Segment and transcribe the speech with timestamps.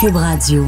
[0.00, 0.64] Cube Radio.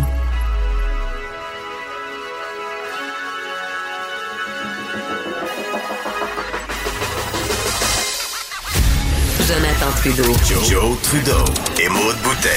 [9.46, 10.24] Jonathan Trudeau.
[10.68, 11.32] Joe, Trudeau
[11.80, 12.48] et Maude Boutet.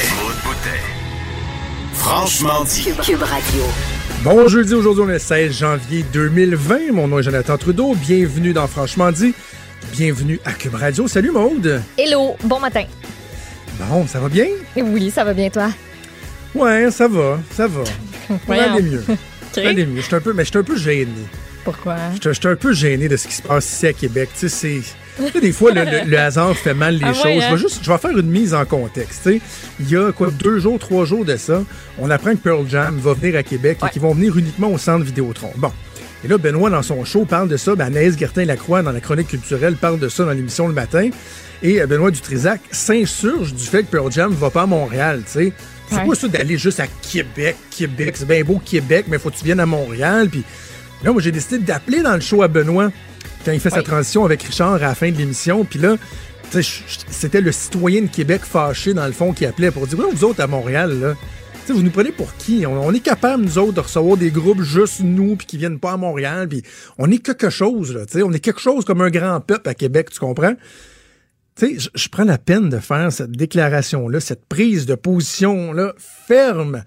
[1.93, 2.85] Franchement dit.
[3.03, 3.63] Cube Radio.
[4.23, 6.91] Bon jeudi, aujourd'hui on est le 16 janvier 2020.
[6.93, 7.93] Mon nom est Jonathan Trudeau.
[7.93, 9.35] Bienvenue dans Franchement dit.
[9.91, 11.07] Bienvenue à Cube Radio.
[11.07, 11.83] Salut Maude.
[11.99, 12.85] Hello, bon matin.
[13.77, 14.47] Bon, ça va bien?
[14.75, 15.69] Oui, ça va bien toi?
[16.55, 17.83] Ouais, ça va, ça va.
[18.27, 19.03] Ça va aller mieux.
[19.57, 20.01] Aller mieux.
[20.01, 21.11] Je un peu, mais je suis un peu gêné.
[21.65, 21.97] Pourquoi?
[22.23, 24.29] Je suis- un peu gêné de ce qui se passe ici à Québec.
[24.39, 24.81] Tu sais,
[25.19, 25.39] c'est.
[25.41, 27.25] des fois, le, le- le hasard fait mal les Ah choses.
[27.25, 29.23] ouais, je, vais juste, je vais faire une mise en contexte.
[29.23, 29.41] tu sais.
[29.81, 31.63] Il y a quoi, deux jours, trois jours de ça,
[31.99, 34.77] on apprend que Pearl Jam va venir à Québec et qu'ils vont venir uniquement au
[34.77, 35.51] centre Vidéotron.
[35.57, 35.71] Bon.
[36.25, 37.75] Et là, Benoît, dans son show, parle de ça.
[37.75, 41.09] Ben, Anaïs Gertin-Lacroix, dans la chronique culturelle, parle de ça dans l'émission le matin.
[41.61, 45.31] Et euh, Benoît Dutrisac s'insurge du fait que Pearl Jam va pas à Montréal, tu
[45.31, 45.53] sais.
[45.93, 46.05] C'est Ouais.
[46.05, 48.15] quoi ça d'aller juste à Québec, Québec?
[48.17, 50.29] C'est bien beau Québec, mais faut que tu viennes à Montréal.
[50.29, 50.43] Puis
[51.03, 52.91] là, moi, j'ai décidé d'appeler dans le show à Benoît
[53.45, 55.63] quand il fait sa transition avec Richard à la fin de l'émission.
[55.65, 55.95] Puis là,
[57.09, 60.23] c'était le citoyen de Québec fâché, dans le fond, qui appelait pour dire Ouais, vous
[60.23, 61.15] autres à Montréal, là.
[61.69, 62.65] Vous nous prenez pour qui?
[62.65, 65.79] On, on est capable, nous autres, de recevoir des groupes juste nous, puis qui viennent
[65.79, 66.61] pas à Montréal, puis
[66.97, 68.23] on est quelque chose, là, tu sais.
[68.23, 70.53] On est quelque chose comme un grand peuple à Québec, tu comprends?
[71.55, 75.93] Tu sais, je- je prends la peine de faire cette déclaration-là, cette prise de position-là
[75.97, 76.83] ferme.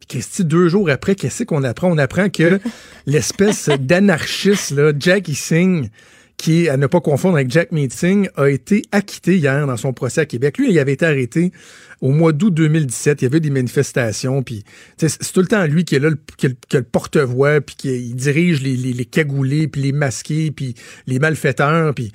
[0.00, 1.90] Puis Christy, deux jours après, qu'est-ce qu'on apprend?
[1.92, 2.58] On apprend que
[3.06, 5.88] l'espèce d'anarchiste, là, Jackie Singh,
[6.36, 9.92] qui est à ne pas confondre avec Jack Meeting, a été acquitté hier dans son
[9.92, 10.58] procès à Québec.
[10.58, 11.52] Lui, il avait été arrêté
[12.00, 13.22] au mois d'août 2017.
[13.22, 14.64] Il y avait des manifestations, puis
[14.96, 17.60] c'est tout le temps lui qui est là, le, qui est le- qui le porte-voix,
[17.60, 20.74] puis qui il dirige les, les, les cagoulés, puis les masqués, puis
[21.06, 22.10] les malfaiteurs, puis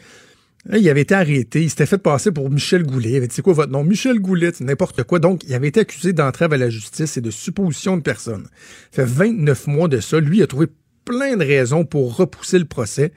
[0.71, 1.63] Il avait été arrêté.
[1.63, 3.11] Il s'était fait passer pour Michel Goulet.
[3.11, 3.83] Il avait dit, c'est quoi votre nom?
[3.83, 5.19] Michel Goulet, n'importe quoi.
[5.19, 8.47] Donc, il avait été accusé d'entrave à la justice et de supposition de personne.
[8.91, 10.19] Ça fait 29 mois de ça.
[10.19, 10.67] Lui, il a trouvé
[11.05, 13.13] plein de raisons pour repousser le procès.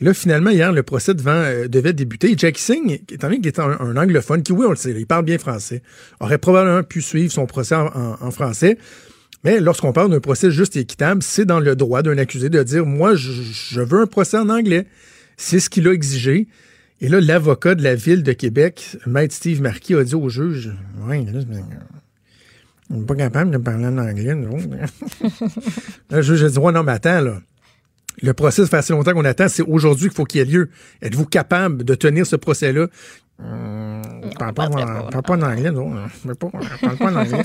[0.00, 2.30] Et là, finalement, hier, le procès euh, devait débuter.
[2.30, 5.06] Et Jack Singh, étant donné qu'il était un, anglophone, qui, oui, on le sait, il
[5.06, 5.82] parle bien français,
[6.20, 8.78] aurait probablement pu suivre son procès en, français.
[9.44, 12.62] Mais lorsqu'on parle d'un procès juste et équitable, c'est dans le droit d'un accusé de
[12.62, 14.86] dire, moi, je veux un procès en anglais.
[15.36, 16.48] C'est ce qu'il a exigé.
[17.04, 20.72] Et là, l'avocat de la ville de Québec, Maître Steve Marquis, a dit au juge
[21.06, 21.40] Oui, là,
[22.88, 24.56] on n'est pas capable de parler en anglais, nous.
[26.10, 27.40] Là, le juge a dit Ouais, non, mais attends, là.
[28.22, 30.46] Le procès, ça fait assez longtemps qu'on attend, c'est aujourd'hui qu'il faut qu'il y ait
[30.46, 30.70] lieu.
[31.02, 32.86] Êtes-vous capable de tenir ce procès-là?
[33.38, 34.00] Hum,
[34.38, 35.90] parle pas, en- parle pas en anglais, non.
[36.38, 37.44] Pas, je parle pas en anglais.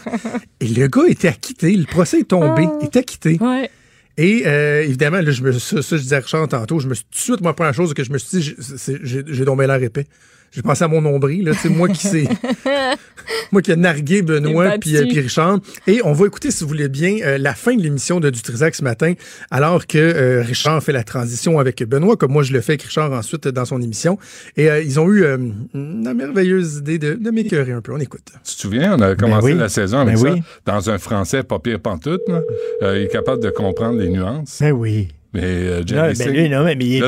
[0.62, 1.75] Et le gars était acquitté.
[1.75, 2.68] Le procès est tombé.
[2.80, 3.38] Il est acquitté.
[3.42, 3.69] Ouais.
[4.22, 7.06] Et euh, évidemment, là, je me, ça, je disais à Richard tantôt, je me suis
[7.06, 8.56] tout de suite, moi, première chose que je me suis dit,
[9.03, 10.07] j'ai- j'ai tombé l'air épais.
[10.52, 12.28] J'ai pensé à mon nombril, là, tu sais, moi qui sais,
[13.52, 15.60] moi qui ai nargué Benoît puis, euh, puis Richard.
[15.88, 18.76] Et on va écouter, si vous voulez bien, euh, la fin de l'émission de Dutrisac
[18.76, 19.14] ce matin,
[19.52, 22.84] alors que euh, Richard fait la transition avec Benoît, comme moi je le fais avec
[22.84, 24.18] Richard ensuite dans son émission.
[24.58, 25.38] Et euh, ils ont eu euh,
[25.74, 27.94] une merveilleuse idée de, de m'écœurer un peu.
[27.94, 28.24] On écoute.
[28.44, 29.58] Tu te souviens, on a commencé oui.
[29.58, 30.42] la saison avec Ben ça, oui.
[30.66, 32.22] dans un français pas pire pantoute.
[32.28, 32.42] là.
[32.84, 34.58] Euh, il est capable de comprendre les nuances.
[34.62, 35.10] Ben oui.
[35.34, 37.02] Mais euh, Non, Jerry ben Singh- lui, non, mais est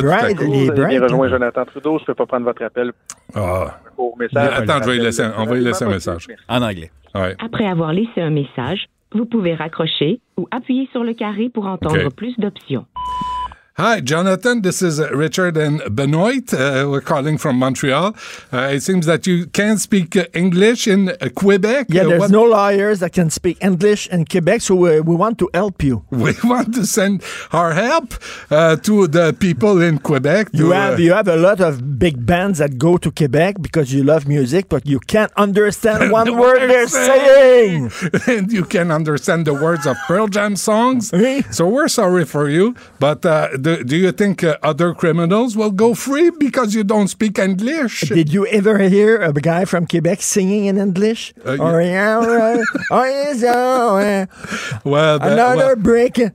[0.68, 1.02] avez bien bright.
[1.04, 1.98] rejoint Jonathan Trudeau.
[1.98, 2.92] Je ne peux pas prendre votre appel
[3.36, 4.50] Ah, pour message.
[4.58, 6.28] Attends, je vais lui laisser un- on va lui laisser un message.
[6.48, 6.92] En anglais.
[7.16, 7.36] ouais.
[7.44, 12.10] Après avoir laissé un message, vous pouvez raccrocher ou appuyer sur le carré pour entendre
[12.16, 12.86] plus d'options.
[13.82, 14.62] Hi, Jonathan.
[14.62, 16.54] This is uh, Richard and Benoit.
[16.54, 18.16] Uh, we're calling from Montreal.
[18.54, 21.88] Uh, it seems that you can speak uh, English in uh, Quebec.
[21.90, 25.40] Yeah, there's what- no lawyers that can speak English in Quebec, so uh, we want
[25.40, 26.06] to help you.
[26.12, 28.14] We want to send our help
[28.52, 30.50] uh, to the people in Quebec.
[30.54, 34.04] You have you have a lot of big bands that go to Quebec because you
[34.04, 37.90] love music, but you can't understand one word they're saying.
[38.28, 41.10] and you can understand the words of Pearl Jam songs.
[41.50, 42.76] So we're sorry for you.
[43.00, 47.08] But uh, do, do you think uh, other criminals will go free because you don't
[47.08, 48.02] speak English?
[48.02, 51.34] Did you ever hear a guy from Quebec singing in English?
[51.46, 54.26] Uh, oh, yeah, oh, oh, yeah.
[54.84, 55.76] well, the, Another well,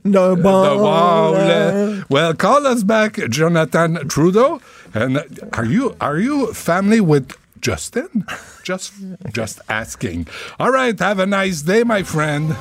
[0.05, 1.35] in the the wall.
[1.35, 4.61] uh, well, call us back, Jonathan Trudeau.
[4.94, 8.27] And uh, are you are you family with Justin?
[8.62, 8.93] Just
[9.32, 10.29] just asking.
[10.59, 10.99] All right.
[10.99, 12.55] Have a nice day, my friend.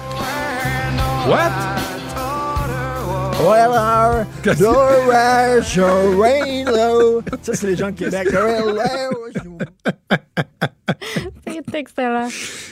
[1.30, 1.94] What?
[7.41, 8.27] Ça, c'est les gens de Québec.
[11.67, 12.27] C'est excellent.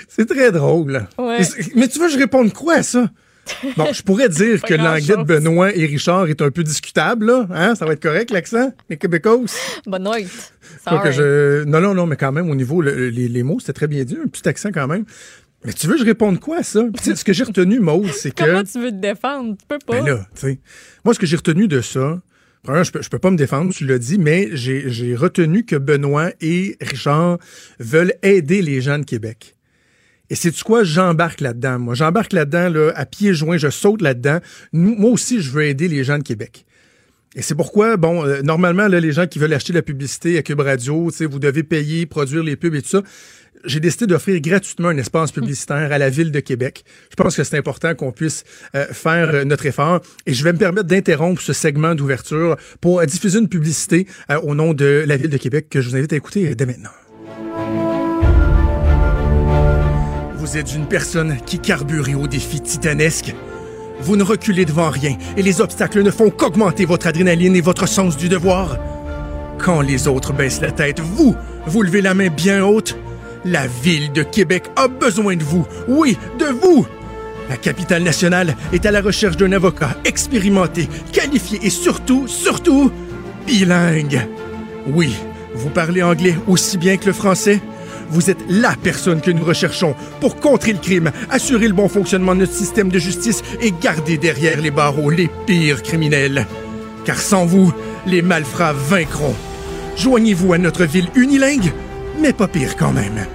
[0.07, 1.06] C'est très drôle.
[1.18, 1.39] Ouais.
[1.75, 3.10] Mais, tu veux que je réponde quoi à ça?
[3.75, 5.24] Bon, je pourrais dire que l'anglais de.
[5.24, 7.48] Benoît et Richard est un peu discutable, là.
[7.54, 7.75] Hein?
[7.75, 8.71] Ça va être correct, l'accent?
[8.89, 9.39] Les Québécois?
[9.86, 10.27] Bonne nuit.
[10.86, 11.13] Pas que Sorry.
[11.13, 11.63] je...
[11.65, 14.06] Non, non, non, mais quand même, au niveau, le- les, les mots, c'était très bien
[14.06, 14.18] dit.
[14.24, 15.04] Un petit accent quand même.
[15.65, 16.83] Mais tu veux que je réponde quoi à ça?
[16.94, 18.44] Puis, ce que j'ai retenu, Maude, c'est que.
[18.44, 19.56] Comment tu veux te défendre?
[19.57, 20.01] Tu peux pas.
[20.01, 20.60] Ben là, tu sais.
[21.06, 22.21] Moi, ce que j'ai retenu de ça,
[22.63, 25.75] premièrement, je peux, je peux pas me défendre, tu l'as dit, mais j'ai retenu que
[25.75, 27.38] Benoît et Richard
[27.80, 29.56] veulent aider les gens de Québec.
[30.30, 31.80] Et c'est tu quoi, j'embarque là-dedans.
[31.80, 34.39] Moi, j'embarque là-dedans, là, à pieds joints, je saute là-dedans.
[34.71, 36.65] Moi aussi, je veux aider les gens de Québec.
[37.36, 40.44] Et c'est pourquoi, bon, euh, normalement, là, les gens qui veulent acheter la publicité à
[40.44, 43.01] Cube Radio, tu sais, vous devez payer, produire les pubs et tout ça.
[43.66, 46.84] J'ai décidé d'offrir gratuitement un espace publicitaire à la ville de Québec.
[47.10, 48.44] Je pense que c'est important qu'on puisse
[48.76, 50.02] euh, faire euh, notre effort.
[50.26, 54.40] Et je vais me permettre d'interrompre ce segment d'ouverture pour euh, diffuser une publicité euh,
[54.42, 56.90] au nom de la ville de Québec que je vous invite à écouter dès maintenant.
[60.36, 63.34] Vous êtes une personne qui carbure au défi titanesque.
[64.02, 67.88] Vous ne reculez devant rien et les obstacles ne font qu'augmenter votre adrénaline et votre
[67.88, 68.78] sens du devoir.
[69.58, 71.34] Quand les autres baissent la tête, vous,
[71.66, 72.98] vous levez la main bien haute.
[73.45, 75.68] La ville de Québec a besoin de vous.
[75.88, 76.88] Oui, de vous.
[77.50, 82.90] La capitale nationale est à la recherche d'un avocat expérimenté, qualifié et surtout, surtout,
[83.45, 84.22] bilingue.
[84.88, 85.13] Oui,
[85.54, 87.60] vous parlez anglais aussi bien que le français?
[88.10, 92.36] Vous êtes la personne que nous recherchons pour contrer le crime, assurer le bon fonctionnement
[92.36, 96.48] de notre système de justice et garder derrière les barreaux les pires criminels.
[97.06, 97.74] Car sans vous,
[98.06, 99.36] les malfrats vaincront.
[99.98, 101.72] Joignez-vous à notre ville unilingue,
[102.19, 103.25] mais pas pire quand même.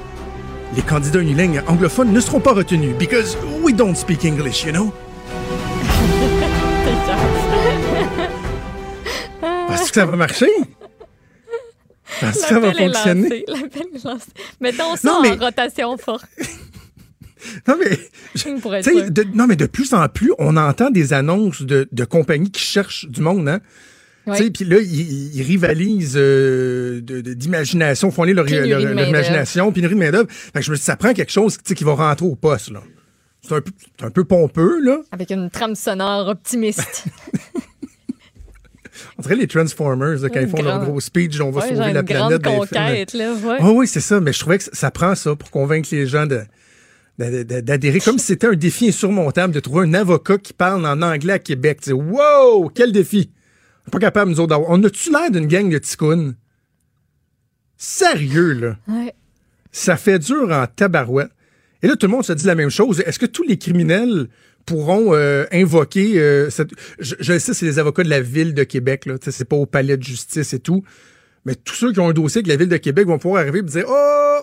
[0.76, 4.92] Les candidats unilingues anglophones ne seront pas retenus because we don't speak English, you know?
[9.40, 10.48] Penses-tu que ça va marcher?
[12.20, 13.28] Penses-tu que ça va fonctionner?
[13.28, 14.26] lancé, l'appel est lancé.
[14.60, 16.24] Mettons ça Non, mais- en rotation forte.
[17.68, 17.96] Non, mais,
[18.34, 22.50] je- de, non, mais de plus en plus, on entend des annonces de, de compagnies
[22.50, 23.60] qui cherchent du monde, hein?
[24.28, 24.50] Oui.
[24.50, 29.08] Puis là, ils, ils rivalisent euh, d'imagination, font aller leur, leur- leur main-d'œuvre.
[29.08, 30.28] imagination, pénurie de main-d'œuvre.
[30.30, 32.82] Fait que je me dis, ça prend quelque chose qui va rentrer au poste, là.
[33.40, 34.98] C'est un, peu- c'est un peu pompeux, là.
[35.12, 37.04] Avec une trame sonore optimiste.
[39.16, 41.68] On dirait les Transformers, là, quand Une ils font leur gros speech, on va Ouais,
[41.68, 42.40] sauver la planète.
[42.42, 43.32] grande conquête, là.
[43.34, 43.56] Ouais.
[43.60, 46.26] Ah oui, c'est ça, mais je trouvais que ça- prend ça pour convaincre les gens
[46.26, 46.42] de
[47.18, 51.32] d'adhérer comme si c'était un défi insurmontable de trouver un avocat qui parle en anglais
[51.32, 51.80] à Québec.
[51.90, 53.30] Wow, quel défi!
[53.90, 54.70] Pas capable, nous autres, d'avoir.
[54.70, 56.34] On a-tu l'air d'une gang de ticounes?
[57.76, 58.76] Sérieux, là.
[58.88, 59.14] Ouais.
[59.70, 61.30] Ça fait dur en tabarouette.
[61.82, 63.00] Et là, tout le monde se dit la même chose.
[63.06, 64.28] Est-ce que tous les criminels
[64.66, 66.18] pourront euh, invoquer...
[66.18, 69.06] euh, cette- je, je sais, c'est les avocats de la Ville de Québec.
[69.06, 69.14] Là.
[69.20, 70.82] C'est pas au palais de justice et tout.
[71.44, 73.60] Mais tous ceux qui ont un dossier avec la Ville de Québec vont pouvoir arriver
[73.60, 74.40] et dire «Oh,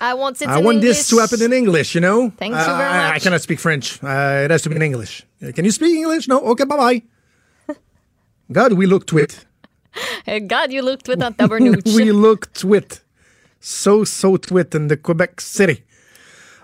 [0.00, 0.96] I want it I in want English.
[0.98, 2.30] this to happen in English, you know?
[2.38, 3.22] Thank you Uh, very I- I much.
[3.22, 3.98] cannot speak French.
[4.02, 5.26] Uh, it has to be in English.
[5.54, 6.28] Can you speak English?
[6.28, 6.38] No?
[6.52, 7.02] Okay, bye-bye.
[8.52, 9.46] God, we look twit.
[10.26, 11.82] Eh, God, you look twit on Tabernouche.
[11.94, 13.02] we look twit.
[13.60, 15.82] So, so twit in the Quebec City.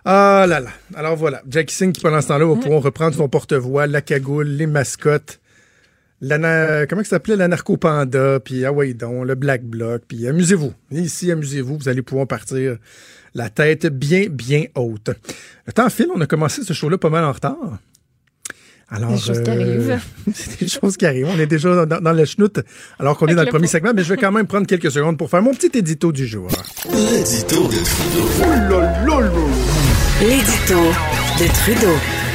[0.05, 0.71] Ah là là.
[0.95, 1.43] Alors voilà.
[1.49, 5.41] Jackie Singh qui pendant ce temps-là va pouvoir reprendre son porte-voix, la cagoule, les mascottes,
[6.21, 7.37] la na- comment ça s'appelait?
[7.37, 10.73] La narcopanda, puis ah ouais donc, le black bloc, puis amusez-vous.
[10.93, 12.79] Ici, amusez-vous, vous allez pouvoir partir
[13.35, 15.11] la tête bien, bien haute.
[15.67, 17.79] Le temps file, on a commencé ce show-là pas mal en retard.
[18.89, 19.99] Alors, Des choses qui arrivent.
[20.35, 21.29] c'est des choses qui arrivent.
[21.35, 22.61] On est déjà dans, dans le schnout
[22.99, 24.91] alors qu'on est dans le le premier segment, mais je vais quand même prendre quelques
[24.91, 26.49] secondes pour faire mon petit édito du jour.
[26.89, 27.79] L'édito de
[28.39, 28.81] Trudeau.
[30.21, 30.81] L'édito
[31.39, 32.26] de Trudeau.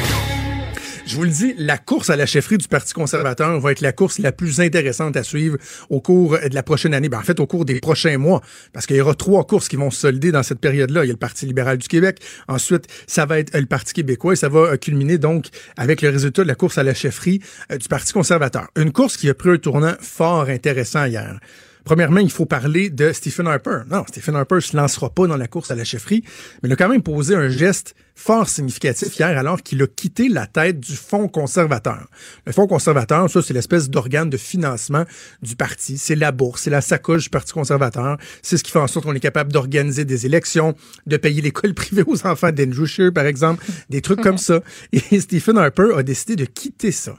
[1.12, 3.92] Je vous le dis, la course à la chefferie du Parti conservateur va être la
[3.92, 5.58] course la plus intéressante à suivre
[5.90, 7.10] au cours de la prochaine année.
[7.10, 8.40] Ben, en fait, au cours des prochains mois,
[8.72, 11.04] parce qu'il y aura trois courses qui vont se solder dans cette période-là.
[11.04, 12.20] Il y a le Parti libéral du Québec.
[12.48, 16.02] Ensuite, ça va être euh, le Parti québécois et ça va euh, culminer donc avec
[16.02, 17.42] le résultat de la course à la chefferie
[17.74, 18.70] euh, du Parti conservateur.
[18.78, 21.42] Une course qui a pris un tournant fort intéressant hier.
[21.84, 23.82] Premièrement, il faut parler de Stephen Harper.
[23.90, 26.24] Non, Stephen Harper se lancera pas dans la course à la chefferie,
[26.62, 30.30] mais il a quand même posé un geste fort significatif hier alors qu'il a quitté
[30.30, 32.08] la tête du Fonds conservateur.
[32.46, 35.06] Le Fonds conservateur, ça, c'est l'espèce d'organe de financement
[35.42, 35.98] du parti.
[35.98, 38.18] C'est la bourse, c'est la sacoche du Parti conservateur.
[38.44, 40.76] C'est ce qui fait en sorte qu'on est capable d'organiser des élections,
[41.08, 44.62] de payer l'école privée aux enfants d'Andrew Scheer, par exemple, des trucs comme ça.
[44.92, 47.16] Et Stephen Harper a décidé de quitter ça.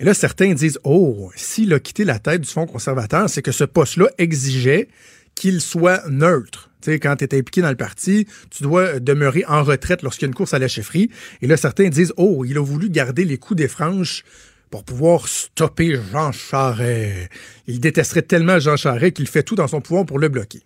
[0.00, 3.52] Et là, certains disent, oh, s'il a quitté la tête du Fonds conservateur, c'est que
[3.52, 4.88] ce poste-là exigeait
[5.34, 6.70] qu'il soit neutre.
[6.82, 10.26] Tu sais, quand tu es impliqué dans le parti, tu dois demeurer en retraite lorsqu'il
[10.26, 11.10] y a une course à la chefferie.
[11.40, 14.24] Et là, certains disent, oh, il a voulu garder les coups des franges
[14.70, 17.30] pour pouvoir stopper Jean Charest.
[17.68, 20.62] Il détesterait tellement Jean Charest qu'il fait tout dans son pouvoir pour le bloquer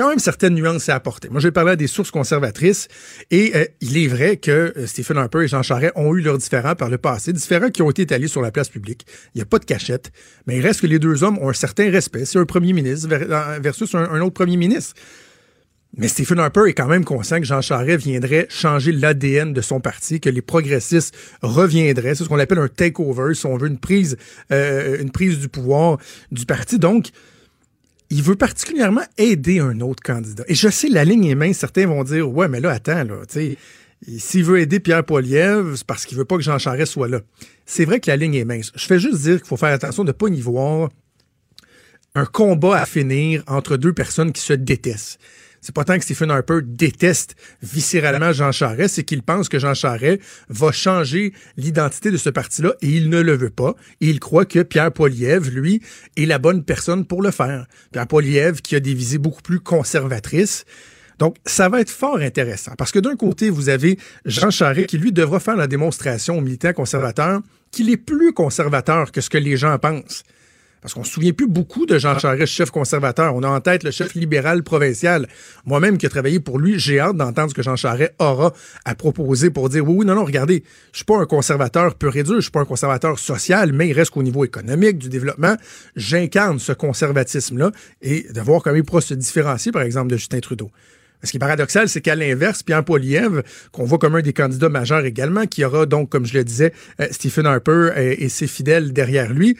[0.00, 1.28] quand même certaines nuances à apporter.
[1.28, 2.88] Moi, j'ai parlé à des sources conservatrices
[3.30, 6.38] et euh, il est vrai que euh, Stephen Harper et Jean Charest ont eu leurs
[6.38, 9.04] différends par le passé, différends qui ont été étalés sur la place publique.
[9.34, 10.10] Il n'y a pas de cachette,
[10.46, 12.24] mais il reste que les deux hommes ont un certain respect.
[12.24, 14.94] C'est un premier ministre euh, versus un, autre premier ministre.
[15.98, 19.80] Mais Stephen Harper est quand même conscient que Jean Charest viendrait changer l'ADN de son
[19.80, 22.14] parti, que les progressistes reviendraient.
[22.14, 24.16] C'est ce qu'on appelle un takeover, si on veut, une prise,
[24.50, 25.98] une prise du pouvoir
[26.30, 26.78] du parti.
[26.78, 27.10] Donc,
[28.10, 30.44] il veut particulièrement aider un autre candidat.
[30.48, 31.58] Et je sais, la ligne est mince.
[31.58, 33.56] Certains vont dire, ouais, mais là, attends, là, tu
[34.18, 37.20] s'il veut aider Pierre Poilievre, c'est parce qu'il veut pas que Jean Charest soit là.
[37.66, 38.72] C'est vrai que la ligne est mince.
[38.74, 40.88] Je fais juste dire qu'il faut faire attention de ne pas y voir
[42.14, 45.20] un combat à finir entre deux personnes qui se détestent.
[45.60, 49.74] C'est pas tant que Stephen Harper déteste viscéralement Jean Charest, c'est qu'il pense que Jean
[49.74, 53.74] Charest va changer l'identité de ce parti-là et il ne le veut pas.
[54.00, 55.82] Et il croit que Pierre Poilievre, lui,
[56.16, 57.66] est la bonne personne pour le faire.
[57.92, 60.64] Pierre Poilievre, qui a des visées beaucoup plus conservatrices.
[61.18, 64.96] Donc, ça va être fort intéressant parce que d'un côté, vous avez Jean Charest qui,
[64.96, 69.38] lui, devra faire la démonstration aux militants conservateurs qu'il est plus conservateur que ce que
[69.38, 70.24] les gens pensent.
[70.80, 73.34] Parce qu'on se souvient plus beaucoup de Jean Charest, chef conservateur.
[73.34, 75.28] On a en tête le chef libéral provincial.
[75.66, 78.52] Moi-même qui ai travaillé pour lui, j'ai hâte d'entendre ce que Jean Charest aura
[78.84, 82.16] à proposer pour dire oui, oui, non, non, regardez, je suis pas un conservateur pur
[82.16, 85.10] et dur, je suis pas un conservateur social, mais il reste qu'au niveau économique, du
[85.10, 85.56] développement,
[85.96, 90.40] j'incarne ce conservatisme-là et de voir comment il pourra se différencier, par exemple, de Justin
[90.40, 90.70] Trudeau.
[91.22, 94.70] Ce qui est paradoxal, c'est qu'à l'inverse, Pierre Poilievre, qu'on voit comme un des candidats
[94.70, 98.46] majeurs également, qui aura donc, comme je le disais, euh, Stephen Harper et, et ses
[98.46, 99.58] fidèles derrière lui,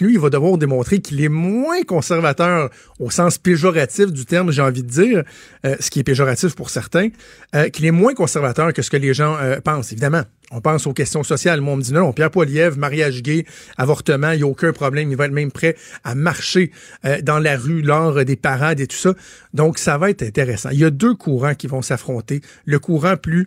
[0.00, 4.62] lui, il va devoir démontrer qu'il est moins conservateur au sens péjoratif du terme, j'ai
[4.62, 5.24] envie de dire,
[5.66, 7.08] euh, ce qui est péjoratif pour certains,
[7.54, 10.22] euh, qu'il est moins conservateur que ce que les gens euh, pensent, évidemment.
[10.52, 11.60] On pense aux questions sociales.
[11.60, 13.44] Moi, on dit non, Pierre Poilievre, mariage gay,
[13.76, 15.10] avortement, il n'y a aucun problème.
[15.10, 16.72] Il va être même prêt à marcher
[17.22, 19.14] dans la rue lors des parades et tout ça.
[19.54, 20.70] Donc, ça va être intéressant.
[20.70, 22.40] Il y a deux courants qui vont s'affronter.
[22.64, 23.46] Le courant plus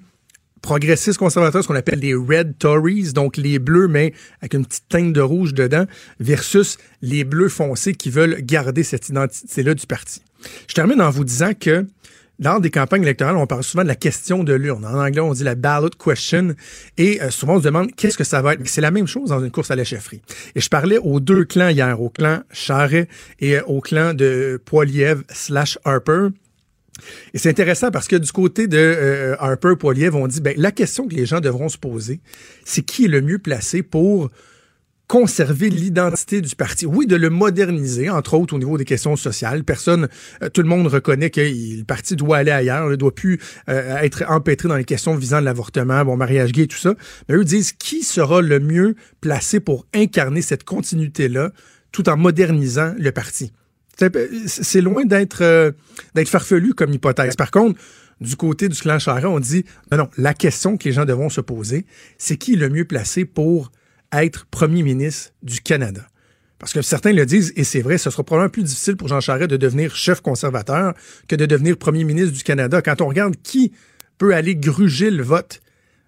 [0.63, 4.87] progressistes conservateurs, ce qu'on appelle les Red Tories, donc les bleus, mais avec une petite
[4.89, 5.85] teinte de rouge dedans,
[6.19, 10.21] versus les bleus foncés qui veulent garder cette identité-là du parti.
[10.67, 11.85] Je termine en vous disant que
[12.39, 14.85] lors des campagnes électorales, on parle souvent de la question de l'urne.
[14.85, 16.55] En anglais, on dit la ballot question.
[16.97, 18.61] Et euh, souvent, on se demande qu'est-ce que ça va être.
[18.65, 20.21] C'est la même chose dans une course à la chefferie.
[20.55, 23.07] Et je parlais aux deux clans hier, au clan Charret
[23.39, 26.29] et euh, au clan de Poiliev slash Harper.
[27.33, 30.71] Et c'est intéressant parce que du côté de euh, Harper Poiliev, on dit ben, la
[30.71, 32.21] question que les gens devront se poser,
[32.65, 34.29] c'est qui est le mieux placé pour
[35.07, 36.85] conserver l'identité du parti?
[36.85, 39.63] Oui, de le moderniser, entre autres au niveau des questions sociales.
[39.63, 40.07] Personne,
[40.41, 43.97] euh, tout le monde reconnaît que le parti doit aller ailleurs, ne doit plus euh,
[43.97, 46.95] être empêtré dans les questions visant l'avortement, bon, mariage gay, tout ça.
[47.27, 51.51] Mais eux disent qui sera le mieux placé pour incarner cette continuité-là
[51.91, 53.51] tout en modernisant le parti?
[53.97, 55.71] C'est loin d'être euh,
[56.15, 57.35] d'être farfelu comme hypothèse.
[57.35, 57.79] Par contre,
[58.21, 61.29] du côté du clan Charest, on dit non, non, la question que les gens devront
[61.29, 61.85] se poser,
[62.17, 63.71] c'est qui est le mieux placé pour
[64.11, 66.01] être premier ministre du Canada?
[66.59, 69.19] Parce que certains le disent, et c'est vrai, ce sera probablement plus difficile pour Jean
[69.19, 70.93] Charest de devenir chef conservateur
[71.27, 72.81] que de devenir premier ministre du Canada.
[72.81, 73.73] Quand on regarde qui
[74.17, 75.59] peut aller gruger le vote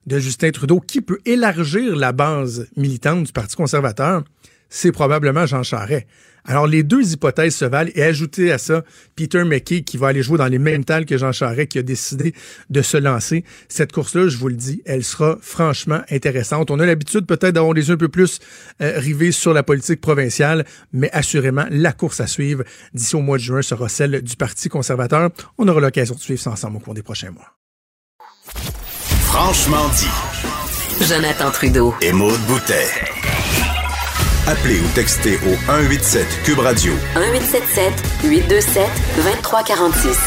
[0.05, 4.23] de Justin Trudeau, qui peut élargir la base militante du Parti conservateur,
[4.69, 6.07] c'est probablement Jean Charest.
[6.47, 8.83] Alors, les deux hypothèses se valent et ajouter à ça
[9.15, 11.81] Peter McKay qui va aller jouer dans les mêmes tales que Jean Charest qui a
[11.81, 12.33] décidé
[12.69, 13.43] de se lancer.
[13.67, 16.69] Cette course-là, je vous le dis, elle sera franchement intéressante.
[16.69, 18.39] On a l'habitude peut-être d'avoir les yeux un peu plus
[18.81, 23.37] euh, rivés sur la politique provinciale, mais assurément, la course à suivre d'ici au mois
[23.37, 25.31] de juin sera celle du Parti conservateur.
[25.57, 27.55] On aura l'occasion de suivre ça ensemble au cours des prochains mois.
[29.23, 31.05] Franchement dit.
[31.05, 31.93] Jonathan Trudeau.
[32.01, 32.87] Et Maude Boutet.
[34.47, 36.93] Appelez ou textez au 187 Cube Radio.
[37.15, 40.19] 1877 827 2346.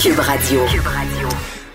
[0.00, 0.64] Cube Radio.
[0.64, 1.17] Cube Radio.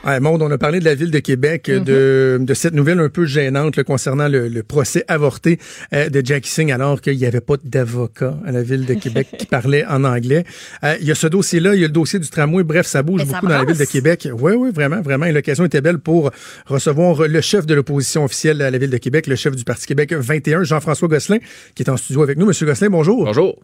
[0.05, 3.07] Ouais, Maud, on a parlé de la ville de Québec, de, de cette nouvelle un
[3.07, 5.59] peu gênante là, concernant le, le procès avorté
[5.93, 9.27] euh, de Jackie Singh alors qu'il n'y avait pas d'avocat à la ville de Québec
[9.37, 10.43] qui parlait en anglais.
[10.83, 13.01] Euh, il y a ce dossier-là, il y a le dossier du tramway, bref, ça
[13.01, 13.85] bouge ça beaucoup dans la ville de.
[13.85, 14.27] Québec.
[14.33, 15.25] Oui, oui, vraiment, vraiment.
[15.25, 16.31] Et l'occasion était belle pour
[16.65, 19.85] recevoir le chef de l'opposition officielle à la ville de Québec, le chef du Parti
[19.85, 21.37] Québec 21, Jean-François Gosselin,
[21.75, 22.45] qui est en studio avec nous.
[22.45, 23.23] Monsieur Gosselin, bonjour.
[23.23, 23.57] Bonjour.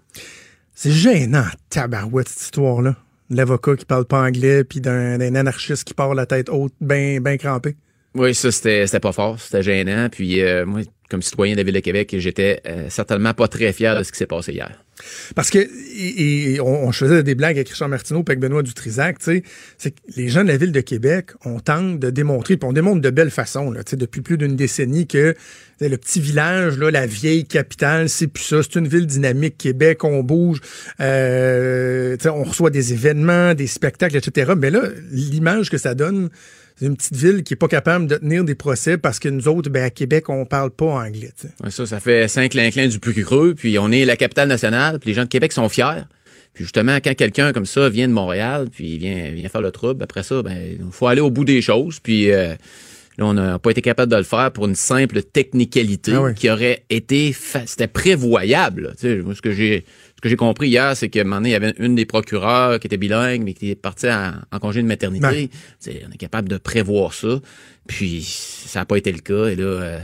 [0.74, 2.96] C'est gênant, tabarouette, cette histoire-là.
[3.30, 7.38] L'avocat qui parle pas anglais, puis d'un anarchiste qui part la tête haute, bien ben
[7.38, 7.78] crampé.
[8.16, 10.10] Oui, ça, c'était pas fort, c'était gênant.
[10.10, 13.74] Puis euh, moi, comme citoyen de la Ville de Québec, j'étais euh, certainement pas très
[13.74, 14.84] fier de ce qui s'est passé hier.
[15.36, 19.26] Parce que et, on, faisait des blagues avec Richard Martineau et avec Benoît Dutrisac, tu
[19.26, 19.44] sais,
[19.78, 22.74] c'est que les gens de la ville de Québec, on tente de démontrer, puis on
[22.74, 25.36] démontre de belle façon, là, tu sais, depuis plus d'une décennie que
[25.80, 30.22] le petit village, la vieille capitale, c'est plus ça, c'est une ville dynamique, Québec, on
[30.22, 30.60] bouge,
[31.00, 34.52] euh, on reçoit des événements, des spectacles, etc.
[34.58, 36.30] Mais là, l'image que ça donne,
[36.82, 39.70] une petite ville qui est pas capable de tenir des procès parce que nous autres,
[39.70, 41.32] ben, à Québec, on parle pas anglais.
[41.64, 45.00] Ouais, ça, ça fait cinq clinclins du plus creux, puis on est la capitale nationale,
[45.00, 46.04] puis les gens de Québec sont fiers.
[46.54, 49.72] Puis justement, quand quelqu'un comme ça vient de Montréal, puis il vient, vient faire le
[49.72, 52.00] trouble, après ça, ben, il faut aller au bout des choses.
[52.00, 52.50] Puis euh,
[53.18, 56.34] là, on n'a pas été capable de le faire pour une simple technicalité Ah oui.
[56.34, 58.94] qui aurait été, fa- c'était prévoyable.
[59.02, 59.16] là.
[59.24, 59.86] Moi, ce que j'ai,
[60.20, 62.06] ce que j'ai compris hier, c'est qu'à un moment donné, il y avait une des
[62.06, 65.50] procureurs qui était bilingue, mais qui est partie en, en congé de maternité.
[65.88, 67.40] On est capable de prévoir ça.
[67.88, 69.46] Puis ça n'a pas été le cas.
[69.46, 70.00] Et là, euh,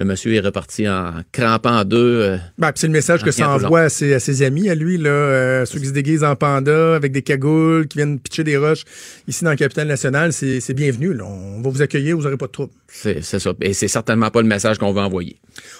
[0.00, 2.22] le monsieur est reparti en crampant en deux.
[2.22, 4.96] euh, Ben, c'est le message que ça envoie à ses, à ses amis, à lui,
[4.96, 8.56] là, euh, ceux qui se déguisent en panda, avec des cagoules, qui viennent pitcher des
[8.56, 8.84] roches
[9.28, 10.32] ici dans la capitale nationale.
[10.32, 11.12] C'est bienvenu.
[11.12, 11.24] Là.
[11.26, 12.72] On va vous accueillir, vous n'aurez pas de trouble.
[12.88, 13.52] c'est, ça.
[13.60, 15.36] Et c'est certainement pas le message qu'on veut envoyer.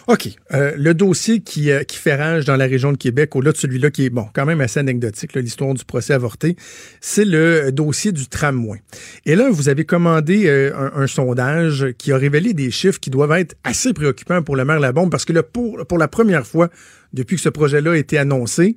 [0.06, 0.28] OK.
[0.52, 3.56] Euh, le dossier qui, euh, qui fait rage dans la région de Québec, au-delà de
[3.56, 6.56] celui-là qui est, bon, quand même assez anecdotique, l'histoire du procès avorté,
[7.00, 8.82] c'est le dossier du tramway.
[9.24, 13.32] Et là, vous avez commandé un, un sondage qui a révélé des chiffres qui doivent
[13.32, 14.09] être assez préoccupants
[14.44, 16.68] pour le maire Labombe, parce que pour, la première fois
[17.12, 18.76] depuis que ce projet-là a été annoncé,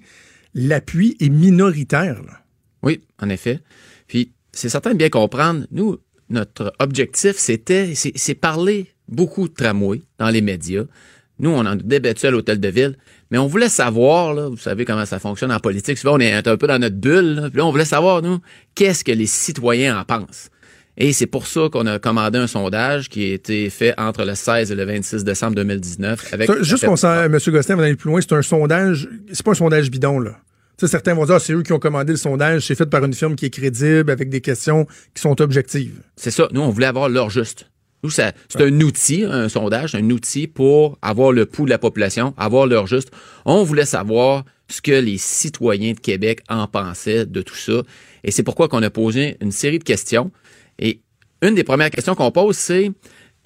[0.53, 2.21] l'appui est minoritaire.
[2.81, 3.59] Oui, en effet.
[4.07, 5.97] Puis, c'est certain de bien comprendre, nous,
[6.29, 10.83] notre objectif, c'était, c'est, parler beaucoup de tramway dans les médias.
[11.39, 12.97] Nous, on en débattu à l'hôtel de ville,
[13.31, 16.67] mais on voulait savoir, vous savez comment ça fonctionne en politique, on est un peu
[16.67, 18.39] dans notre bulle, là, puis là, on voulait savoir, nous,
[18.75, 20.49] qu'est-ce que les citoyens en pensent.
[20.97, 24.35] Et c'est pour ça qu'on a commandé un sondage qui a été fait entre le
[24.35, 26.33] 16 et le 26 décembre 2019.
[26.33, 27.39] Avec C'est un- Juste qu'on M.
[27.47, 30.37] Gosselin, va aller plus loin, c'est un sondage, c'est pas un sondage bidon, là.
[30.77, 32.85] Tu sais, certains vont dire, ah, c'est eux qui ont commandé le sondage, c'est fait
[32.87, 34.85] par une firme qui est crédible, avec des questions
[35.15, 35.99] qui sont objectives.
[36.15, 36.47] C'est ça.
[36.51, 37.69] Nous, on voulait avoir l'heure juste.
[38.03, 42.33] Nous, c'est un outil, un sondage, un outil pour avoir le pouls de la population,
[42.37, 43.11] avoir l'heure juste.
[43.45, 47.81] On voulait savoir ce que les citoyens de Québec en pensaient de tout ça.
[48.23, 50.31] Et c'est pourquoi qu'on a posé une série de questions.
[51.43, 52.89] Une des premières questions qu'on pose, c'est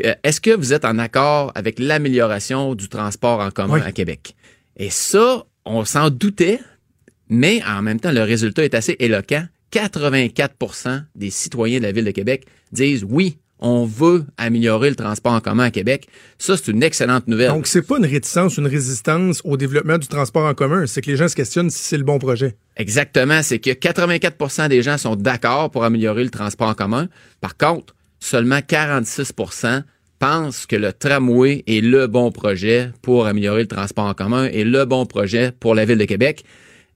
[0.05, 3.81] euh, est-ce que vous êtes en accord avec l'amélioration du transport en commun Oui.
[3.83, 4.35] à Québec?
[4.77, 6.59] Et ça, on s'en doutait,
[7.27, 9.43] mais en même temps, le résultat est assez éloquent.
[9.73, 15.33] 84% des citoyens de la Ville de Québec disent oui, on veut améliorer le transport
[15.33, 16.07] en commun à Québec.
[16.37, 17.49] Ça, c'est une excellente nouvelle.
[17.49, 21.09] Donc, c'est pas une réticence, une résistance au développement du transport en commun, c'est que
[21.09, 22.55] les gens se questionnent si c'est le bon projet.
[22.75, 27.07] Exactement, c'est que 84% des gens sont d'accord pour améliorer le transport en commun.
[27.41, 29.83] Par contre, seulement 46%
[30.19, 34.63] pensent que le tramway est le bon projet pour améliorer le transport en commun et
[34.63, 36.43] le bon projet pour la ville de Québec.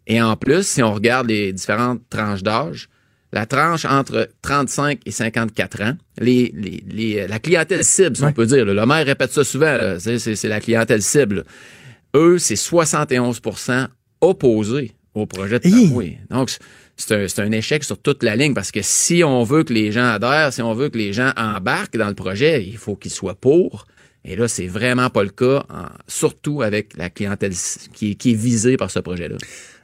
[0.08, 2.90] Et en plus, si on regarde les différentes tranches d'âge,
[3.34, 8.32] la tranche entre 35 et 54 ans, les, les, les- la clientèle cible, si on
[8.34, 11.46] peut dire, là, le maire répète ça souvent, c'est, la clientèle cible.
[12.16, 13.88] Eux, c'est 71%
[14.22, 16.18] opposés au projet de tramway.
[16.30, 16.52] Donc,
[16.98, 20.06] c'est- un, échec sur toute la ligne parce que si on veut que les gens
[20.06, 23.36] adhèrent, si on veut que les gens embarquent dans le projet, il faut qu'ils soient
[23.36, 23.88] pour.
[24.24, 27.54] Et là, c'est vraiment pas le cas, en- surtout avec la clientèle
[27.94, 29.38] qui, est- qui est visée par ce projet-là.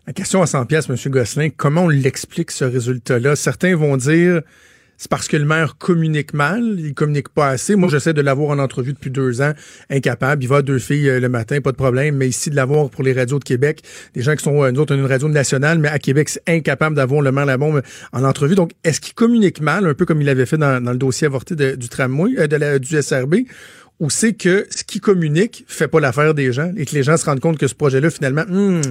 [0.08, 0.96] La question à 100 pièces, M.
[1.12, 3.36] Gosselin, comment on l'explique ce résultat-là?
[3.36, 4.41] Certains vont dire
[4.96, 7.76] c'est parce que le maire communique mal, il communique pas assez.
[7.76, 9.52] Moi, j'essaie de l'avoir en entrevue depuis deux ans,
[9.89, 10.41] incapable.
[10.41, 12.15] Il va à deux filles euh, le matin, pas de problème.
[12.15, 13.82] Mais ici, de l'avoir pour les radios de Québec,
[14.13, 16.96] des gens qui sont, euh, nous autres, une radio nationale, mais à Québec, c'est incapable
[16.96, 17.82] d'avoir le maire Labombe
[18.13, 18.56] en entrevue.
[18.56, 21.54] Donc, est-ce qu'il communique mal, un peu comme il avait fait dans, le dossier avorté
[21.76, 23.39] du tramway, euh, de la, du SRB?
[24.00, 27.17] Ou c'est que ce qui communique fait pas l'affaire des gens et que les gens
[27.17, 28.82] se rendent compte que ce projet-là, finalement, hmm,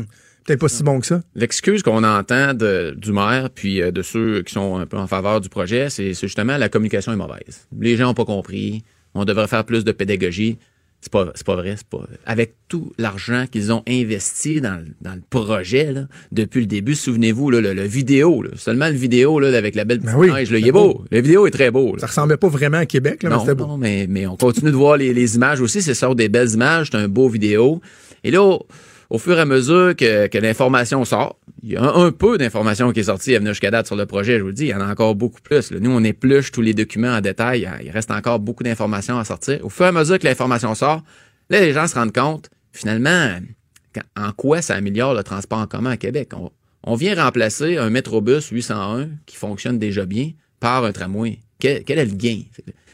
[0.47, 1.23] peut-être pas si bon que ça?
[1.35, 5.07] L'excuse qu'on entend de- du maire puis euh, de ceux qui sont un peu en
[5.07, 7.67] faveur du projet, c'est justement la communication est mauvaise.
[7.79, 8.83] Les gens n'ont pas compris.
[9.15, 10.59] On devrait faire plus de pédagogie.
[11.03, 11.75] C'est pas, c'est pas vrai.
[11.77, 12.05] C'est pas.
[12.25, 16.95] Avec tout l'argent qu'ils ont investi dans, le- dans le projet là, depuis le début,
[16.95, 20.33] souvenez-vous le, le vidéo, là, seulement le vidéo là, avec la belle petite Ben oui,
[20.33, 21.05] neige, là, il est beau.
[21.11, 21.93] Le vidéo est très beau.
[21.95, 22.01] là.
[22.01, 23.67] Ça ressemblait pas vraiment à Québec, là, mais Non, c'était beau.
[23.67, 25.83] non, mais, mais on continue de voir les, les images aussi.
[25.83, 27.81] C'est ça, des belles images, c'est un beau vidéo.
[28.25, 28.59] Et là,
[29.11, 33.01] au, fur et à mesure que, l'information sort, il y a un, peu d'information qui
[33.01, 34.75] est sortie à venir jusqu'à date sur le projet, je vous le dis, il y
[34.75, 35.73] en a encore beaucoup plus.
[35.73, 37.69] Nous, on épluche tous les documents en détail.
[37.83, 39.65] Il reste encore beaucoup d'informations à sortir.
[39.65, 41.03] Au fur et à mesure que l'information sort,
[41.51, 43.31] là, les gens se rendent compte, finalement,
[44.17, 46.33] en quoi ça améliore le transport en commun à Québec.
[46.83, 51.41] On, vient remplacer un Métrobus 801 qui fonctionne déjà bien par un tramway.
[51.59, 52.43] Quel est le gain?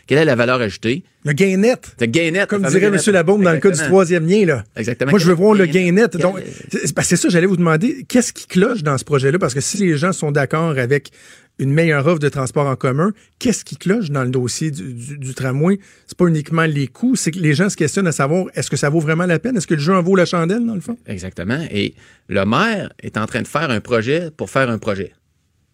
[0.06, 1.04] Quelle est la valeur ajoutée?
[1.24, 1.94] Le gain net.
[2.00, 2.48] Le gain net.
[2.48, 2.98] Comme dirait M.
[3.12, 4.64] Labaume dans le cas du troisième lien, là.
[4.76, 5.10] Exactement.
[5.10, 6.16] Moi, je veux voir le gain net.
[6.16, 9.38] Donc, que c'est ça, j'allais vous demander, qu'est-ce qui cloche dans ce projet-là?
[9.38, 11.10] Parce que si les gens sont d'accord avec
[11.58, 15.18] une meilleure offre de transport en commun, qu'est-ce qui cloche dans le dossier du, du-
[15.18, 15.78] du tramway?
[16.06, 18.76] C'est pas uniquement les coûts, c'est que les gens se questionnent à savoir, est-ce que
[18.76, 19.56] ça vaut vraiment la peine?
[19.56, 20.96] Est-ce que le jeu en vaut la chandelle, dans le fond?
[21.06, 21.60] Exactement.
[21.70, 21.94] Et
[22.28, 25.12] le maire est en train de faire un projet pour faire un projet.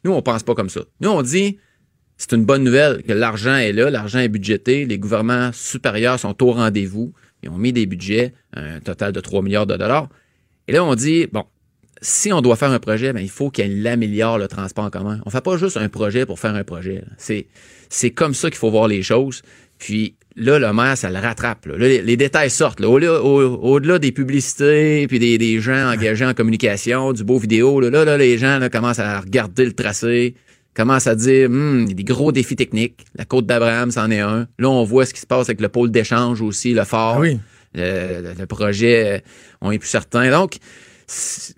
[0.05, 0.81] Nous, on pense pas comme ça.
[1.01, 1.59] Nous, on dit,
[2.19, 6.43] c'est une bonne nouvelle que l'argent est là, l'argent est budgété, les gouvernements supérieurs sont
[6.43, 10.09] au rendez-vous, ils ont mis des budgets, un total de 3 milliards de dollars.
[10.67, 11.45] Et là, on dit, bon,
[12.03, 15.21] si on doit faire un projet, ben, il faut qu'il améliore le transport en commun.
[15.27, 17.05] On fait pas juste un projet pour faire un projet.
[17.17, 19.43] C'est, comme ça qu'il faut voir les choses.
[19.79, 21.67] Puis là, le maire, ça le rattrape.
[21.79, 22.81] les, détails sortent.
[22.81, 22.89] là.
[22.89, 27.81] Au-delà, au- au-delà des publicités, puis des, des gens engagés en communication, du beau vidéo,
[27.81, 30.35] là, là, là, les gens commencent à regarder le tracé,
[30.79, 33.05] commencent à dire, Hum, il y a des gros défis techniques.
[33.17, 34.47] La côte d'Abraham, c'en est un.
[34.59, 37.15] Là, on voit ce qui se passe avec le pôle d'échange aussi, le fort.
[37.17, 37.39] Ah oui.
[37.75, 39.19] Le, projet, euh,
[39.61, 40.31] on est plus certain.
[40.31, 40.57] Donc,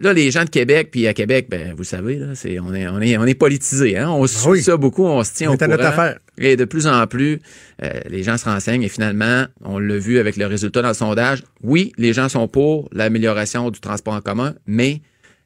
[0.01, 2.89] là, les gens de Québec, puis à Québec, ben, vous savez, là, c'est, on est,
[2.89, 4.11] on est, on est politisé, hein.
[4.11, 4.63] On suit Ah oui.
[4.63, 5.93] ça beaucoup, on se tient On au est à notre courant.
[6.03, 6.19] affaire.
[6.39, 7.41] Et de plus en plus,
[7.83, 10.95] euh, les gens se renseignent et finalement, on l'a vu avec le résultat dans le
[10.95, 11.43] sondage.
[11.63, 15.01] Oui, les gens sont pour l'amélioration du transport en commun, mais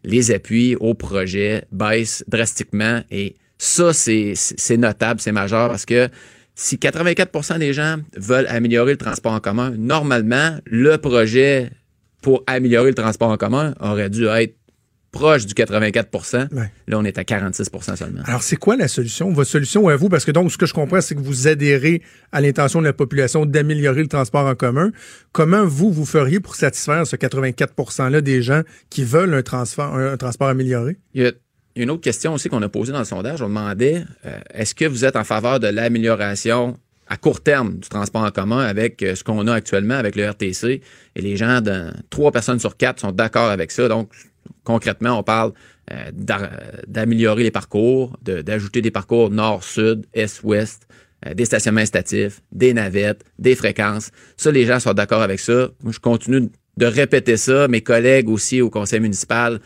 [0.04, 6.08] les appuis au projet baissent drastiquement et ça, c'est, notable, c'est majeur parce que
[6.54, 11.70] si 84% des gens veulent améliorer le transport en commun, normalement, le projet
[12.22, 14.56] pour améliorer le transport en commun aurait dû être
[15.14, 16.72] proche du 84 Ouais.
[16.88, 18.22] Là, on est à 46% seulement.
[18.24, 19.32] Alors, c'est quoi la solution?
[19.32, 20.08] Votre solution à vous?
[20.08, 22.92] Parce que donc, ce que je comprends, c'est que vous adhérez à l'intention de la
[22.92, 24.90] population d'améliorer le transport en commun.
[25.32, 29.94] Comment vous, vous feriez pour satisfaire ce 84 %-là des gens qui veulent un, transfert,
[29.94, 30.98] un, un transport amélioré?
[31.14, 31.32] Il y a
[31.76, 33.42] une autre question aussi qu'on a posée dans le sondage.
[33.42, 37.88] On demandait euh, est-ce que vous êtes en faveur de l'amélioration à court terme du
[37.88, 40.80] transport en commun avec euh, ce qu'on a actuellement avec le RTC
[41.16, 41.60] et les gens
[42.10, 43.88] trois personnes sur quatre sont d'accord avec ça.
[43.88, 44.10] Donc
[44.62, 45.52] concrètement, on parle
[45.92, 46.50] euh, d'a-
[46.86, 50.86] d'améliorer les parcours, d'ajouter des parcours nord-sud, est-ouest,
[51.26, 54.10] euh, des stationnements instatifs, des navettes, des fréquences.
[54.36, 55.68] Ça, les gens sont d'accord avec ça.
[55.82, 57.68] Moi, je continue de répéter ça.
[57.68, 59.60] Mes collègues aussi au conseil municipal,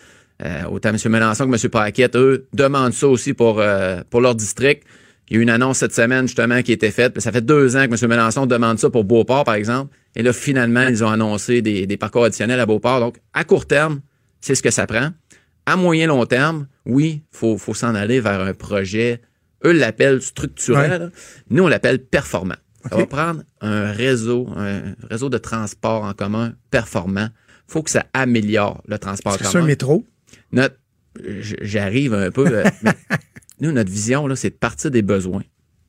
[0.44, 0.96] euh, autant M.
[1.11, 1.70] Mélenchon que M.
[1.70, 4.85] Paquette, eux, demandent ça aussi pour, euh, pour leur district.
[5.29, 7.20] Il y a eu une annonce cette semaine, justement, qui a été faite.
[7.20, 8.09] Ça fait deux ans que M.
[8.09, 9.94] Mélenchon demande ça pour Beauport, par exemple.
[10.16, 13.01] Et là, finalement, ils ont annoncé des, des parcours additionnels à Beauport.
[13.01, 14.01] Donc, à court terme,
[14.40, 15.11] c'est ce que ça prend.
[15.66, 19.20] À moyen long terme, oui, faut, faut s'en aller vers un projet.
[19.66, 21.03] Eux l'appellent structurel.
[21.03, 21.09] Ouais.
[21.51, 22.55] Nous, on l'appelle performant.
[22.88, 23.01] Ça OK.
[23.01, 27.29] va prendre un réseau, un réseau de transport en commun performant.
[27.66, 30.07] faut que ça améliore le transport en que c'est un commun métro?
[30.53, 30.77] Notre
[31.63, 32.93] j'arrive un peu euh, mais
[33.61, 35.43] nous notre vision là c'est de partir des besoins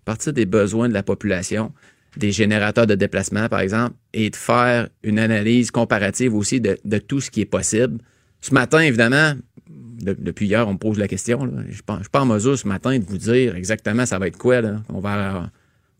[0.05, 1.71] partir des besoins de la population
[2.17, 6.97] des générateurs de déplacement par exemple et de faire une analyse comparative aussi de, de
[6.97, 7.99] tout ce qui est possible
[8.41, 9.33] ce matin évidemment
[9.69, 11.51] de- depuis hier on me pose la question là.
[11.65, 14.37] je ne suis pas en mesure ce matin de vous dire exactement ça va être
[14.37, 14.81] quoi là.
[14.89, 15.51] on va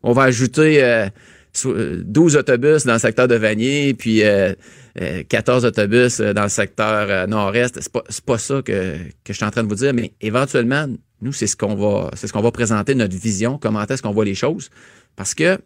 [0.02, 1.08] on va ajouter euh,
[1.54, 4.54] 12 autobus dans le secteur de Vanier, puis euh,
[5.00, 7.80] euh, 14 autobus euh, dans le secteur euh, nord-est.
[7.80, 10.86] C'est pas, pas ça que, je suis en train de vous dire, mais éventuellement,
[11.20, 14.12] nous, c'est ce qu'on va, c'est ce qu'on va présenter, notre vision, comment est-ce qu'on
[14.12, 14.70] voit les choses.
[15.16, 15.58] Parce que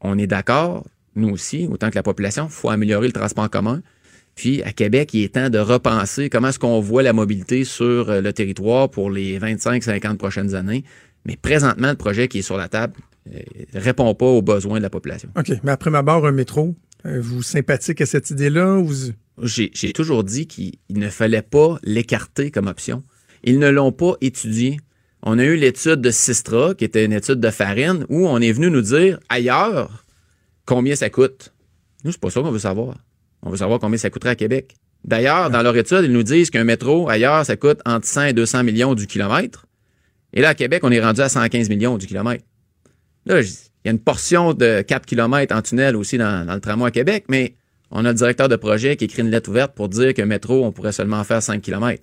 [0.00, 0.84] on est d'accord,
[1.16, 3.82] nous aussi, autant que la population, il faut améliorer le transport commun.
[4.38, 8.08] Puis à Québec, il est temps de repenser comment est-ce qu'on voit la mobilité sur
[8.08, 10.84] euh, le territoire pour les 25-50 prochaines années.
[11.28, 12.94] Mais présentement, le projet qui est sur la table
[13.26, 15.28] ne répond pas aux besoins de la population.
[15.36, 15.52] OK.
[15.62, 18.78] Mais après ma barre, un métro, euh, vous sympathique à cette idée-là?
[18.78, 19.12] Vous...
[19.42, 23.04] J'ai toujours dit qu'il il ne fallait pas l'écarter comme option.
[23.44, 24.78] Ils ne l'ont pas étudié.
[25.22, 28.52] On a eu l'étude de Sistra, qui était une étude de farine, où on est
[28.52, 30.06] venu nous dire ailleurs
[30.64, 31.52] combien ça coûte?
[32.04, 32.96] Nous, c'est pas ça qu'on veut savoir.
[33.42, 34.76] On veut savoir combien ça coûterait à Québec.
[35.04, 38.32] D'ailleurs, dans leur étude, ils nous disent qu'un métro ailleurs, ça coûte entre 100 et
[38.32, 39.66] 200 millions du kilomètre.
[40.38, 42.44] Et là, à Québec, on est rendu à 115 millions du kilomètre.
[43.26, 43.46] Là, il
[43.84, 46.90] y a une portion de 4 km en tunnel aussi dans, dans le tramway à
[46.92, 47.54] Québec, mais
[47.90, 50.64] on a le directeur de projet qui écrit une lettre ouverte pour dire qu'un métro,
[50.64, 52.00] on pourrait seulement faire 5 km.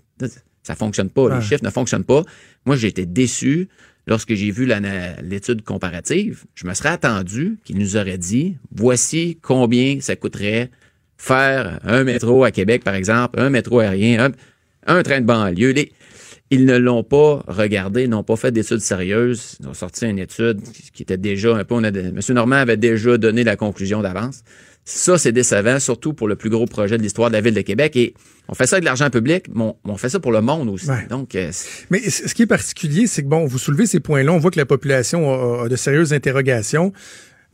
[0.63, 1.23] Ça fonctionne pas.
[1.23, 1.35] Ouais.
[1.35, 2.23] Les chiffres ne fonctionnent pas.
[2.65, 3.69] Moi, j'ai été déçu
[4.07, 4.69] lorsque j'ai vu
[5.23, 6.43] l'étude comparative.
[6.55, 10.69] Je me serais attendu qu'il nous aurait dit voici combien ça coûterait
[11.17, 14.25] faire un métro à Québec, par exemple, un métro aérien,
[14.87, 15.71] un, un train de banlieue.
[15.71, 15.91] Les-
[16.55, 19.57] ils ne l'ont pas regardé, n'ont pas fait d'études sérieuses.
[19.59, 20.61] Ils ont sorti une étude
[20.93, 21.75] qui était déjà un peu.
[21.75, 22.19] On a, M.
[22.29, 24.41] Normand avait déjà donné la conclusion d'avance.
[24.85, 27.61] Ça, c'est décevant, surtout pour le plus gros projet de l'histoire de la Ville de
[27.61, 27.95] Québec.
[27.95, 28.13] Et
[28.47, 30.69] on fait ça avec de l'argent public, mais on, on fait ça pour le monde
[30.69, 30.89] aussi.
[30.89, 31.07] Ouais.
[31.09, 31.51] Donc, euh,
[31.89, 34.59] Mais ce qui est particulier, c'est que, bon, vous soulevez ces points-là, on voit que
[34.59, 36.93] la population a, a de sérieuses interrogations.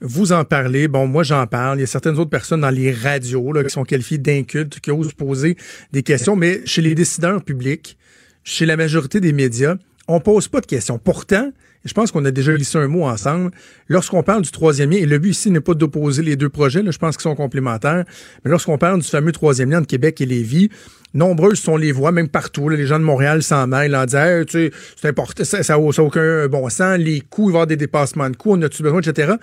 [0.01, 1.77] Vous en parlez, bon, moi j'en parle.
[1.77, 4.91] Il y a certaines autres personnes dans les radios là, qui sont qualifiées d'incultes, qui
[4.91, 5.55] osent poser
[5.91, 7.97] des questions, mais chez les décideurs publics,
[8.43, 9.75] chez la majorité des médias,
[10.07, 10.97] on pose pas de questions.
[10.97, 11.51] Pourtant,
[11.85, 13.51] je pense qu'on a déjà glissé un mot ensemble.
[13.87, 16.83] Lorsqu'on parle du troisième lien, et le but ici n'est pas d'opposer les deux projets,
[16.85, 18.05] je pense qu'ils sont complémentaires,
[18.43, 20.69] mais lorsqu'on parle du fameux troisième lien entre Québec et Lévis,
[21.13, 22.69] nombreuses sont les voix, même partout.
[22.69, 26.97] les gens de Montréal s'en mêlent en disant c'est important, ça n'a aucun bon sens,
[26.97, 29.33] les coûts, il va y avoir des dépassements de coûts, on a-tu besoin, etc.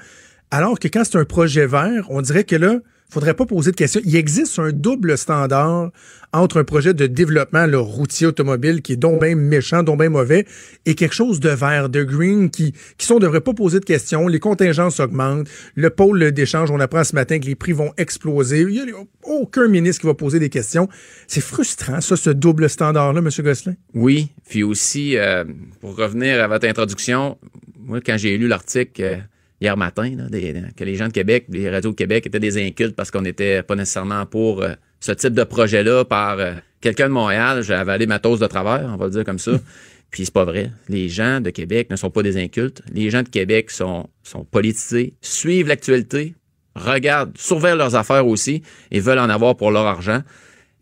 [0.51, 2.79] Alors que quand c'est un projet vert, on dirait que là,
[3.09, 4.01] faudrait pas poser de questions.
[4.05, 5.91] Il existe un double standard
[6.33, 10.45] entre un projet de développement le routier automobile qui est donc méchant, donc bien mauvais,
[10.85, 14.29] et quelque chose de vert, de green, qui, qui sont, devrait pas poser de questions.
[14.29, 15.49] Les contingences augmentent.
[15.75, 18.61] Le pôle d'échange, on apprend ce matin que les prix vont exploser.
[18.61, 18.85] Il y a
[19.25, 20.89] aucun ministre qui va poser des questions.
[21.27, 23.31] C'est frustrant, ça, ce double standard-là, M.
[23.43, 23.75] Gosselin.
[23.95, 25.45] Oui, puis aussi, euh,
[25.81, 27.39] pour revenir à votre introduction,
[27.79, 29.17] moi, quand j'ai lu l'article euh,
[29.61, 32.59] hier matin, là, des- que les gens de Québec, les radios de Québec étaient des
[32.65, 37.09] incultes parce qu'on n'était pas nécessairement pour euh, ce type de projet-là par euh, quelqu'un
[37.09, 39.53] de Montréal, j'ai avalé ma toast de travers, on va le dire comme ça.
[40.11, 40.71] Puis c'est pas vrai.
[40.89, 42.81] Les gens de Québec ne sont pas des incultes.
[42.95, 46.35] Les gens de Québec sont, sont politisés, suivent l'actualité,
[46.75, 50.23] regardent, surveillent leurs affaires aussi et veulent en avoir pour leur argent.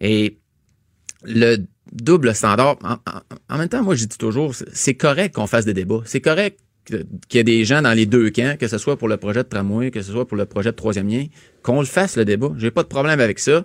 [0.00, 0.36] Et
[1.24, 1.56] le
[1.92, 5.64] double standard, en, en- en même temps, moi, je dis toujours, c'est- correct qu'on fasse
[5.64, 6.02] des débats.
[6.04, 9.08] C'est correct qu'il y ait des gens dans les deux camps, que ce soit pour
[9.08, 11.26] le projet de tramway, que ce soit pour le projet de troisième lien,
[11.62, 12.52] qu'on le fasse, le débat.
[12.58, 13.64] J'ai pas de problème avec ça.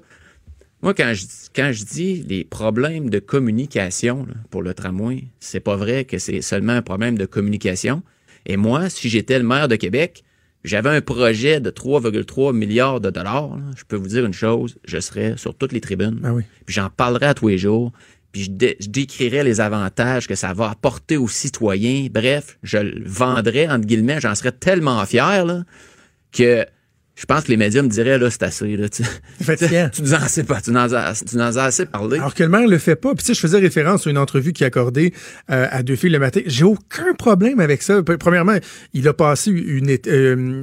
[0.81, 5.60] Moi, quand je, quand je dis les problèmes de communication là, pour le tramway, c'est
[5.60, 8.01] pas vrai que c'est seulement un problème de communication.
[8.47, 10.23] Et moi, si j'étais le maire de Québec,
[10.63, 14.77] j'avais un projet de 3,3 milliards de dollars, là, je peux vous dire une chose,
[14.86, 16.19] je serais sur toutes les tribunes.
[16.23, 16.43] Ah oui.
[16.65, 17.91] Puis j'en parlerai à tous les jours.
[18.32, 22.08] Puis je, dé- je décrirais les avantages que ça va apporter aux citoyens.
[22.12, 25.63] Bref, je le vendrais, entre guillemets, j'en serais tellement fier là,
[26.32, 26.65] que
[27.21, 28.75] je pense que les médias me diraient, là, c'est assez.
[28.75, 29.03] Là, tu,
[29.93, 32.17] tu nous en sais pas, tu nous en as, tu as assez parlé.
[32.17, 33.13] Alors que le maire le fait pas.
[33.13, 35.13] Puis tu sais, je faisais référence à une entrevue qu'il a accordée
[35.51, 36.41] euh, à deux filles le matin.
[36.47, 38.01] J'ai aucun problème avec ça.
[38.01, 38.57] Premièrement,
[38.95, 40.62] il a passé une, euh,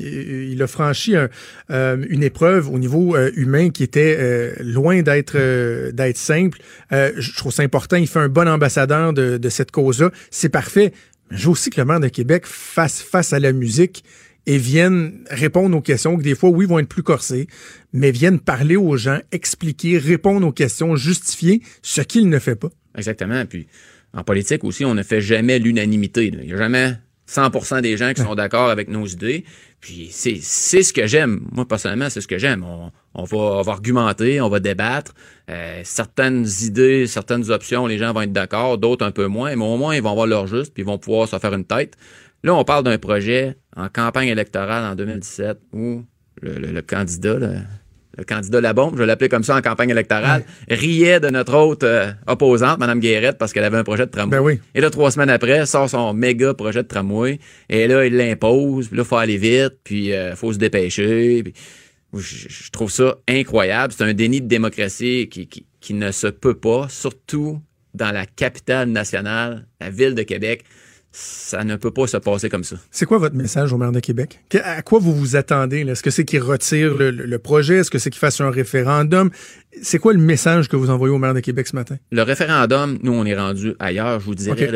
[0.51, 1.29] il a franchi un-
[1.71, 6.59] euh, une épreuve au niveau euh, humain qui était euh, loin d'être euh, d'être simple.
[6.91, 7.97] Euh, je trouve ça important.
[7.99, 10.11] Il fait un bon ambassadeur de, de cette cause-là.
[10.33, 10.93] C'est parfait.
[11.31, 14.03] Mais je veux aussi que le maire de Québec fasse face à la musique
[14.49, 17.49] et viennent répondre aux questions que des fois, oui, vont être plus corsées,
[17.93, 22.71] mais viennent parler aux gens, expliquer, répondre aux questions, justifier ce qu'il ne fait pas.
[22.97, 23.45] Exactement.
[23.45, 23.67] Puis
[24.15, 26.29] en politique aussi, on ne fait jamais l'unanimité.
[26.29, 26.95] Il n'y a jamais
[27.29, 29.45] 100% des gens qui sont d'accord avec nos idées.
[29.83, 31.47] Puis c'est c'est ce que j'aime.
[31.53, 32.65] Moi, personnellement, c'est ce que j'aime.
[32.65, 35.13] On, on va, on va argumenter, on va débattre.
[35.51, 39.65] Euh, certaines idées, certaines options, les gens vont être d'accord, d'autres un peu moins, mais
[39.65, 41.97] au moins, ils vont avoir leur juste, puis ils vont pouvoir se faire une tête.
[42.45, 46.05] Là, on parle d'un projet en campagne électorale en 2017 où
[46.41, 47.55] le, le- le candidat, le,
[48.17, 51.55] le candidat La Bombe, je vais l'appeler comme ça en campagne électorale, riait de notre
[51.57, 54.37] autre euh, opposante, Mme Guérette, parce qu'elle avait un projet de tramway.
[54.39, 54.61] Ben oui.
[54.75, 57.39] Et là, trois semaines après, sort son méga projet de tramway.
[57.69, 58.89] Et là, il l'impose.
[58.89, 59.75] Puis là, faut aller vite.
[59.83, 61.43] Puis euh, faut se dépêcher.
[61.43, 61.53] Puis,
[62.15, 63.93] je, je trouve ça incroyable.
[63.97, 67.61] C'est un déni de démocratie qui, qui, qui ne se peut pas, surtout
[67.95, 70.65] dans la capitale nationale, la ville de Québec.
[71.11, 72.77] Ça ne peut pas se passer comme ça.
[72.91, 74.41] C'est quoi votre message au maire de Québec?
[74.63, 75.81] À quoi vous vous attendez?
[75.81, 77.77] Est-ce que c'est qu'il retire le, projet?
[77.77, 79.31] Est-ce que c'est qu'il fasse un référendum?
[79.81, 81.97] C'est quoi le message que vous envoyez au maire de Québec ce matin?
[82.11, 84.21] Le référendum, nous, on est rendu ailleurs.
[84.21, 84.71] Je vous dirais,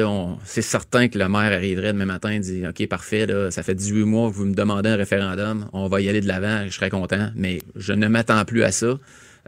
[0.45, 3.75] c'est certain que le maire arriverait demain matin et dit OK, parfait, là, ça fait
[3.75, 5.69] 18 mois que vous me demandez un référendum.
[5.75, 8.73] On va y aller de l'avant, je serais content, mais je ne m'attends plus à
[8.73, 8.99] ça.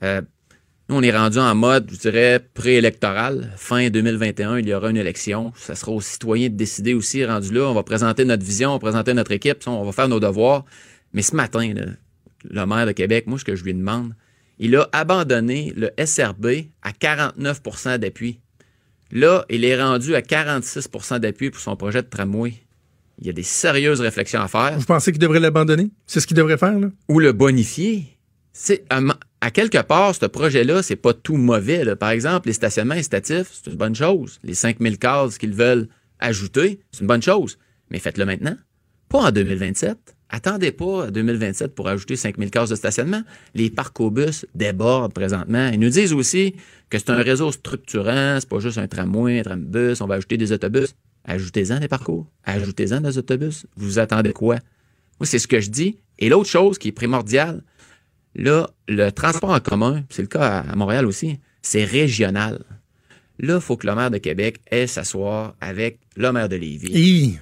[0.02, 0.20] Euh,
[0.88, 3.52] nous, on est rendu en mode, je dirais, préélectoral.
[3.56, 5.50] Fin 2021, il y aura une élection.
[5.56, 7.62] Ça sera aux citoyens de décider aussi, rendu là.
[7.62, 10.66] On va présenter notre vision, on va présenter notre équipe, on va faire nos devoirs.
[11.14, 11.86] Mais ce matin, là,
[12.44, 14.12] le maire de Québec, moi, ce que je lui demande,
[14.58, 18.40] il a abandonné le SRB à 49% d'appui.
[19.10, 22.54] Là, il est rendu à 46% d'appui pour son projet de tramway.
[23.20, 24.78] Il y a des sérieuses réflexions à faire.
[24.78, 25.90] Vous pensez qu'il devrait l'abandonner?
[26.06, 26.88] C'est ce qu'il devrait faire, là?
[27.08, 28.13] Ou le bonifier.
[29.40, 31.96] À, quelque part, ce projet-là, c'est pas tout mauvais.
[31.96, 34.38] Par exemple, les stationnements incitatifs, c'est une bonne chose.
[34.44, 35.88] Les 5000 cases qu'ils veulent
[36.20, 37.58] ajouter, c'est une bonne chose.
[37.90, 38.56] Mais faites-le maintenant.
[39.08, 40.14] Pas en 2027.
[40.30, 43.22] Attendez pas à 2027 pour ajouter 5000 cases de stationnement.
[43.54, 45.68] Les parcs au bus débordent présentement.
[45.72, 46.54] Ils nous disent aussi
[46.90, 50.36] que c'est un réseau structurant, c'est pas juste un tramway, un trambus, on va ajouter
[50.36, 50.94] des autobus.
[51.24, 53.66] Ajoutez-en des parcours, ajoutez-en des autobus.
[53.76, 54.56] Vous attendez quoi?
[55.20, 55.98] Moi, c'est ce que je dis.
[56.18, 57.62] Et l'autre chose qui est primordiale,
[58.34, 62.64] là, le transport en commun, c'est le cas à Montréal aussi, c'est régional.
[63.38, 66.92] Là, il faut que le maire de Québec ait s'asseoir avec le maire de Lévis.
[66.92, 67.38] Hi.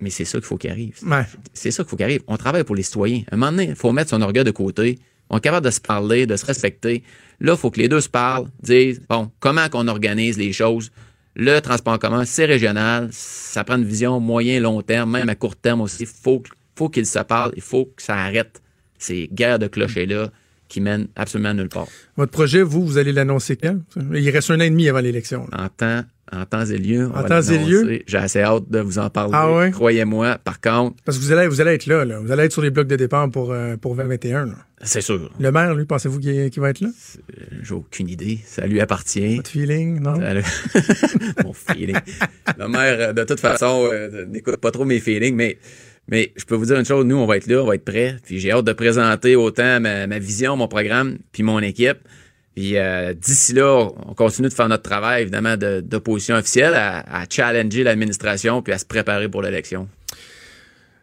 [0.00, 0.96] Mais c'est ça qu'il faut qu'il arrive.
[1.06, 1.24] Ouais.
[1.52, 2.22] C'est ça qu'il faut qu'il arrive.
[2.26, 3.22] On travaille pour les citoyens.
[3.30, 4.98] À un moment donné, il faut mettre son orgueil de côté.
[5.28, 7.04] On est capable de se parler, de se respecter.
[7.38, 10.90] Là, il faut que les deux se parlent, disent, bon, comment qu'on organise les choses?
[11.36, 13.08] Le transport en commun, c'est régional.
[13.12, 16.02] Ça prend une vision moyen, long terme, même à court terme aussi.
[16.02, 16.42] Il faut,
[16.74, 17.52] faut qu'ils se parlent.
[17.54, 18.60] Il faut que ça arrête
[19.00, 20.30] ces guerres de clochers-là
[20.68, 21.88] qui mène absolument nulle part.
[22.16, 23.76] Votre projet, vous, vous allez l'annoncer quand?
[24.14, 25.46] Il reste un an et demi avant l'élection.
[25.52, 27.10] En temps, en temps et lieu.
[27.12, 28.02] En temps et lieu?
[28.06, 29.32] J'ai assez hâte de vous en parler.
[29.34, 29.72] Ah ouais?
[29.72, 30.38] Croyez-moi.
[30.44, 32.20] Par contre, Parce que vous allez, vous allez être là, là.
[32.20, 34.46] Vous allez être sur les blocs de départ pour, euh, pour 2021.
[34.46, 34.52] là.
[34.82, 35.28] c'est sûr.
[35.40, 36.90] Le maire, lui, pensez-vous qu'il va être là?
[37.62, 38.38] J'ai aucune idée.
[38.46, 39.36] Ça lui appartient.
[39.36, 40.14] Votre feeling, non?
[41.44, 41.96] Mon feeling.
[42.58, 45.58] Le maire, euh, de toute façon, euh, n'écoute pas trop mes feelings, mais,
[46.10, 47.84] mais je peux vous dire une chose, nous, on va être là, on va être
[47.84, 48.16] prêts.
[48.24, 51.98] Puis j'ai hâte de présenter autant ma, vision, mon programme, puis mon équipe.
[52.56, 57.24] Puis euh, d'ici là, on continue de faire notre travail, évidemment, de- d'opposition officielle, à
[57.30, 59.88] challenger l'administration, puis à se préparer pour l'élection.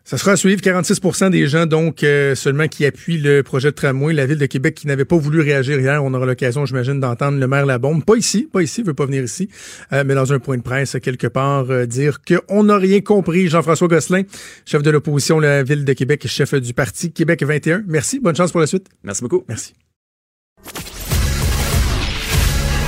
[0.07, 0.61] Ça sera à suivre.
[0.61, 4.13] 46% des gens, donc, euh, seulement qui appuient le projet de tramway.
[4.13, 6.01] La Ville de Québec qui n'avait pas voulu réagir hier.
[6.01, 8.05] On aura l'occasion, j'imagine, d'entendre le maire Labombe.
[8.05, 9.49] Pas ici, pas ici, il veut pas venir ici,
[9.91, 13.49] euh, mais dans un point de presse, quelque part, euh, dire qu'on n'a rien compris.
[13.49, 14.21] Jean-François Gosselin,
[14.65, 17.83] chef de l'opposition, la Ville de Québec, chef du parti Québec 21.
[17.85, 18.21] Merci.
[18.21, 18.87] Bonne chance pour la suite.
[19.03, 19.43] Merci beaucoup.
[19.49, 19.73] Merci.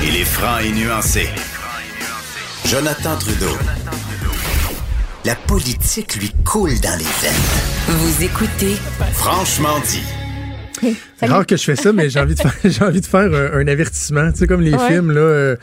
[0.08, 1.28] Il est franc et nuancé.
[2.66, 3.58] Jonathan Trudeau.
[5.30, 8.00] La politique lui coule dans les veines.
[8.00, 8.76] Vous écoutez
[9.14, 10.02] Franchement dit.
[11.20, 13.32] C'est rare que je fais ça, mais j'ai envie de faire, j'ai envie de faire
[13.32, 14.32] un, un avertissement.
[14.32, 14.88] Tu sais, comme les Ouais.
[14.88, 15.56] films, là, euh,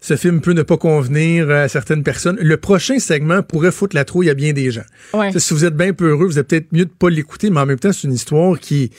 [0.00, 2.38] ce film peut ne pas convenir à certaines personnes.
[2.40, 4.84] Le prochain segment pourrait foutre la trouille à bien des gens.
[5.12, 5.26] Ouais.
[5.26, 7.60] Tu sais, Si vous êtes bien peureux, vous êtes peut-être mieux de pas l'écouter, mais
[7.60, 8.90] en même temps, c'est une histoire qui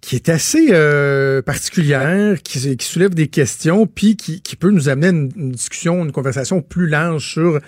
[0.00, 4.88] qui est assez euh, particulière, qui, qui soulève des questions, puis qui, qui peut nous
[4.88, 7.58] amener à une, une discussion, une conversation plus large sur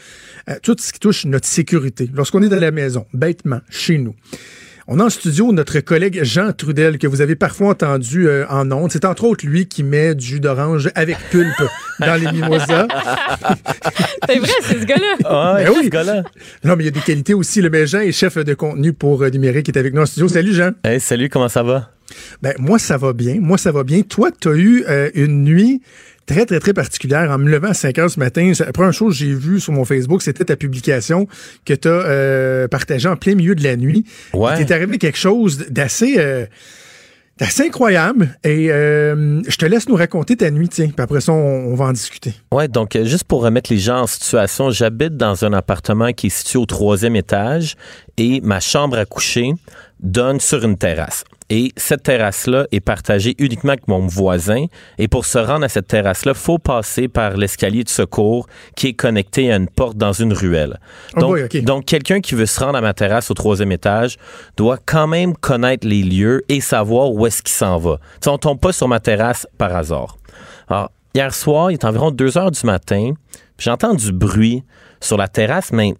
[0.49, 2.11] euh, tout ce qui touche notre sécurité.
[2.15, 4.15] Lorsqu'on est à la maison, bêtement, chez nous.
[4.89, 8.71] On a en studio notre collègue Jean Trudel, que vous avez parfois entendu euh, en
[8.73, 8.91] ondes.
[8.91, 11.63] C'est entre autres lui qui met du jus d'orange avec pulpe
[12.01, 12.89] dans les mimosas.
[14.29, 15.17] C'est vrai, c'est ce gars-là.
[15.25, 15.85] Ah, Ben oui.
[15.85, 16.23] ce gars-là.
[16.65, 17.61] Non, mais il y a des qualités aussi.
[17.61, 20.07] Le mais Jean est chef de contenu pour euh, numérique, qui est avec nous en
[20.07, 20.29] studio.
[20.29, 20.71] Salut Jean.
[20.85, 21.91] Hey, salut, comment ça va?
[22.43, 23.37] Ben, moi, ça va bien.
[23.41, 24.03] Moi, ça va bien.
[24.03, 25.83] Toi, tu as eu euh, une nuit
[26.27, 27.31] très, très, très particulière.
[27.31, 29.73] En me levant à 5 heures ce matin, la première chose que j'ai vue sur
[29.73, 31.27] mon Facebook, c'était ta publication
[31.65, 34.05] que tu as partagée en plein milieu de la nuit.
[34.33, 34.53] Ouais.
[34.61, 36.15] Il t'est arrivé quelque chose d'assez...
[36.19, 36.47] euh,
[37.65, 38.37] incroyable.
[38.45, 40.89] Et euh, je te laisse nous raconter ta nuit, tiens.
[40.89, 42.35] Puis après ça, on, on va en discuter.
[42.53, 46.29] Ouais, donc euh, juste pour remettre les gens en situation, j'habite dans un appartement qui
[46.29, 47.77] est situé au troisième étage
[48.17, 49.53] et ma chambre à coucher
[50.01, 51.25] donne sur une terrasse.
[51.55, 54.65] Et cette terrasse-là est partagée uniquement avec mon voisin.
[54.97, 58.93] Et pour se rendre à cette terrasse-là, faut passer par l'escalier de secours qui est
[58.95, 60.81] connecté à une porte dans une ruelle.
[61.15, 64.17] Oh Donc, quelqu'un qui veut se rendre à ma terrasse au troisième étage
[64.57, 67.99] doit quand même connaître les lieux et savoir où est-ce qu'il s'en va.
[67.99, 70.17] Tu sais, on tombe pas sur ma terrasse par hasard.
[70.69, 73.13] Alors, hier soir, il est environ 2 heures du matin.
[73.59, 74.65] J'entends du bruit
[75.03, 75.93] sur la terrasse, mais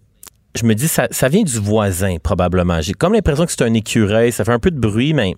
[0.55, 2.79] je me dis, ça, ça vient du voisin, probablement.
[2.81, 4.31] J'ai comme l'impression que c'est un écureuil.
[4.31, 5.33] Ça fait un peu de bruit, mais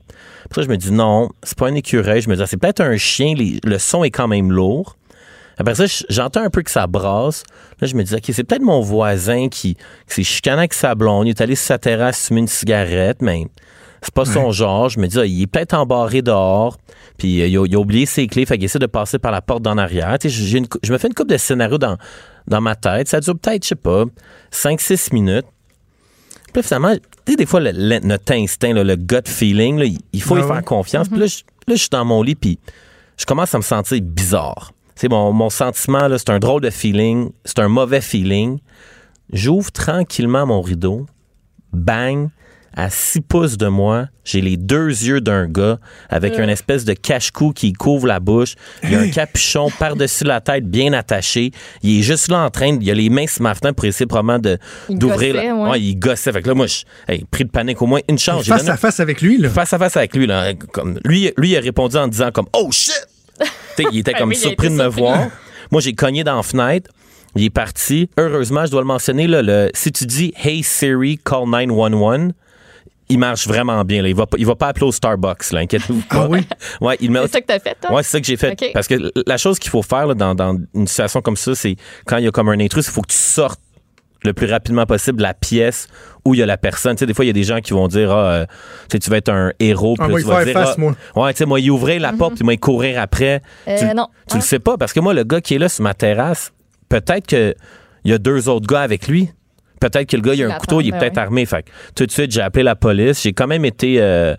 [0.46, 2.22] après, je me dis, non, c'est pas un écureuil.
[2.22, 3.34] Je me dis, ah, c'est peut-être un chien.
[3.36, 4.98] Les- le son est quand même lourd.
[5.58, 7.44] Après ça, j'entends un peu que ça brasse.
[7.80, 10.96] Là, je me dis, OK, c'est peut-être mon voisin qui, qui s'est chicané avec sa
[10.96, 11.28] blonde.
[11.28, 13.46] Il est allé sur sa terrasse fumer une cigarette, mais
[14.02, 14.90] c'est pas son genre.
[14.90, 16.78] Je me dis, ah, il est peut-être embarré dehors.
[17.18, 19.32] Puis euh, il, a, il a oublié ses clés, fait qu'il essaie de passer par
[19.32, 20.18] la porte d'en arrière.
[20.20, 21.96] Tu sais, j'ai une cou- je me fais une coupe de scénarios dans,
[22.48, 23.08] dans ma tête.
[23.08, 24.06] Ça dure peut-être, je sais pas,
[24.52, 25.46] 5-6 minutes.
[26.54, 29.78] Puis là, finalement, tu sais, des fois, le- le- notre instinct, là, le gut feeling,
[29.80, 30.48] là, il- faut Ah y ouais.
[30.48, 31.10] faire confiance.
[31.10, 32.60] Puis là, je, là, je suis dans mon lit, puis
[33.18, 34.72] je commence à me sentir bizarre.
[34.96, 38.60] C'est mon, mon sentiment, c'est un drôle de feeling, c'est un mauvais feeling.
[39.34, 41.06] J'ouvre tranquillement mon rideau,
[41.74, 42.30] bang,
[42.76, 46.94] à 6 pouces de moi, j'ai les deux yeux d'un gars avec une espèce de
[46.94, 48.56] cache-cou qui couvre la bouche.
[48.84, 51.52] Il y a un capuchon par-dessus la tête bien attaché.
[51.84, 53.86] Il est juste là en train, de- il a les mains sur ma fenêtre pour
[53.86, 54.58] essayer probablement de,
[54.90, 55.34] d'ouvrir.
[55.36, 55.70] gossait, la- ouais.
[55.70, 56.32] Ouais, il gossait.
[56.34, 58.46] Fait que là, moi, je, hey, pris de panique au moins une chance.
[58.46, 59.50] Face donné- à face avec lui, là.
[59.50, 60.28] face à face avec lui.
[60.28, 63.08] Là, comme, lui, lui, il a répondu en disant comme Oh shit!
[63.92, 65.02] Il était comme surpris de me surpris.
[65.02, 65.28] voir.
[65.72, 66.90] Moi, j'ai cogné dans la fenêtre.
[67.38, 68.10] Il est parti.
[68.18, 72.32] Heureusement, je dois le mentionner, là, le, si tu dis Hey Siri, call 911,
[73.10, 74.02] il marche vraiment bien.
[74.02, 74.10] Là.
[74.10, 76.24] Il va pas, il va pas appeler au Starbucks, là, inquiète-vous pas.
[76.24, 76.48] Ah oui?
[76.82, 77.94] Ouais, il me, C'est ça que t'as fait, toi?
[77.94, 78.52] Ouais, c'est ça que j'ai fait.
[78.52, 78.72] Ok.
[78.74, 81.76] Parce que la chose qu'il faut faire là, dans, dans une situation comme ça, c'est
[82.06, 83.60] quand il y a comme un intrus, il faut que tu sortes
[84.26, 85.88] le plus rapidement possible de la pièce
[86.26, 86.96] où il y a la personne.
[86.96, 88.46] Tu sais, des fois, il y a des gens qui vont dire, ah, euh,
[88.90, 89.96] tu sais, tu vas être un héros.
[90.00, 90.96] Ah, puis là, moi, tu il vas faire dire, face, ah, moi.
[91.16, 93.42] Ouais, tu sais, moi, il ouvrait la porte, puis moi, il courir après.
[93.68, 94.08] Euh, tu non.
[94.28, 96.52] tu le sais pas, parce que moi, le gars qui est là sur ma terrasse,
[96.90, 97.56] peut-être qu'il
[98.06, 99.30] y a deux autres gars avec lui.
[99.80, 101.46] Peut-être que le gars, il a un couteau, il est ben peut-être armé.
[101.46, 103.22] Fait que tout de suite, j'ai appelé la police.
[103.22, 104.36] J'ai quand même été euh,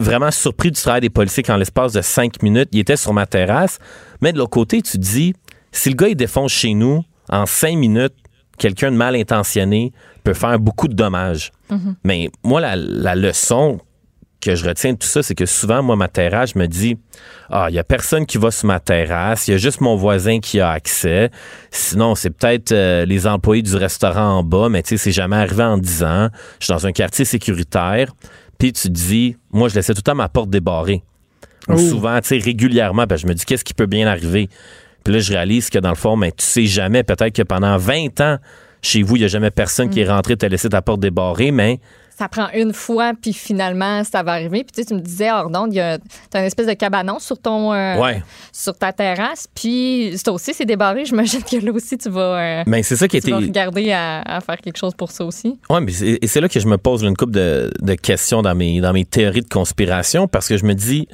[0.00, 3.26] vraiment surpris du travail des policiers qu'en l'espace de cinq minutes, il était sur ma
[3.26, 3.78] terrasse.
[4.20, 5.34] Mais de l'autre côté, tu te dis,
[5.72, 8.14] si le gars, il défonce chez nous, en cinq minutes,
[8.58, 9.92] quelqu'un de mal intentionné
[10.24, 11.50] peut faire beaucoup de dommages.
[12.04, 13.80] Mais moi, la, la leçon
[14.42, 16.98] que je retiens de tout ça, c'est que souvent, moi, ma terrasse, je me dis,
[17.48, 19.96] ah, il y a personne qui va sur ma terrasse, il y a juste mon
[19.96, 21.30] voisin qui a accès.
[21.70, 25.36] Sinon, c'est peut-être euh, les employés du restaurant en bas, mais tu sais, c'est jamais
[25.36, 26.28] arrivé en 10 ans.
[26.58, 28.12] Je suis dans un quartier sécuritaire.
[28.58, 31.02] Puis tu te dis, moi, je laissais tout le temps ma porte débarrée.
[31.68, 34.48] Ou souvent, tu sais, régulièrement, ben, je me dis, qu'est-ce qui peut bien arriver?
[35.04, 37.76] Puis là, je réalise que dans le fond, mais tu sais jamais, peut-être que pendant
[37.76, 38.38] 20 ans,
[38.82, 41.52] chez vous, il n'y a jamais personne qui est rentré te laisser ta porte débarrée,
[41.52, 41.78] mais
[42.18, 44.64] Ça prend une fois, puis finalement, ça va arriver.
[44.64, 45.98] Puis tu, sais, tu me disais, hors d'onde, il y a
[46.30, 48.22] t'as une espèce de cabanon sur ton euh, ouais.
[48.52, 49.48] sur ta terrasse.
[49.54, 51.04] Puis ça aussi, c'est débarré.
[51.12, 54.20] J'imagine que là aussi, tu vas, euh, Mais c'est ça qui tu vas regarder à,
[54.22, 55.58] à faire quelque chose pour ça aussi.
[55.70, 58.42] Ouais, mais c'est, et c'est là que je me pose une couple de, de questions
[58.42, 61.08] dans mes, dans mes théories de conspiration parce que je me dis,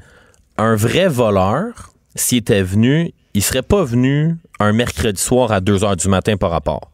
[0.57, 5.85] un vrai voleur, s'il était venu, il serait pas venu un mercredi soir à 2
[5.85, 6.91] heures du matin par rapport.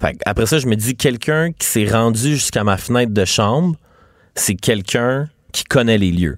[0.00, 3.76] Fait après ça, je me dis, quelqu'un qui s'est rendu jusqu'à ma fenêtre de chambre,
[4.34, 6.36] c'est quelqu'un qui connaît les lieux.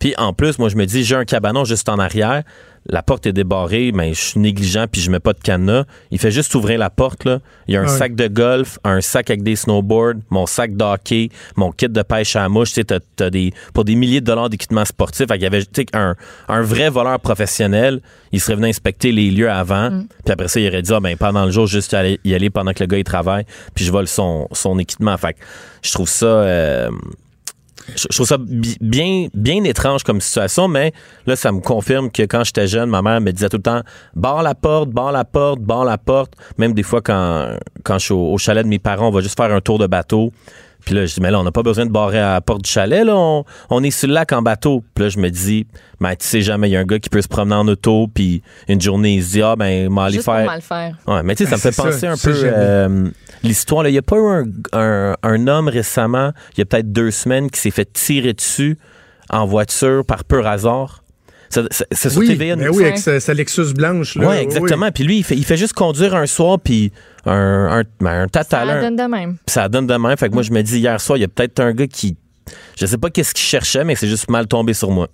[0.00, 2.42] Puis en plus, moi, je me dis, j'ai un cabanon juste en arrière.
[2.90, 5.84] La porte est débarrée, mais je suis négligent puis je mets pas de cadenas.
[6.10, 7.40] Il fait juste ouvrir la porte, là.
[7.66, 11.28] Il y a un sac de golf, un sac avec des snowboards, mon sac d'hockey,
[11.56, 12.68] mon kit de pêche à la mouche.
[12.70, 15.26] Tu sais, t'as- t'as des, pour des milliers de dollars d'équipement sportif.
[15.26, 15.62] Qu'il y avait,
[15.92, 16.14] un,
[16.48, 18.00] un vrai voleur professionnel.
[18.32, 19.90] Il serait venu inspecter les lieux avant.
[20.24, 22.34] Puis après ça, il aurait dit, ah, ben, pendant le jour, juste y aller, y
[22.34, 23.44] aller pendant que le gars, il travaille.
[23.74, 25.14] Puis je vole son, son équipement.
[25.18, 25.38] Fait que
[25.82, 26.90] je trouve ça, euh,
[27.96, 30.92] je trouve ça bi- bien, bien étrange comme situation, mais
[31.26, 33.82] là, ça me confirme que quand j'étais jeune, ma mère me disait tout le temps
[34.14, 36.34] barre la porte, barre la porte, barre la porte.
[36.58, 39.36] Même des fois, quand, quand je suis au chalet de mes parents, on va juste
[39.36, 40.32] faire un tour de bateau.
[40.84, 42.62] Puis là, je dis, mais là, on n'a pas besoin de barrer à la porte
[42.64, 43.14] du chalet, là.
[43.14, 44.82] On, on est sur le lac en bateau.
[44.94, 45.66] Puis là, je me dis,
[46.00, 48.08] mais tu sais jamais, il y a un gars qui peut se promener en auto,
[48.12, 50.46] puis une journée, il se dit, ah, ben, m'en aller Juste pour faire.
[50.46, 50.96] mal faire.
[51.06, 53.10] Ouais, mais tu sais, ça me fait penser ça, un peu euh,
[53.42, 53.82] l'histoire.
[53.82, 53.90] là.
[53.90, 57.10] Il n'y a pas eu un, un- un homme récemment, il y a peut-être deux
[57.10, 58.78] semaines, qui s'est fait tirer dessus
[59.30, 61.02] en voiture par pur hasard.
[61.50, 62.56] Ça- ça- C'est sur Oui, TVA.
[62.56, 64.16] mais nous- oui, avec sa, sa Lexus blanche.
[64.16, 64.42] Là, Ouais, oui.
[64.42, 64.90] exactement.
[64.90, 66.92] Puis lui, il fait, il fait juste conduire un soir, puis
[67.26, 68.80] un, un, ben, un Ça tatalin.
[68.82, 69.36] donne de même.
[69.46, 70.16] Ça donne de même.
[70.16, 72.16] Fait que moi, je me dis, hier soir, il y a peut-être un gars qui.
[72.78, 75.08] Je sais pas qu'est-ce qu'il cherchait, mais c'est juste mal tombé sur moi.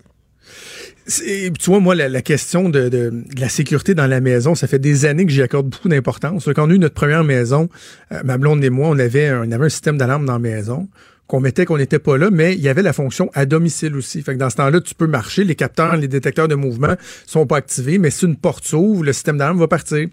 [1.06, 4.66] Tu vois, moi, la, la question de, de- de la sécurité dans la maison, ça
[4.66, 6.48] fait des années que j'y accorde beaucoup d'importance.
[6.56, 7.68] Quand on a eu notre première maison,
[8.12, 10.38] euh, ma blonde et moi, on avait, un- on avait un système d'alarme dans la
[10.38, 10.88] maison
[11.26, 14.22] qu'on mettait qu'on n'était pas là, mais il y avait la fonction à domicile aussi.
[14.22, 16.94] Fait que dans ce temps-là, tu peux marcher, les capteurs, les détecteurs de mouvement
[17.26, 19.98] sont pas activés, mais si une porte s'ouvre, le système d'alarme va partir.
[19.98, 20.10] Et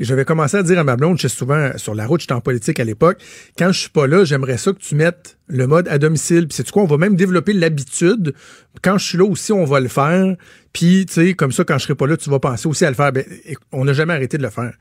[0.00, 2.40] j'avais commencé à dire à ma blonde, je suis souvent sur la route, j'étais en
[2.40, 3.18] politique à l'époque,
[3.58, 6.48] quand je suis pas là, j'aimerais ça que tu mettes le mode à domicile.
[6.48, 8.34] Puis c'est quoi, on va même développer l'habitude.
[8.82, 10.36] Quand je suis là aussi, on va le faire.
[10.72, 12.90] Puis, tu sais, comme ça, quand je serai pas là, tu vas penser aussi à
[12.90, 13.12] le faire.
[13.12, 13.24] Ben,
[13.72, 14.72] on n'a jamais arrêté de le faire.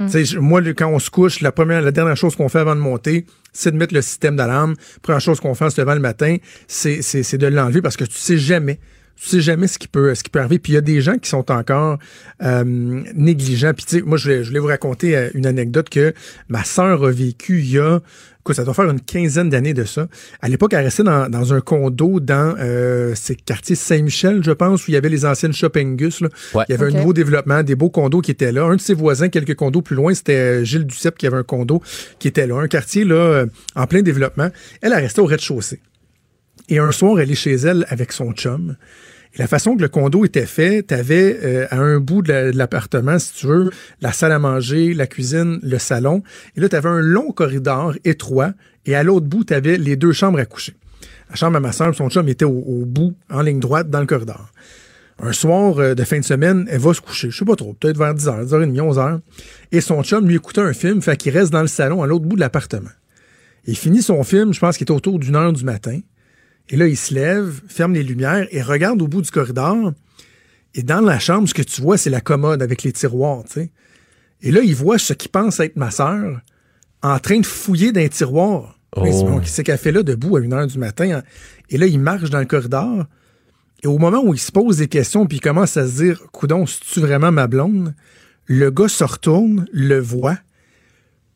[0.00, 2.80] Je- moi, quand on se couche, la première, la dernière chose qu'on fait avant de
[2.80, 4.74] monter, c'est de mettre le système d'alarme.
[5.02, 6.36] Première chose qu'on fait en se levant le matin,
[6.68, 8.78] c'est de l'enlever parce que tu sais jamais.
[9.20, 10.58] Tu sais jamais ce qui peut, ce qui peut arriver.
[10.58, 11.98] Puis il y a des gens qui sont encore
[12.42, 12.64] euh,
[13.14, 13.72] négligents.
[13.74, 16.12] Puis tu sais, moi, je voulais, je voulais vous raconter euh, une anecdote que
[16.48, 18.00] ma sœur a vécu il y a,
[18.40, 20.06] écoute, ça doit faire une quinzaine d'années de ça.
[20.42, 24.86] À l'époque, elle restait dans, dans un condo dans euh, c'est quartier Saint-Michel, je pense,
[24.86, 26.20] où il y avait les anciennes shopping Gus.
[26.20, 26.28] Là.
[26.54, 26.64] Ouais.
[26.68, 28.64] Il y avait un nouveau développement, des beaux condos qui étaient là.
[28.64, 31.42] Un de ses voisins, quelques condos plus loin, c'était euh, Gilles Duceppe qui avait un
[31.42, 31.82] condo
[32.18, 32.58] qui était là.
[32.60, 34.50] Un quartier là en plein développement.
[34.82, 35.80] Elle, elle restait au rez-de-chaussée.
[36.68, 38.76] Et un soir, elle est chez elle avec son chum.
[39.34, 42.52] Et la façon que le condo était fait, tu avais à un bout de la-
[42.52, 46.22] de l'appartement, si tu veux, la salle à manger, la cuisine, le salon.
[46.56, 48.52] Et là, tu avais un long corridor étroit.
[48.86, 50.74] Et à l'autre bout, tu avais les deux chambres à coucher.
[51.28, 54.00] La chambre à ma soeur, son chum était au, au bout, en ligne droite, dans
[54.00, 54.48] le corridor.
[55.18, 57.30] Un soir euh, de fin de semaine, elle va se coucher.
[57.30, 59.20] Je sais pas trop, peut-être vers 10h, 10h30, 11h.
[59.72, 62.24] Et son chum lui écoutait un film, fait qu'il reste dans le salon à l'autre
[62.24, 62.90] bout de l'appartement.
[63.66, 66.00] Il finit son film, je pense qu'il était autour d'une heure du matin.
[66.68, 69.92] Et là, il se lève, ferme les lumières et regarde au bout du corridor.
[70.74, 73.52] Et dans la chambre, ce que tu vois, c'est la commode avec les tiroirs, tu
[73.52, 73.70] sais.
[74.42, 76.40] Et là, il voit ce qu'il pense être ma sœur
[77.02, 77.92] en train de fouiller.
[77.94, 78.66] Il se dit, Oh.
[78.94, 81.22] Bon, Qu'est-ce qu'elle fait là debout à une heure du matin?
[81.68, 83.04] Et là, il marche dans le corridor.
[83.82, 86.22] Et au moment où il se pose des questions puis il commence à se dire,
[86.32, 87.94] coudon, c'est-tu vraiment ma blonde?
[88.46, 90.38] Le gars se retourne, le voit,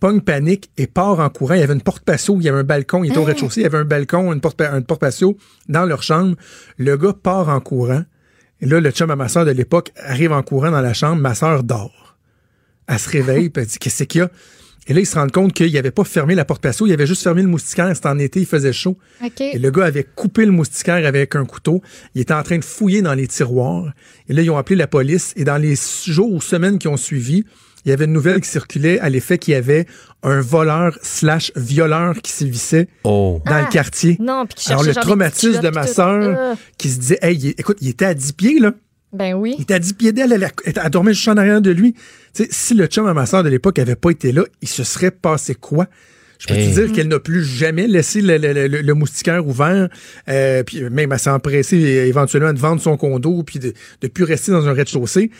[0.01, 1.55] pogne panique et part en courant.
[1.55, 3.61] Il y avait une porte patio, il y avait un balcon, il était au rez-de-chaussée,
[3.61, 5.36] il y avait un balcon, une porte, une porte patio
[5.68, 6.36] dans leur chambre.
[6.78, 8.03] Le gars part en courant.
[8.62, 11.20] Et là, le chum à ma soeur de l'époque arrive en courant dans la chambre.
[11.20, 12.16] Ma soeur dort.
[12.88, 14.30] Elle se réveille, puis elle dit Qu'est-ce qu'il y a?
[14.86, 17.07] Et là, il se rend compte qu'il n'avait pas fermé la porte patio, il avait
[17.07, 17.94] juste fermé le moustiquaire.
[17.94, 18.98] C'était en été, il faisait chaud.
[19.38, 21.82] Et le gars avait coupé le moustiquaire avec un couteau.
[22.14, 23.92] Il était en train de fouiller dans les tiroirs.
[24.28, 25.32] Et là, ils ont appelé la police.
[25.36, 25.74] Et dans les
[26.07, 27.44] jours ou semaines qui ont suivi,
[27.85, 29.87] il y avait une nouvelle qui circulait à l'effet qu'il y avait
[30.22, 33.41] un voleur slash violeur qui sévissait Oh.
[33.47, 34.16] dans Ah, le quartier.
[34.20, 36.22] Non, puis qui Alors, le traumatisme de ma sœur.
[36.22, 38.72] Euh, qui se disait, hey, il- écoute, il était à 10 pieds, là.
[39.12, 39.55] Ben oui.
[39.59, 41.95] Il était à 10 pieds d'elle, elle, elle, elle dormait juste en arrière de lui.
[42.35, 44.68] Tu sais, si le chum à ma soeur de l'époque avait pas été là, il
[44.68, 45.87] se serait passé quoi?
[46.41, 46.68] Je peux Hey.
[46.74, 49.88] te dire qu'elle n'a plus jamais laissé le, le- le- le moustiquaire ouvert,
[50.28, 54.51] euh, puis même empressée euh, éventuellement de vendre son condo, puis de, de plus rester
[54.51, 55.30] dans un rez-de-chaussée?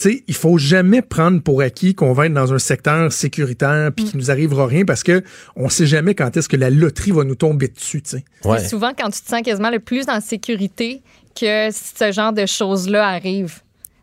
[0.00, 3.90] Tu sais, il faut jamais prendre pour acquis qu'on va être dans un secteur sécuritaire
[3.94, 5.22] puis qu'il nous arrivera rien parce que
[5.56, 8.24] on sait jamais quand est-ce que la loterie va nous tomber dessus, tu sais.
[8.44, 8.58] Ouais.
[8.58, 11.02] C'est souvent quand tu te sens quasiment le plus en sécurité
[11.40, 13.60] que ce genre de choses-là arrive.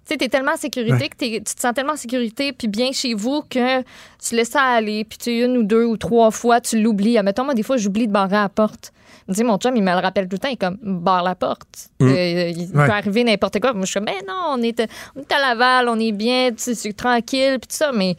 [0.08, 1.10] Tu sais, t'es tellement en sécurité Ouais.
[1.10, 4.62] que tu te sens tellement en sécurité puis bien chez vous que tu laisses ça
[4.62, 7.18] aller puis tu une ou deux ou trois fois, tu l'oublies.
[7.18, 8.92] Admettons, moi, des fois, j'oublie de barrer la porte.
[9.28, 11.24] Tu sais, mon chum, il me le rappelle tout le temps, il est comme, barre
[11.24, 11.90] la porte.
[12.00, 12.08] Mm.
[12.08, 12.86] Euh, il Ouais.
[12.86, 13.74] peut arriver n'importe quoi.
[13.74, 14.80] Moi, je suis comme, mais non, on est,
[15.16, 18.16] on est à Laval, on est bien, tu tranquille puis tout ça, mais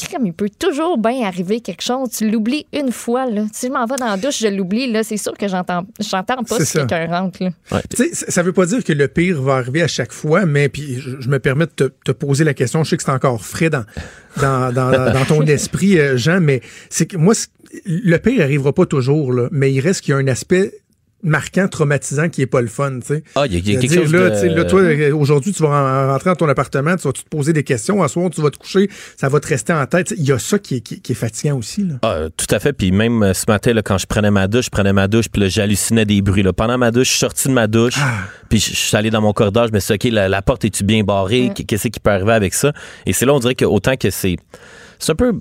[0.00, 2.10] crème, il peut toujours bien arriver quelque chose.
[2.10, 3.44] Tu l'oublies une fois, là.
[3.52, 5.02] Si je m'en vais dans la douche, je l'oublie, là.
[5.02, 7.50] C'est sûr que j'entends, j'entends pas si quelqu'un rentre, là.
[7.72, 7.80] Ouais.
[7.94, 11.00] Ça ça veut pas dire que le pire va arriver à chaque fois, mais puis
[11.00, 12.84] je, je me permets de te, te poser la question.
[12.84, 13.84] Je sais que c'est encore frais dans,
[14.40, 17.34] dans, dans, dans ton esprit, euh, Jean, mais c'est que moi,
[17.84, 20.72] le pire arrivera pas toujours, là, mais il reste qu'il y a un aspect
[21.22, 23.22] marquant, traumatisant qui est pas le fun, tu sais.
[23.34, 24.34] Ah, il y a, y a quelque chose là, de...
[24.34, 24.82] tu sais, là, toi,
[25.14, 28.08] aujourd'hui, tu vas en- rentrer dans ton appartement, tu vas te poser des questions, à
[28.08, 30.14] soir, tu vas te coucher, ça va te rester en tête.
[30.16, 31.84] Il y a ça qui est, qui, qui est fatigant aussi.
[31.84, 31.94] Là.
[32.02, 32.72] Ah, tout à fait.
[32.72, 35.28] Puis même euh, ce matin, là, quand je prenais ma douche, je prenais ma douche,
[35.28, 36.42] puis là, j'hallucinais des bruits.
[36.42, 36.52] Là.
[36.52, 38.20] Pendant ma douche, je suis sorti de ma douche, Ah.
[38.48, 40.42] puis je je suis allé dans mon corridor, je me suis dit, OK, la, la
[40.42, 41.52] porte est-tu bien barrée?
[41.54, 42.72] Qu'est-ce qui peut arriver avec ça?
[43.06, 44.36] Et c'est là, on dirait que autant que c'est...
[44.98, 45.32] C'est un peu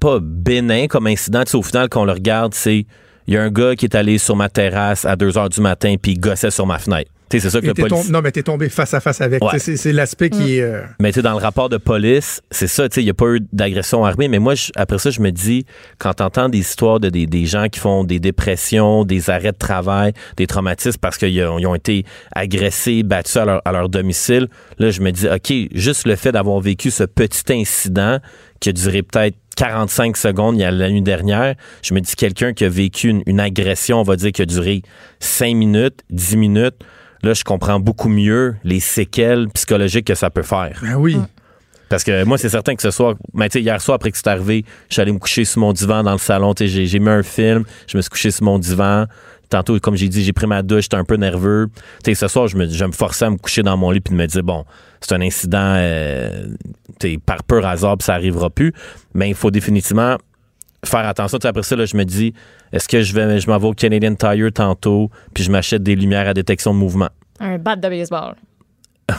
[0.00, 1.44] pas bénin comme incident.
[1.44, 2.86] Tu sais, au final, quand on le regarde, c'est...
[3.26, 5.60] Il y a un gars qui est allé sur ma terrasse à 2 heures du
[5.60, 7.10] matin, puis il gossait sur ma fenêtre.
[7.30, 9.42] Tu sais, c'est ça que le tom- Non, mais t'es tombé face à face avec.
[9.42, 9.52] Ouais.
[9.52, 10.60] Tu sais, C'est l'aspect qui est.
[10.60, 13.10] euh, Mais tu sais, dans le rapport de police, c'est ça, tu sais, il n'y
[13.10, 14.28] a pas eu d'agression armée.
[14.28, 15.64] Mais moi, je- après ça, je me dis,
[15.96, 19.56] quand t'entends des histoires de des, des gens qui font des dépressions, des arrêts de
[19.56, 23.88] travail, des traumatismes parce qu'ils ont, ils ont été agressés, battus à leur, à leur
[23.88, 24.48] domicile,
[24.78, 28.18] là, je me dis, OK, juste le fait d'avoir vécu ce petit incident
[28.62, 32.14] qui a duré peut-être 45 secondes il y a la nuit dernière, je me dis,
[32.16, 34.82] quelqu'un qui a vécu une, une agression, on va dire, qui a duré
[35.20, 36.76] 5 minutes, 10 minutes,
[37.22, 40.78] là, je comprends beaucoup mieux les séquelles psychologiques que ça peut faire.
[40.80, 41.18] Ben oui.
[41.88, 44.16] Parce que moi, c'est certain que ce soir, mais tu sais, hier soir, après que
[44.16, 46.54] c'est arrivé, je suis allé me coucher sur mon divan dans le salon.
[46.54, 49.06] Tu sais, j'ai, j'ai mis un film, je me suis couché sur mon divan.
[49.52, 51.68] Tantôt, comme j'ai dit, j'ai pris ma douche, j'étais un peu nerveux.
[52.02, 54.00] Tu sais, ce soir, je me, je me forçais à me coucher dans mon lit
[54.00, 54.64] puis de me dire, bon,
[55.00, 56.46] c'est un incident, euh,
[56.98, 58.72] tu sais, par pur hasard, puis ça arrivera plus.
[59.14, 60.16] Mais il faut définitivement
[60.84, 61.38] faire attention.
[61.38, 62.32] Tu sais, après ça, là, je me dis,
[62.72, 65.96] est-ce que je vais, je m'en vais au Canadian Tire tantôt, puis je m'achète des
[65.96, 67.10] lumières à détection de mouvement?
[67.38, 68.34] Un bat de baseball.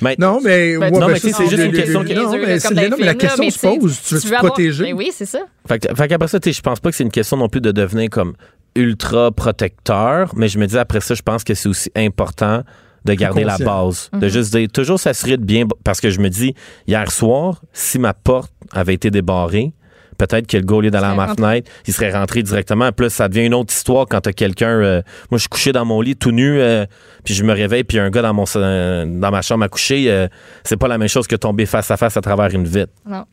[0.00, 0.76] Mais, Non, mais.
[0.76, 3.04] Ben, ouais, non, ben, mais c'est juste une le- question qui- Non, mais non, mais
[3.04, 4.00] la là, question mais se tu pose.
[4.02, 4.84] Tu veux te avoir- protéger?
[4.84, 5.40] Ben oui, c'est ça.
[5.68, 7.48] Fait, que- fait qu'après ça, tu sais, je pense pas que c'est une question non
[7.48, 8.34] plus de devenir comme
[8.76, 12.62] ultra protecteur, mais je me dis après ça, je pense que c'est aussi important
[13.04, 14.10] de garder la base.
[14.14, 15.64] De juste dire, toujours s'assurer de bien.
[15.84, 16.54] Parce que je me dis,
[16.86, 19.72] hier soir, si ma porte avait été débarrée,
[20.16, 22.90] peut-être que le gars, au lieu d'aller à ma fenêtre, il serait rentré directement.
[22.92, 24.68] Puis là, ça devient une autre histoire quand t'as quelqu'un.
[24.68, 26.86] euh, moi, je suis couché dans mon lit tout nu, euh,
[27.24, 30.10] puis je me réveille, puis un gars dans, mon, euh, dans ma chambre à coucher.
[30.10, 30.28] euh,
[30.64, 32.92] c'est pas la même chose que tomber face à face à travers une vitre.
[33.06, 33.24] Non.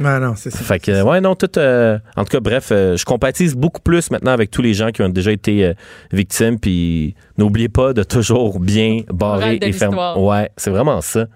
[0.00, 0.58] Non, non, c'est ça.
[0.58, 1.58] Fait que, ouais, non, tout.
[1.58, 4.90] euh, en tout cas, bref, euh, je compatise beaucoup plus maintenant avec tous les gens
[4.90, 5.74] qui ont déjà été euh,
[6.12, 6.58] victimes.
[6.58, 10.12] Puis n'oubliez pas de toujours bien barrer et fermer.
[10.16, 11.26] Ouais, c'est vraiment ça.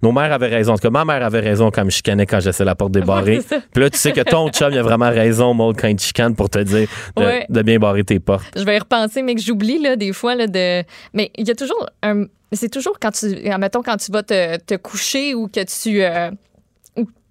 [0.00, 0.74] Nos mères avaient raison.
[0.74, 2.92] En tout cas, ma mère avait raison quand elle me chicanait quand j'essaie la porte
[2.92, 3.36] débarrée.
[3.38, 3.62] Ouais, c'est ça.
[3.72, 6.02] Puis là, tu sais que ton chum, il a vraiment raison, Maud, quand il te
[6.02, 6.86] chicane pour te dire
[7.16, 7.46] de, Ouais.
[7.48, 8.46] de bien barrer tes portes.
[8.56, 10.84] Je vais y repenser, mais que j'oublie, là, des fois, là, de.
[11.14, 12.26] Mais il y a toujours un.
[12.52, 13.26] C'est toujours quand tu.
[13.58, 16.00] Mettons, quand tu vas te, te coucher ou que tu.
[16.04, 16.30] euh,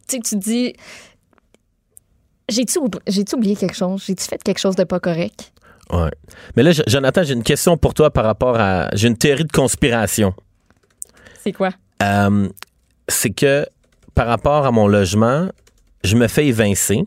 [0.08, 0.74] tu sais, tu te dis.
[2.50, 4.04] J'ai-tu oubli- j'ai-tu oublié quelque chose?
[4.06, 5.52] J'ai-tu fait quelque chose de pas correct?
[5.92, 6.12] Ouais.
[6.56, 8.90] Mais là, Jonathan, j'ai une question pour toi par rapport à.
[8.94, 10.34] J'ai une théorie de conspiration.
[11.44, 11.72] C'est quoi?
[12.04, 12.48] Euh,
[13.08, 13.66] c'est que
[14.16, 15.50] par rapport à mon logement,
[16.04, 17.06] je me fais évincer,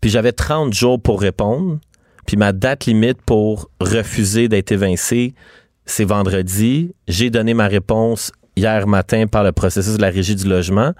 [0.00, 1.78] puis j'avais 30 jours pour répondre,
[2.26, 5.34] puis ma date limite pour refuser d'être évincé,
[5.86, 6.92] c'est vendredi.
[7.06, 10.92] J'ai donné ma réponse hier matin par le processus de la régie du logement.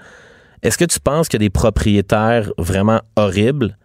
[0.62, 3.76] Est-ce que tu penses qu'il y a des propriétaires vraiment horribles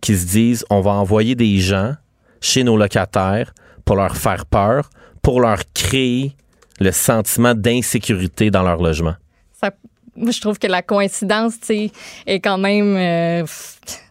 [0.00, 1.94] qui se disent on va envoyer des gens
[2.40, 3.52] chez nos locataires
[3.84, 4.90] pour leur faire peur,
[5.22, 6.34] pour leur créer
[6.80, 9.14] le sentiment d'insécurité dans leur logement?
[9.60, 9.70] Ça-
[10.16, 12.96] moi, je trouve que la coïncidence, est quand même.
[12.96, 13.46] euh,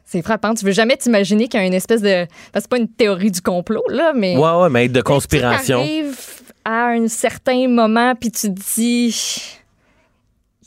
[0.05, 0.53] c'est frappant.
[0.53, 2.25] Tu veux jamais t'imaginer qu'il y a une espèce de.
[2.25, 4.35] que c'est pas une théorie du complot, là, mais.
[4.37, 5.83] Ouais, ouais, mais de conspiration.
[5.83, 6.17] Tu arrives
[6.65, 9.41] à un certain moment, puis tu te dis.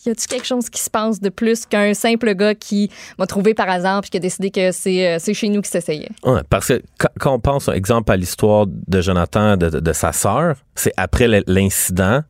[0.07, 3.55] Y a-tu quelque chose qui se passe de plus qu'un simple gars qui m'a trouvé
[3.55, 6.11] par hasard puis qui a décidé que c'est euh, c'est chez nous qui s'essayait?
[6.25, 6.83] Ouais, parce que
[7.19, 11.29] quand, on pense, exemple, à l'histoire de Jonathan, de, de- de sa sœur, c'est après
[11.47, 12.23] l'incident,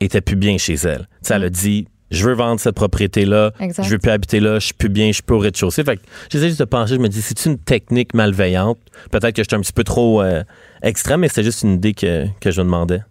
[0.00, 1.08] elle était plus bien chez elle.
[1.22, 4.64] Sais, elle a dit, je veux vendre cette propriété-là, je veux plus habiter là, je
[4.66, 5.84] suis plus bien, je suis plus au rez-de-chaussée.
[5.84, 8.78] Fait que j'essaie juste de penser, je me dis, c'est une technique malveillante?
[9.12, 10.42] Peut-être que j'étais un petit peu trop euh,
[10.82, 13.02] extrême, mais c'était juste une idée que, que je me demandais.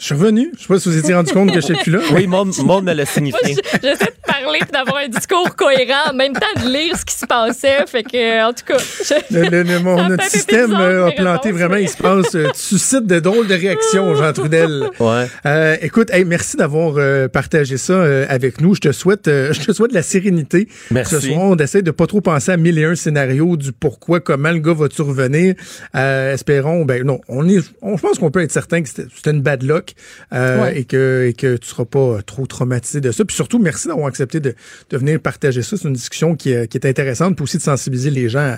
[0.00, 0.50] Je suis revenu.
[0.56, 1.98] Je sais pas si vous étiez rendu compte que je suis plus là.
[2.14, 3.54] Oui, Maud, Maud me l'a signifié.
[3.82, 7.14] j'essaie de parler puis d'avoir un discours cohérent en même temps de lire ce qui
[7.14, 7.84] se passait.
[7.86, 11.10] Fait que, en tout cas, je- Le, le- le- mon- notre système bizarre, euh, a
[11.12, 14.88] planté réponses, vraiment, il se passe, euh, tu suscites de drôles de réactions, Jean Trudel.
[14.98, 15.26] Ouais.
[15.44, 18.74] Euh, écoute, hey, merci d'avoir euh, partagé ça euh, avec nous.
[18.74, 20.66] Je te souhaite, euh, je te souhaite de la sérénité.
[20.90, 21.16] Merci.
[21.16, 24.20] Ce soir, on essaie de pas trop penser à mille et un scénarios du pourquoi,
[24.20, 25.54] comment le gars va-tu revenir.
[25.94, 29.04] Euh, espérons, ben non, on est, on, je pense qu'on peut être certain que c'était
[29.14, 29.89] c'était une bad luck
[30.32, 30.80] euh, Ouais.
[30.80, 33.24] et que et que tu seras pas euh, trop traumatisé de ça.
[33.24, 34.54] Puis surtout, merci d'avoir accepté de,
[34.90, 35.76] de venir partager ça.
[35.76, 38.56] C'est une discussion qui, est- qui est intéressante, puis aussi de sensibiliser les gens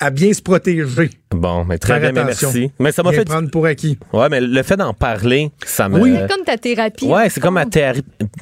[0.00, 1.10] à, à bien se protéger.
[1.32, 2.72] Bon, mais très Faire bien, mais merci.
[2.80, 3.24] Mais ça m'a fait.
[3.24, 3.98] prendre pour acquis.
[4.12, 6.00] Ouais, mais le fait d'en parler, ça me.
[6.00, 6.14] Oui.
[6.18, 7.06] c'est comme ta thérapie.
[7.06, 7.64] Ouais, c'est comme ma,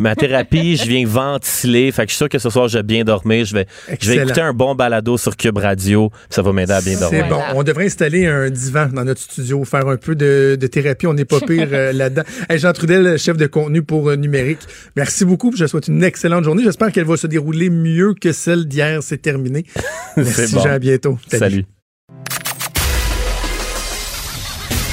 [0.01, 0.76] ma thérapie.
[0.82, 1.93] je viens ventiler.
[1.93, 3.45] Fait que je suis sûr que ce soir, je vais bien dormir.
[3.45, 3.66] Je vais,
[4.01, 6.11] je vais écouter un bon balado sur Cube Radio.
[6.30, 7.26] Ça va m'aider à bien C'est dormir.
[7.28, 7.34] bon.
[7.36, 7.53] Voilà.
[7.57, 11.07] On devrait installer un divan dans notre studio, faire un peu de, de thérapie.
[11.07, 12.22] On n'est pas pire euh, là-dedans.
[12.49, 14.61] Hey, Jean Trudel, chef de contenu pour euh, Numérique.
[14.97, 15.53] Merci beaucoup.
[15.55, 16.62] Je te souhaite une excellente journée.
[16.62, 19.03] J'espère qu'elle va se dérouler mieux que celle d'hier.
[19.03, 19.64] C'est terminé.
[20.16, 20.62] Merci, bon.
[20.62, 20.70] Jean.
[20.70, 21.18] À bientôt.
[21.31, 21.64] Salut.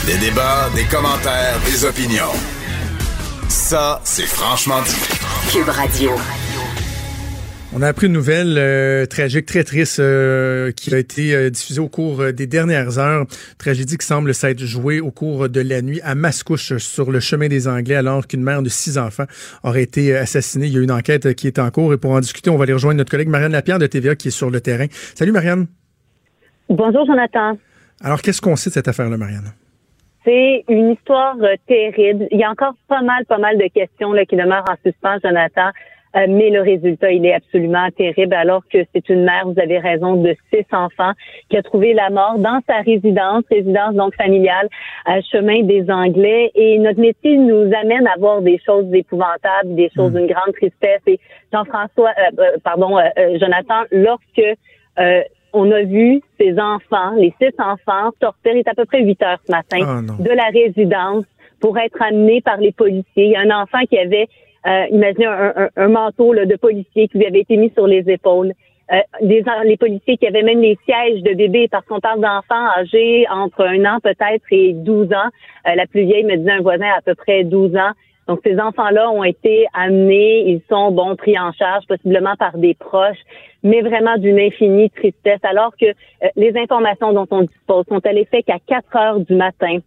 [0.06, 2.32] Des débats, des commentaires, des opinions.
[3.50, 5.52] Ça, c'est franchement dit.
[5.52, 6.12] Cube Radio.
[7.78, 11.82] On a appris une nouvelle euh, tragique, très triste, euh, qui a été euh, diffusée
[11.82, 13.26] au cours des dernières heures.
[13.60, 17.50] Tragédie qui semble s'être jouée au cours de la nuit à Mascouche, sur le chemin
[17.50, 19.26] des Anglais, alors qu'une mère de six enfants
[19.62, 20.68] aurait été assassinée.
[20.68, 22.64] Il y a une enquête qui est en cours et pour en discuter, on va
[22.64, 24.86] aller rejoindre notre collègue Marianne Lapierre de TVA qui est sur le terrain.
[25.14, 25.68] Salut Marianne.
[26.70, 27.58] Bonjour Jonathan.
[28.02, 29.52] Alors, qu'est-ce qu'on sait de cette affaire-là, Marianne?
[30.24, 31.36] C'est une histoire
[31.68, 32.30] terrible.
[32.32, 35.18] Il y a encore pas mal, pas mal de questions là, qui demeurent en suspens,
[35.22, 35.72] Jonathan.
[36.16, 38.34] Euh, mais le résultat, il est absolument terrible.
[38.34, 41.12] Alors que c'est une mère, vous avez raison, de six enfants
[41.50, 44.70] qui a trouvé la mort dans sa résidence, résidence donc familiale,
[45.06, 46.52] à chemin des Anglais.
[46.56, 51.02] Et notre métier nous amène à voir des choses épouvantables, des choses d'une grande tristesse.
[51.08, 51.20] Et
[51.52, 54.58] Jean-François, euh, euh, pardon, euh, euh, Jonathan, lorsque
[55.00, 55.22] euh,
[55.56, 59.24] on a vu ces enfants, les six enfants, sortir, il est à peu près 8
[59.24, 61.26] heures ce matin, Ah, de la résidence
[61.62, 63.26] pour être amenés par les policiers.
[63.26, 64.28] Il y a un enfant qui avait,
[64.68, 67.88] euh, imaginez un, un- un manteau là, de policier qui lui avait été mis sur
[67.88, 68.54] les épaules.
[68.92, 72.68] Euh, des, les policiers qui avaient même les sièges de bébés parce qu'on parle d'enfants
[72.78, 75.30] âgés entre un an peut-être et 12 ans.
[75.68, 77.92] Euh, la plus vieille me disait un voisin à peu près 12 ans.
[78.28, 82.74] Donc, ces enfants-là ont été amenés, ils sont, bon, pris en charge, possiblement par des
[82.74, 83.20] proches,
[83.64, 88.12] mais vraiment d'une infinie tristesse, alors que euh, les informations dont on dispose sont à
[88.14, 89.78] l'effet qu'à 4 heures du matin,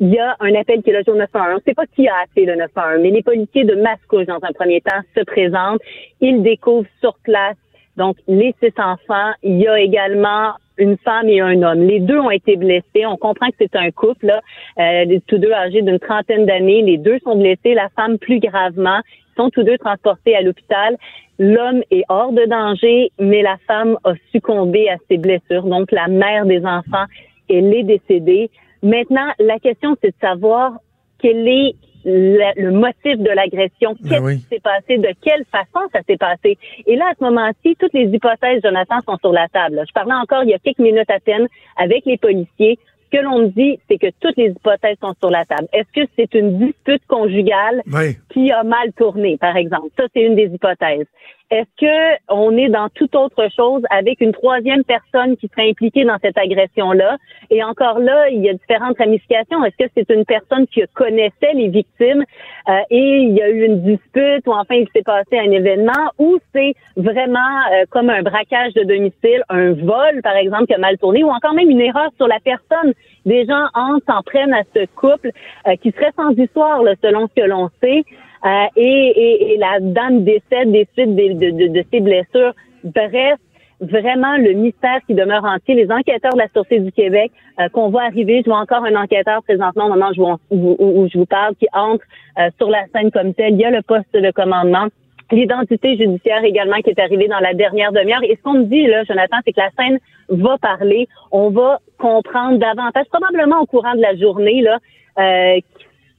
[0.00, 1.48] il y a un appel qui est logé au 911.
[1.52, 4.38] On ne sait pas qui a appelé le 911, mais les policiers de Mascouche, dans
[4.42, 5.80] un premier temps, se présentent.
[6.20, 7.56] Ils découvrent sur place,
[7.96, 9.32] donc, les six enfants.
[9.42, 11.82] Il y a également une femme et un homme.
[11.82, 13.04] Les deux ont été blessés.
[13.06, 14.40] On comprend que c'est un couple, là,
[14.78, 16.82] euh, tous deux âgés d'une trentaine d'années.
[16.82, 19.00] Les deux sont blessés, la femme plus gravement.
[19.00, 20.96] Ils sont tous deux transportés à l'hôpital.
[21.38, 25.64] L'homme est hors de danger, mais la femme a succombé à ses blessures.
[25.64, 27.04] Donc, la mère des enfants,
[27.48, 28.50] elle est décédée.
[28.82, 30.72] Maintenant, la question, c'est de savoir
[31.20, 31.74] quel est
[32.04, 33.94] le, le motif de l'agression.
[34.00, 34.38] Ben Qu'est-ce oui.
[34.38, 34.96] qui s'est passé?
[34.98, 36.56] De quelle façon ça s'est passé?
[36.86, 39.82] Et là, à ce moment-ci, toutes les hypothèses, Jonathan, sont sur la table.
[39.86, 42.78] Je parlais encore il y a quelques minutes à peine avec les policiers.
[43.12, 45.66] Ce que l'on me dit, c'est que toutes les hypothèses sont sur la table.
[45.72, 48.16] Est-ce que c'est une dispute conjugale Oui.
[48.32, 49.88] qui a mal tourné, par exemple?
[49.98, 51.06] Ça, c'est une des hypothèses.
[51.50, 56.04] Est-ce que on est dans toute autre chose avec une troisième personne qui serait impliquée
[56.04, 57.16] dans cette agression-là?
[57.50, 59.64] Et encore là, il y a différentes ramifications.
[59.64, 62.24] Est-ce que c'est une personne qui connaissait les victimes
[62.68, 66.12] euh, et il y a eu une dispute ou enfin il s'est passé un événement
[66.18, 67.40] ou c'est vraiment
[67.72, 71.30] euh, comme un braquage de domicile, un vol, par exemple, qui a mal tourné ou
[71.30, 72.92] encore même une erreur sur la personne?
[73.26, 75.30] Des gens entrent, s'en prennent à ce couple
[75.66, 78.04] euh, qui serait sans histoire, là, selon ce que l'on sait.
[78.44, 82.54] Euh, et, et, et la dame décède des suites de, de, de ses blessures.
[82.84, 83.38] Bref,
[83.80, 85.74] vraiment le mystère qui demeure entier.
[85.74, 88.94] Les enquêteurs de la Sûreté du Québec euh, qu'on voit arriver, je vois encore un
[88.94, 90.10] enquêteur présentement au moment
[90.50, 92.04] où je vous, parle qui entre
[92.38, 93.54] euh, sur la scène comme tel.
[93.54, 94.86] Il y a le poste de commandement.
[95.32, 98.22] L'identité judiciaire également qui est arrivée dans la dernière demi-heure.
[98.24, 101.08] Et ce qu'on me dit, là, Jonathan, c'est que la scène va parler.
[101.30, 104.78] On va comprendre davantage, probablement au courant de la journée, là,
[105.18, 105.60] euh,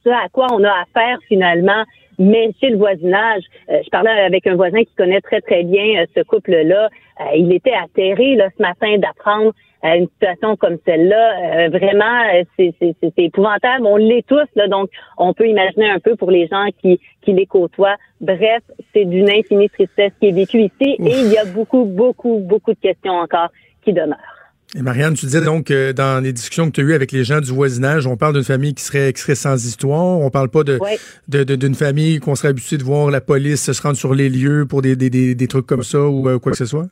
[0.04, 1.84] ce à quoi on a affaire finalement.
[2.22, 6.02] Mais chez le voisinage, euh, je parlais avec un voisin qui connaît très très bien
[6.02, 6.88] euh, ce couple-là.
[7.20, 9.52] Euh, il était atterré là, ce matin d'apprendre
[9.84, 11.68] euh, une situation comme celle-là.
[11.70, 13.86] vraiment, c'est, c'est, c'est épouvantable.
[13.86, 17.32] On l'est tous, là, donc on peut imaginer un peu pour les gens qui, qui
[17.32, 17.96] les côtoient.
[18.20, 18.62] Bref,
[18.94, 22.72] c'est d'une infinie tristesse qui est vécue ici et il y a beaucoup, beaucoup, beaucoup
[22.72, 23.48] de questions encore
[23.84, 24.41] qui demeurent.
[24.74, 27.40] Et Marianne, tu disais donc dans les discussions que tu as eues avec les gens
[27.42, 30.18] du voisinage, on parle d'une famille qui serait, qui serait sans histoire.
[30.18, 30.98] On parle pas de Ouais.
[31.28, 34.30] de- de- d'une famille qu'on serait habitué de voir la police se rendre sur les
[34.30, 36.88] lieux pour des, des, des, des trucs comme ça ou euh, quoi que ce soit?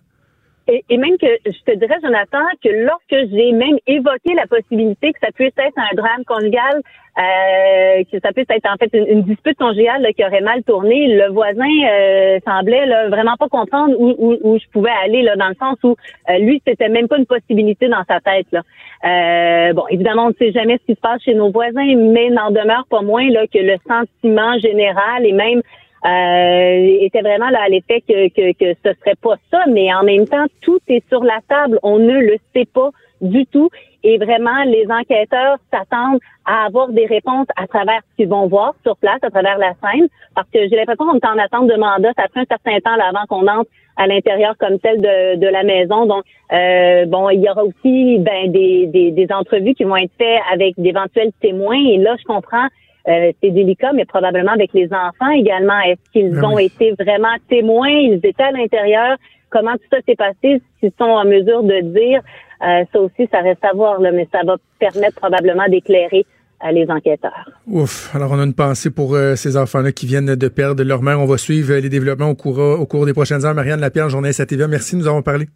[0.68, 5.12] Et, et même que je te dirais, Jonathan, que lorsque j'ai même évoqué la possibilité
[5.12, 6.82] que ça puisse être un drame conjugal,
[7.18, 11.08] euh, que ça puisse être en fait une, dispute conjugale là, qui aurait mal tourné,
[11.08, 15.34] le voisin euh, semblait là, vraiment pas comprendre où, où, où je pouvais aller, là,
[15.36, 15.96] dans le sens où
[16.28, 18.46] euh, lui, c'était même pas une possibilité dans sa tête.
[18.52, 18.62] Là.
[19.04, 22.30] Euh, bon, évidemment, on ne sait jamais ce qui se passe chez nos voisins, mais
[22.30, 25.62] n'en demeure pas moins là, que le sentiment général et même
[26.06, 30.02] euh, était vraiment là à l'effet que, que, que ce serait pas ça, mais en
[30.02, 31.78] même temps, tout est sur la table.
[31.82, 32.90] On ne le sait pas
[33.20, 33.68] du tout.
[34.02, 38.74] Et vraiment, les enquêteurs s'attendent à avoir des réponses à travers ce qu'ils vont voir
[38.82, 41.76] sur place, à travers la scène, parce que j'ai l'impression qu'on est en attente de
[41.76, 42.12] mandat.
[42.16, 45.46] Ça fait un certain temps là, avant qu'on entre à l'intérieur comme tel de, de
[45.46, 46.06] la maison.
[46.06, 50.12] Donc, euh, bon, il y aura aussi ben, des, des, des entrevues qui vont être
[50.16, 51.78] faites avec d'éventuels témoins.
[51.78, 52.68] Et là, je comprends
[53.08, 55.78] euh, c'est délicat, mais probablement avec les enfants également.
[55.80, 57.88] Est-ce qu'ils Ben ont été vraiment témoins?
[57.88, 59.16] Ils étaient à l'intérieur.
[59.50, 60.62] Comment tout ça s'est passé?
[60.78, 62.20] S'ils sont en mesure de dire,
[62.62, 66.24] euh, ça aussi, ça reste à voir, là, mais ça va permettre probablement d'éclairer
[66.62, 67.50] euh, les enquêteurs.
[67.66, 68.14] Ouf.
[68.14, 71.18] Alors, on a une pensée pour euh, ces enfants-là qui viennent de perdre leur mère.
[71.18, 73.54] On va suivre euh, les développements au cours, au cours des prochaines heures.
[73.54, 74.68] Marianne Lapierre, journaliste à TVA.
[74.68, 75.48] Merci, nous avons parlé.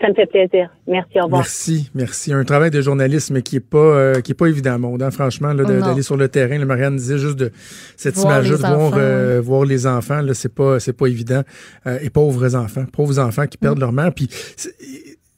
[0.00, 0.68] Ça me fait plaisir.
[0.86, 1.40] Merci, au revoir.
[1.40, 2.32] Merci, merci.
[2.32, 5.02] Un travail de journalisme qui est pas euh, qui est pas évident, monde.
[5.02, 6.58] hein, franchement, d'aller sur le terrain.
[6.58, 7.50] Là, Marianne disait juste de
[7.96, 8.26] cette les de
[8.56, 10.20] voir, enfants, euh, voir les enfants.
[10.20, 11.42] Là, c'est pas c'est pas évident.
[11.86, 13.60] Euh, et pauvres enfants, pauvres enfants qui Mm.
[13.64, 14.12] perdent leur mère.
[14.12, 14.28] Puis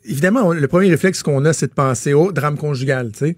[0.05, 3.37] évidemment, on- le premier réflexe qu'on a, c'est de penser au drame conjugal, tu sais.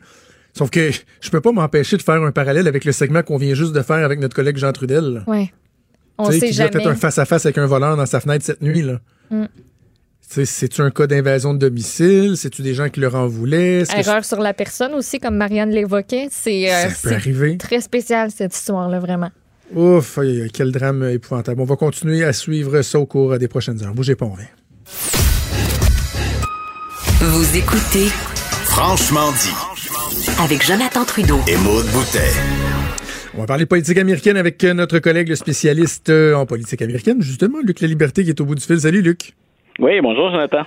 [0.56, 0.90] Sauf que
[1.20, 3.82] je peux pas m'empêcher de faire un parallèle avec le segment qu'on vient juste de
[3.82, 5.22] faire avec notre collègue Jean Trudel.
[5.26, 5.52] Ouais.
[6.18, 6.82] On Tu sais, sait qui lui a jamais.
[6.84, 8.82] fait un face-à-face avec un voleur dans sa fenêtre cette nuit.
[8.82, 9.00] là.
[9.30, 9.44] Mm.
[10.32, 12.36] C'est-tu un cas d'invasion de domicile?
[12.36, 13.82] C'est-tu des gens qui leur en voulaient?
[13.96, 16.28] Erreur sur la personne aussi, comme Marianne l'évoquait.
[16.30, 17.56] C'est euh, Ça peut c'est arriver.
[17.58, 19.30] très spécial, cette histoire-là, vraiment.
[19.74, 20.20] Ouf,
[20.52, 21.60] quel drame épouvantable.
[21.60, 23.92] On va continuer à suivre ça au cours des prochaines heures.
[23.92, 24.46] Bougez pas, on revient.
[27.20, 28.06] Vous écoutez
[28.66, 30.30] Franchement dit.
[30.40, 31.40] avec Jonathan Trudeau.
[31.48, 32.30] Et Maude Boutet.
[33.34, 37.58] On va parler politique américaine avec notre collègue, le spécialiste euh, en politique américaine, justement,
[37.64, 38.80] Luc La Liberté, qui est au bout du fil.
[38.80, 39.34] Salut, Luc.
[39.80, 40.66] Oui, bonjour, Jonathan.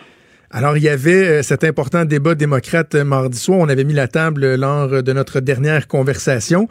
[0.50, 3.60] Alors, il y avait euh, cet important débat démocrate euh, mardi soir.
[3.60, 6.68] On avait mis la table euh, lors de notre dernière conversation.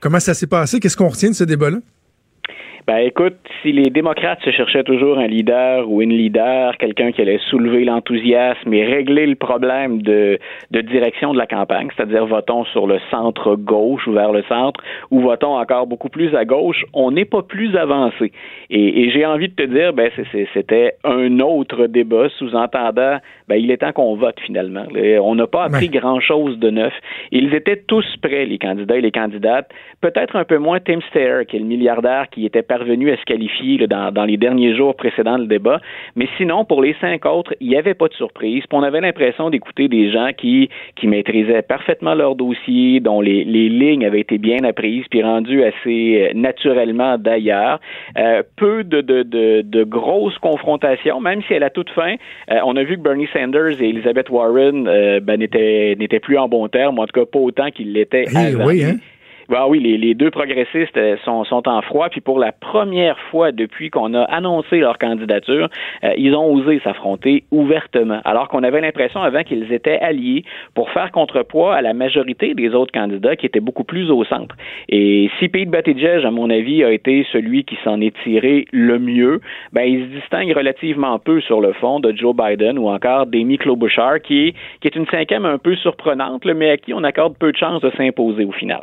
[0.00, 0.78] Comment ça s'est passé?
[0.78, 1.78] Qu'est-ce qu'on retient de ce débat-là?
[2.86, 7.20] Ben écoute, si les démocrates se cherchaient toujours un leader ou une leader, quelqu'un qui
[7.20, 10.38] allait soulever l'enthousiasme et régler le problème de,
[10.70, 14.80] de direction de la campagne, c'est-à-dire votons sur le centre gauche ou vers le centre,
[15.10, 18.30] ou votons encore beaucoup plus à gauche, on n'est pas plus avancé.
[18.70, 20.08] Et, et j'ai envie de te dire, ben
[20.54, 23.18] c'était un autre débat, sous-entendant,
[23.48, 24.84] ben il est temps qu'on vote finalement.
[25.22, 26.94] On n'a pas appris grand-chose de neuf.
[27.32, 29.68] Ils étaient tous prêts, les candidats et les candidates.
[30.00, 33.24] Peut-être un peu moins Tim Steyer, qui est le milliardaire qui était parvenu à se
[33.24, 35.80] qualifier là, dans, dans les derniers jours précédant le débat.
[36.14, 38.62] Mais sinon, pour les cinq autres, il n'y avait pas de surprise.
[38.68, 43.44] Puis on avait l'impression d'écouter des gens qui, qui maîtrisaient parfaitement leur dossier, dont les,
[43.44, 47.80] les lignes avaient été bien apprises, puis rendues assez euh, naturellement d'ailleurs.
[48.18, 52.14] Euh, peu de, de, de, de grosses confrontations, même si à la toute fin,
[52.50, 56.48] euh, on a vu que Bernie Sanders et Elizabeth Warren euh, ben, n'étaient plus en
[56.48, 58.66] bon terme, en tout cas pas autant qu'ils l'étaient Eh avant.
[58.66, 58.96] oui, hein?
[59.48, 63.52] Ben oui, les, deux progressistes euh, sont, sont en froid, puis pour la première fois
[63.52, 65.68] depuis qu'on a annoncé leur candidature,
[66.02, 70.44] euh, ils ont osé s'affronter ouvertement, alors qu'on avait l'impression avant qu'ils étaient alliés
[70.74, 74.56] pour faire contrepoids à la majorité des autres candidats qui étaient beaucoup plus au centre.
[74.88, 78.98] Et si Pete Buttigieg, à mon avis, a été celui qui s'en est tiré le
[78.98, 79.40] mieux,
[79.72, 83.58] ben il se distingue relativement peu sur le fond de Joe Biden ou encore d'Amy
[83.58, 87.36] Klobuchar, qui est, qui est une cinquième un peu surprenante, mais à qui on accorde
[87.38, 88.82] peu de chances de s'imposer au final.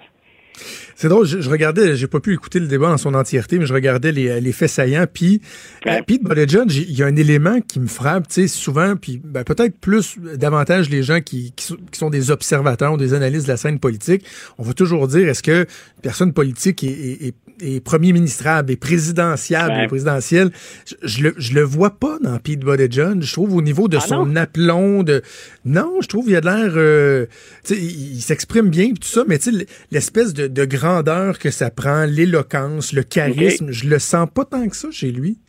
[0.96, 3.66] C'est drôle, je, je regardais, j'ai pas pu écouter le débat en son entièreté, mais
[3.66, 5.06] je regardais les, les faits saillants.
[5.12, 5.42] Puis,
[5.86, 6.00] Ouais.
[6.00, 9.20] euh, Pete Buttigieg, il y a un élément qui me frappe, tu sais, souvent, puis
[9.24, 12.98] ben, peut-être plus, euh, davantage les gens qui, qui, sont, qui sont des observateurs ou
[12.98, 14.24] des analystes de la scène politique.
[14.58, 18.72] On va toujours dire, est-ce que une personne politique est, est, est- est premier ministrable,
[18.72, 19.84] est présidentiable, Ouais.
[19.84, 20.52] est présidentielle?
[20.88, 23.22] Je, je le, je le vois pas dans Pete Buttigieg.
[23.22, 24.36] Je trouve au niveau de Ah son non?
[24.38, 25.22] aplomb, de
[25.66, 27.26] non, je trouve il a de l'air, euh,
[27.64, 30.66] tu sais, il, il s'exprime bien tout ça, mais tu sais, l'espèce de de, de
[30.66, 33.72] grandeur que ça prend, l'éloquence, le charisme.
[33.72, 35.40] Je le sens pas tant que ça chez lui.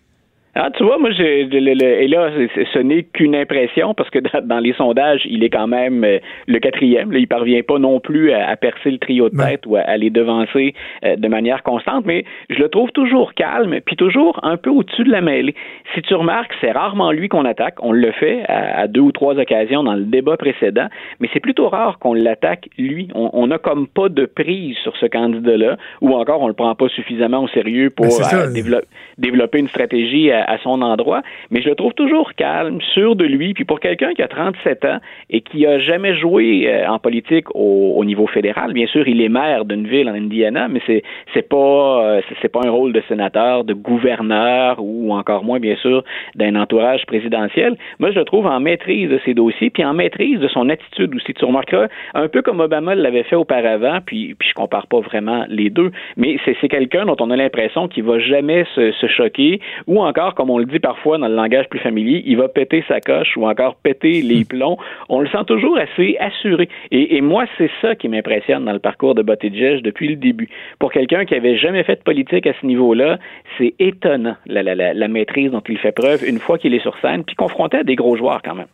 [0.57, 2.31] Ah, tu vois, moi, j'ai, et là,
[2.73, 6.59] ce n'est qu'une impression parce que dans, les sondages, il est quand même euh, le
[6.61, 7.11] quatrième.
[7.11, 9.81] Là, il parvient pas non plus à, à percer le trio de tête ou à,
[9.81, 10.75] à les devancer
[11.05, 15.05] euh, de manière constante, mais je le trouve toujours calme, puis toujours un peu au-dessus
[15.05, 15.55] de la mêlée.
[15.95, 17.75] Si tu remarques, c'est rarement lui qu'on attaque.
[17.83, 20.87] On le fait à, à deux ou trois occasions dans le débat précédent,
[21.21, 23.09] mais c'est plutôt rare qu'on l'attaque lui.
[23.15, 26.75] On, on a comme pas de prise sur ce candidat-là, ou encore on le prend
[26.75, 28.43] pas suffisamment au sérieux pour Ben, ça.
[28.45, 28.87] euh, développer
[29.19, 33.25] développer une stratégie à, à son endroit, mais je le trouve toujours calme, sûr de
[33.25, 34.99] lui, puis pour quelqu'un qui a 37 ans
[35.31, 39.21] et qui a jamais joué euh, en politique au, au niveau fédéral, bien sûr, il
[39.21, 41.57] est maire d'une ville en Indiana, mais c'est c'est pas
[42.05, 46.05] euh, c'est- pas un rôle de sénateur, de gouverneur ou encore moins bien sûr
[46.37, 47.77] d'un entourage présidentiel.
[47.99, 51.15] Moi, je le trouve en maîtrise de ses dossiers, puis en maîtrise de son attitude
[51.17, 51.35] aussi.
[51.35, 55.45] Tu remarqueras un peu comme Obama l'avait fait auparavant, puis puis je compare pas vraiment
[55.49, 59.07] les deux, mais c'est c'est quelqu'un dont on a l'impression qu'il va jamais se, se
[59.09, 62.49] choquer, ou encore, comme on le dit parfois dans le langage plus familier, il va
[62.49, 64.77] péter sa coche ou encore péter les plombs.
[65.09, 66.69] On le sent toujours assez assuré.
[66.91, 70.49] Et, et moi, c'est ça qui m'impressionne dans le parcours de Buttigieg depuis le début.
[70.79, 73.19] Pour quelqu'un qui avait jamais fait de politique à ce niveau-là,
[73.59, 76.81] c'est étonnant la, la, la, la maîtrise dont il fait preuve une fois qu'il est
[76.81, 78.67] sur scène, puis confronté à des gros joueurs quand même.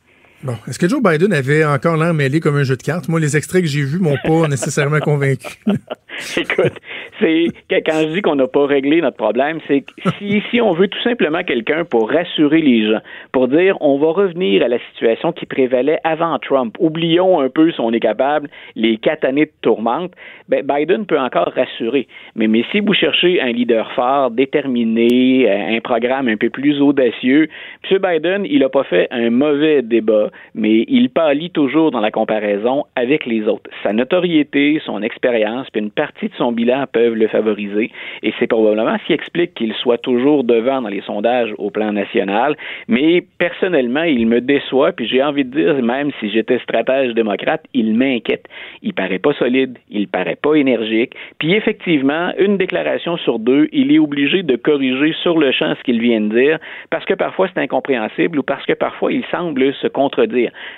[0.43, 3.11] Bon, est-ce que Joe Biden avait encore l'air mêlé comme un jeu de cartes?
[3.11, 5.59] Moi, les extraits que j'ai vus m'ont pas nécessairement convaincu.
[6.37, 6.73] Écoute,
[7.21, 10.73] c'est quand je dis qu'on n'a pas réglé notre problème, c'est que si, si on
[10.73, 13.01] veut tout simplement quelqu'un pour rassurer les gens,
[13.33, 17.71] pour dire on va revenir à la situation qui prévalait avant Trump, oublions un peu
[17.73, 20.13] si on est capable les quatre années de tourmente,
[20.49, 22.07] ben Biden peut encore rassurer.
[22.35, 26.81] Mais, mais si vous cherchez un leader fort, déterminé, euh, un programme un peu plus
[26.81, 27.49] audacieux,
[27.91, 27.99] M.
[27.99, 32.85] Biden, il n'a pas fait un mauvais débat, mais il pâlit toujours dans la comparaison
[32.97, 33.71] avec les autres.
[33.83, 37.91] Sa notoriété, son expérience, puis une partie de son bilan peuvent le favoriser.
[38.23, 41.93] Et c'est probablement ce qui explique qu'il soit toujours devant dans les sondages au plan
[41.93, 42.57] national.
[42.89, 47.65] Mais personnellement, il me déçoit, puis j'ai envie de dire, même si j'étais stratège démocrate,
[47.75, 48.47] il m'inquiète.
[48.83, 51.15] Il paraît pas solide, il paraît pas énergique.
[51.39, 55.83] Puis effectivement, une déclaration sur deux, il est obligé de corriger sur le champ ce
[55.83, 56.59] qu'il vient de dire,
[56.91, 59.87] parce que parfois c'est incompréhensible ou parce que parfois il semble se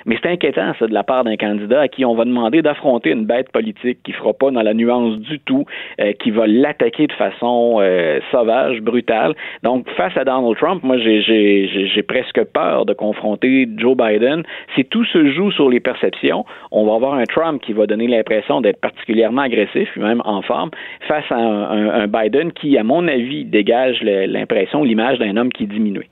[0.06, 3.10] Mais c'est inquiétant, ça, de la part d'un candidat à qui on va demander d'affronter
[3.10, 5.64] une bête politique qui fera pas dans la nuance du tout,
[6.00, 9.34] euh, qui va l'attaquer de façon euh, sauvage, brutale.
[9.62, 14.42] Donc, face à Donald Trump, moi, j'ai- presque peur de confronter Joe Biden.
[14.74, 18.06] Si tout se joue sur les perceptions, on va avoir un Trump qui va donner
[18.08, 20.70] l'impression d'être particulièrement agressif, même en forme,
[21.08, 25.66] face à un, un- Biden qui, à mon avis, dégage l'impression, l'image d'un homme qui
[25.66, 26.06] diminue.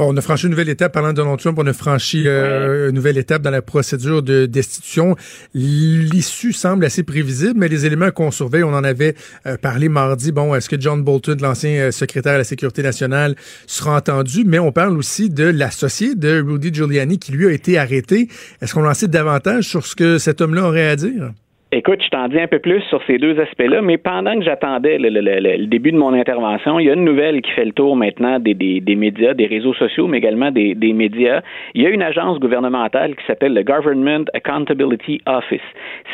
[0.00, 1.58] Bon, on a franchi une nouvelle étape parlant de Donald Trump.
[1.60, 5.14] On a franchi euh, une nouvelle étape dans la procédure de destitution.
[5.52, 10.32] L'issue semble assez prévisible, mais les éléments qu'on surveille, on en avait euh, parlé mardi.
[10.32, 13.36] Bon, est-ce que John Bolton, l'ancien euh, secrétaire à la sécurité nationale,
[13.66, 14.44] sera entendu?
[14.46, 18.28] Mais on parle aussi de l'associé de Rudy Giuliani qui lui a été arrêté.
[18.62, 21.32] Est-ce qu'on en sait davantage sur ce que cet homme-là aurait à dire?
[21.72, 24.98] Écoute, je t'en dis un peu plus sur ces deux aspects-là, mais pendant que j'attendais
[24.98, 28.40] le, début de mon intervention, il y a une nouvelle qui fait le tour maintenant
[28.40, 28.54] des,
[28.96, 31.42] médias, des réseaux sociaux, mais également des, médias.
[31.74, 35.60] Il y a une agence gouvernementale qui s'appelle le Government Accountability Office.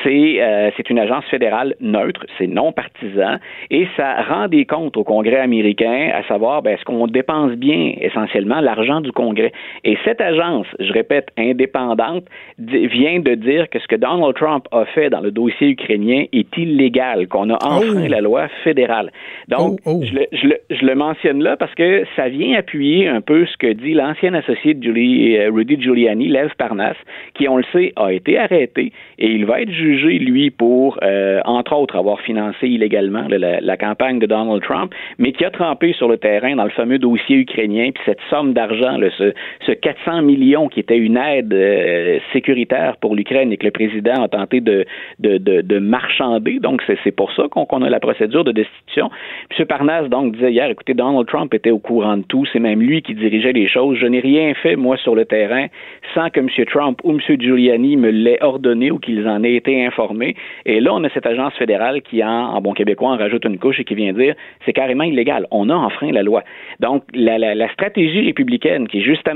[0.05, 3.39] C'est euh, une agence fédérale neutre, c'est non partisan,
[3.71, 7.95] et ça rend des comptes au Congrès américain, à savoir ben, est-ce qu'on dépense bien
[8.03, 9.53] essentiellement l'argent du Congrès?
[9.85, 12.25] Et cette agence, je répète, indépendante,
[12.59, 16.57] vient de dire que ce que Donald Trump a fait dans le dossier ukrainien est
[16.57, 18.09] illégal, qu'on a enfreint Oh.
[18.09, 19.11] la loi fédérale.
[19.49, 20.01] Donc, Oh, oh.
[20.05, 23.47] Je, le, je, le, je le mentionne là parce que ça vient appuyer un peu
[23.47, 26.95] ce que dit l'ancien associé de Giuli- euh, Rudy Giuliani, Lev Parnas,
[27.35, 31.41] qui, on le sait, a été arrêté et il va être jugé, lui, pour, euh,
[31.45, 35.93] entre autres, avoir financé illégalement la, la campagne de Donald Trump, mais qui a trempé
[35.93, 39.33] sur le terrain dans le fameux dossier ukrainien, puis cette somme d'argent, ce,
[39.67, 44.23] ce 400 millions qui était une aide euh, sécuritaire pour l'Ukraine et que le président
[44.23, 44.85] a tenté de,
[45.19, 46.59] de, de, de marchander.
[46.61, 49.11] Donc, c'est pour ça qu'on a la procédure de destitution.
[49.57, 49.67] M.
[49.67, 52.45] Parnas, donc, disait hier, écoutez, Donald Trump était au courant de tout.
[52.53, 53.99] C'est même lui qui dirigeait les choses.
[53.99, 55.67] Je n'ai rien fait, moi, sur le terrain,
[56.15, 56.49] sans que M.
[56.67, 57.21] Trump ou M.
[57.21, 60.35] Giuliani me l'ait ordonné ou qu'ils en aient été informés.
[60.65, 63.59] Et là, on a cette agence fédérale qui, en, en bon québécois, en rajoute une
[63.59, 64.35] couche et qui vient dire
[64.65, 65.47] c'est carrément illégal.
[65.51, 66.43] On a enfreint la loi.
[66.81, 69.35] Donc, la, stratégie républicaine, qui jusqu'à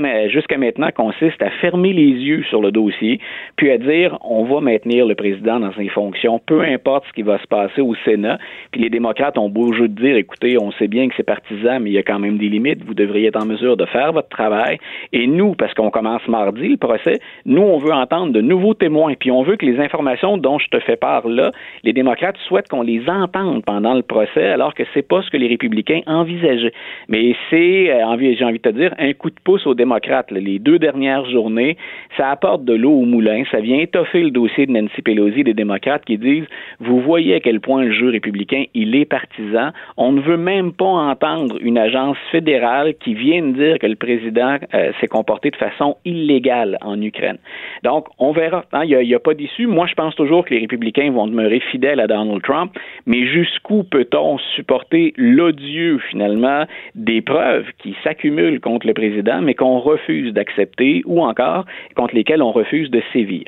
[0.57, 3.19] maintenant consiste à fermer les yeux sur le dossier,
[3.55, 7.21] puis à dire on va maintenir le président dans ses fonctions, peu importe ce qui
[7.21, 8.37] va se passer au Sénat.
[8.71, 11.79] Puis les démocrates ont beau jeu de dire, écoutez, on sait bien que c'est partisan,
[11.79, 12.83] mais il y a quand même des limites.
[12.83, 14.77] Vous devriez être en mesure de faire votre travail.
[15.13, 19.13] Et nous, parce qu'on commence mardi le procès, nous, on veut entendre de nouveaux témoins.
[19.19, 21.51] Puis on veut que les informations dont je te fais part là,
[21.83, 25.37] les démocrates souhaitent qu'on les entende pendant le procès, alors que c'est pas ce que
[25.37, 26.73] les républicains envisageaient.
[27.09, 30.31] Mais c'est, euh, j'ai envie de te dire, un coup de pouce aux démocrates.
[30.31, 31.77] Les deux dernières journées,
[32.17, 35.53] ça apporte de l'eau au moulin, ça vient étoffer le dossier de Nancy Pelosi des
[35.53, 36.45] démocrates qui disent,
[36.79, 39.71] vous voyez à quel point le jeu républicain, il est partisan.
[39.97, 44.57] On ne veut même pas entendre une agence fédérale qui vienne dire que le président
[44.73, 47.37] euh, s'est comporté de façon illégale en Ukraine.
[47.83, 48.65] Donc, on verra.
[48.73, 49.67] Hein, il n'y a, a, pas d'issue.
[49.67, 52.71] Moi, je pense toujours que les républicains vont demeurer fidèles à Donald Trump,
[53.05, 56.65] mais jusqu'où peut-on supporter l'odieux, finalement,
[56.95, 61.65] des preuves qui s'accumulent contre le président, mais qu'on refuse d'accepter ou encore
[61.95, 63.45] contre lesquelles on refuse de sévir?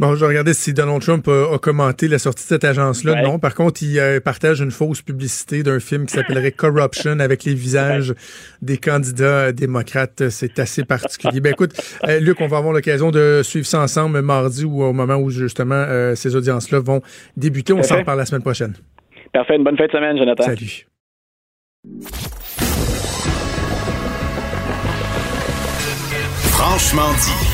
[0.00, 3.12] Bon, je regardais si Donald Trump a, a commenté la sortie de cette agence-là.
[3.12, 3.22] Ouais.
[3.22, 3.38] Non.
[3.38, 7.54] Par contre, il euh, partage une fausse publicité d'un film qui s'appellerait Corruption avec les
[7.54, 8.12] visages
[8.60, 10.30] des candidats démocrates.
[10.30, 11.40] C'est assez particulier.
[11.40, 11.74] Ben écoute,
[12.08, 15.30] euh, Luc, on va avoir l'occasion de suivre ça ensemble mardi ou au moment où
[15.30, 17.00] justement euh, ces audiences-là vont
[17.36, 17.72] débuter.
[17.72, 18.74] On s'en reparle la semaine prochaine.
[19.32, 19.56] Parfait.
[19.56, 20.42] Une bonne fin de semaine, Jonathan.
[20.42, 20.86] Salut.
[26.50, 27.53] Franchement dit.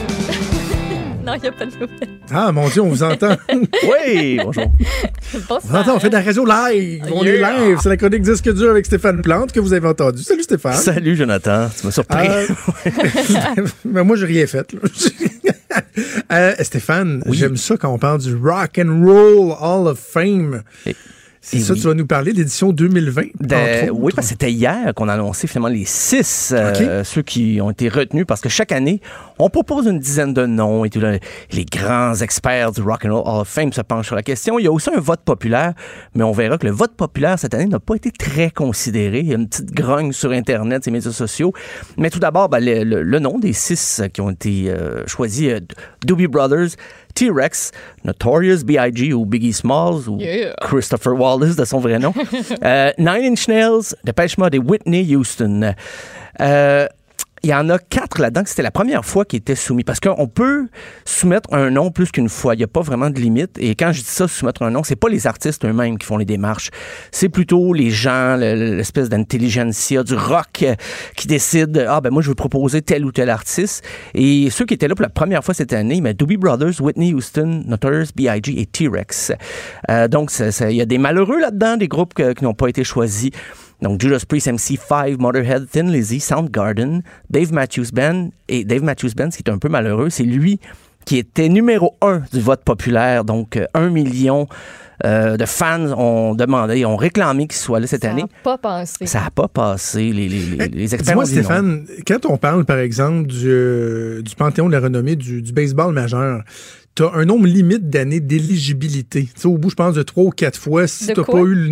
[1.31, 2.09] Non, il n'y a pas de nouvelles.
[2.33, 3.37] Ah, mon Dieu, on vous entend.
[3.51, 4.65] Oui, bonjour.
[5.47, 7.03] Bon, On vous entend, on fait de la radio live.
[7.13, 7.77] On est live.
[7.81, 10.23] C'est la chronique Disque dur avec Stéphane Plante que vous avez entendu.
[10.23, 10.73] Salut Stéphane.
[10.73, 11.69] Salut, Jonathan.
[11.79, 12.27] Tu m'as surpris.
[12.27, 12.47] Euh,
[13.85, 14.73] mais moi, j'ai rien fait.
[14.73, 14.79] là.
[16.33, 17.37] Euh, Stéphane, Oui.
[17.37, 20.63] j'aime ça quand on parle du Rock and Roll Hall of Fame.
[21.43, 21.81] C'est ça, oui.
[21.81, 23.21] tu vas nous parler d'édition 2020.
[23.39, 27.23] De- entre oui, parce que c'était hier qu'on a annoncé finalement les six, euh, ceux
[27.23, 29.01] qui ont été retenus, parce que chaque année,
[29.39, 30.99] on propose une dizaine de noms et tout.
[30.99, 31.17] là,
[31.51, 34.59] les grands experts du Rock and Roll Hall of Fame se penchent sur la question.
[34.59, 35.73] Il y a aussi un vote populaire,
[36.13, 39.21] mais on verra que le vote populaire cette année n'a pas été très considéré.
[39.21, 41.53] Il y a une petite grogne sur Internet, ces médias sociaux.
[41.97, 45.47] Mais tout d'abord, ben, le, le- le nom des six qui ont été euh, choisis,
[45.49, 45.59] euh,
[46.05, 46.69] Doobie Brothers,
[47.11, 47.71] T-Rex,
[48.03, 49.13] Notorious B.I.G.
[49.13, 50.55] ou Biggie Smalls ou Yeah.
[50.61, 52.13] Christopher Wallace de son vrai nom.
[52.63, 55.73] Euh, Nine Inch Nails, Dépêche Mode et Whitney Houston.
[56.39, 56.87] Euh,
[57.43, 59.83] il y en a quatre là-dedans que c'était la première fois qui étaient soumis.
[59.83, 60.67] Parce qu'on peut
[61.05, 62.53] soumettre un nom plus qu'une fois.
[62.53, 63.57] Il n'y a pas vraiment de limite.
[63.59, 66.17] Et quand je dis ça, soumettre un nom, c'est pas les artistes eux-mêmes qui font
[66.17, 66.69] les démarches.
[67.11, 70.75] C'est plutôt les gens, le- l'espèce d'intelligentsia du rock euh,
[71.15, 73.83] qui décident, ah ben moi je veux proposer tel ou tel artiste.
[74.13, 77.13] Et ceux qui étaient là pour la première fois cette année, mais Doobie Brothers, Whitney
[77.13, 78.59] Houston, Notorious B.I.G.
[78.59, 79.31] et T-Rex.
[79.89, 83.31] Euh, donc il y a des malheureux là-dedans, des groupes qui n'ont pas été choisis.
[83.81, 88.29] Donc, Judas Priest, MC5, Motorhead, Thin Lizzy, Soundgarden, Dave Matthews Band.
[88.47, 90.59] Et Dave Matthews Band, ce qui est un peu malheureux, c'est lui
[91.05, 93.25] qui était numéro un du vote populaire.
[93.25, 94.47] Donc, euh, un million
[95.03, 98.21] euh, de fans ont demandé, ont réclamé qu'il soit là cette Ça année.
[98.21, 99.07] n'a pas pensé.
[99.07, 100.11] Ça n'a pas passé.
[100.13, 101.41] Les, les, les, les experts Dis-moi, ont dit non.
[101.43, 105.53] Stéphane, quand on parle, par exemple, du, euh, du Panthéon de la renommée du, du
[105.53, 106.43] baseball majeur,
[106.93, 109.23] tu as un nombre limite d'années d'éligibilité.
[109.23, 111.39] Tu sais, au bout, je pense, de trois ou quatre fois, si tu n'as pas
[111.39, 111.69] eu le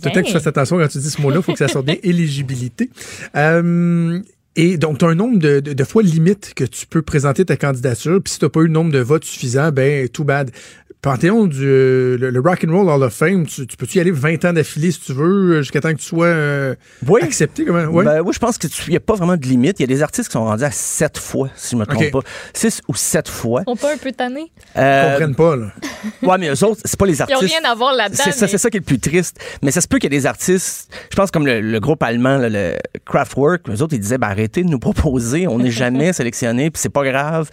[0.00, 1.86] peut-être que tu fasses attention quand tu dis ce mot-là, il faut que ça sorte
[1.86, 2.90] bien, éligibilité.
[3.36, 4.20] Euh,
[4.60, 7.44] et donc, tu as un nombre de, de- de fois limite que tu peux présenter
[7.44, 10.24] ta candidature, puis si tu n'as pas eu le nombre de votes suffisant, ben, too
[10.24, 10.50] bad.
[11.00, 14.10] Panthéon du le, le Rock and Roll Hall of Fame, tu, tu peux-tu y aller
[14.10, 16.74] 20 ans d'affilée si tu veux, jusqu'à temps que tu sois euh,
[17.06, 17.20] Oui.
[17.22, 17.64] accepté?
[17.64, 17.84] Comment?
[17.84, 18.04] Ouais.
[18.04, 19.78] Ben, oui, je pense qu'il n'y a pas vraiment de limite.
[19.78, 21.86] Il y a des artistes qui sont rendus à sept fois, si je ne me
[21.86, 22.18] trompe pas.
[22.52, 23.62] Six ou sept fois.
[23.64, 24.08] Ils sont pas un peu?
[24.10, 25.66] Ils Euh, comprennent pas, là.
[26.24, 27.54] ouais, mais eux autres, c'est pas les Ils n'ont artistes.
[27.60, 28.20] rien à voir là-dedans.
[28.24, 29.38] C'est ça, mais- ça qui est le plus triste.
[29.62, 32.02] Mais ça se peut qu'il y ait des artistes, je pense comme le, le groupe
[32.02, 32.74] allemand, là, le
[33.06, 36.80] Kraftwerk, eux autres, ils disaient, ben, arrêtez de nous proposer, on n'est jamais sélectionné, puis
[36.80, 37.50] c'est pas grave,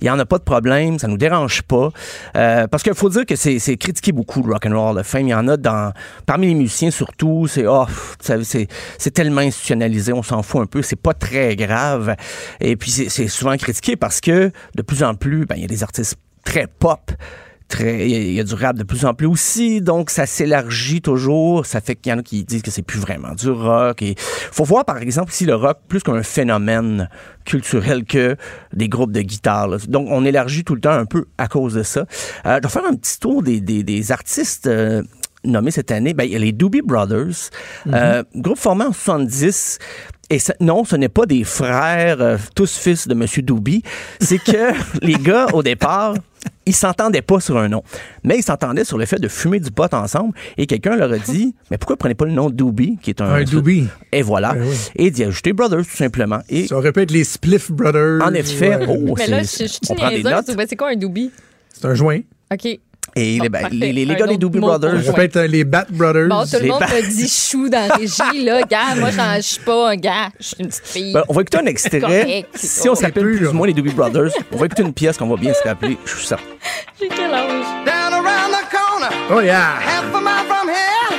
[0.00, 1.90] il y en a pas de problème, ça nous dérange pas.
[2.36, 5.06] Euh, parce qu'il faut dire que c'est c'est critiqué beaucoup, le Rock and Roll of
[5.06, 5.28] Fame.
[5.28, 5.92] Il y en a dans,
[6.26, 7.86] parmi les musiciens surtout, c'est, oh,
[8.20, 8.66] c'est
[8.98, 12.16] c'est tellement institutionnalisé, on s'en fout un peu, c'est pas très grave.
[12.60, 15.64] Et puis c'est c'est souvent critiqué parce que de plus en plus, ben, il y
[15.64, 17.12] a des artistes très pop
[17.72, 21.64] très, il y a- du rap de plus en plus aussi, donc ça s'élargit toujours.
[21.66, 24.02] Ça fait qu'il y en a qui disent que c'est plus vraiment du rock.
[24.02, 27.08] Et faut voir par exemple ici le rock plus comme un phénomène
[27.44, 28.36] culturel que
[28.72, 29.68] des groupes de guitare.
[29.68, 29.78] là.
[29.88, 32.06] Donc on élargit tout le temps un peu à cause de ça.
[32.46, 34.66] Euh, je vais faire un petit tour des, des, des artistes.
[34.66, 35.02] euh,
[35.44, 37.50] nommés cette année, ben, il y a les Doobie Brothers,
[37.88, 39.78] euh, groupe formé en 70.
[40.30, 43.82] Et ce- non, ce n'est pas des frères, euh, tous fils de Monsieur Doobie.
[44.20, 44.72] C'est que
[45.04, 46.14] les gars, au départ,
[46.66, 47.82] ils s'entendaient pas sur un nom,
[48.24, 50.32] mais ils s'entendaient sur le fait de fumer du pot ensemble.
[50.56, 53.26] Et quelqu'un leur a dit, mais pourquoi prenez pas le nom Doobie, qui est un...
[53.32, 53.88] Un Doobie.
[54.12, 54.54] Et voilà.
[54.54, 54.76] Ben oui.
[54.96, 56.40] Et d'y ajouter Brothers, tout simplement.
[56.48, 58.22] Et Ça aurait pu être les Spliff Brothers.
[58.22, 58.86] en effet, Ouais.
[58.88, 60.32] oh, Mais là, je c'est- je suis on prend des niaiseuse.
[60.32, 60.66] notes.
[60.68, 61.30] C'est quoi un doobie?
[61.72, 62.20] C'est un joint.
[62.52, 62.78] OK.
[63.14, 63.76] Et Bon, les, ben, parfait.
[63.76, 66.28] les, les- gars des Doobie Brothers, Ça peut être euh, les Bat Brothers.
[66.28, 68.62] Bon, tout le monde me dit chou dans la régie, là.
[68.62, 70.30] Gars, moi, j'en- je suis pas un gars.
[70.40, 71.12] Je suis une petite fille.
[71.12, 72.00] Ben, on va écouter un extrait.
[72.00, 72.48] correct.
[72.54, 75.28] Si on s'appelle plus, ou moins les Doobie Brothers, on va écouter une pièce qu'on
[75.28, 75.98] va bien se rappeler.
[76.06, 76.44] Je suis certain.
[77.00, 77.64] J'ai quel âge?
[77.84, 79.74] Down around the corner, Oh yeah!
[79.80, 81.11] half a mile from here,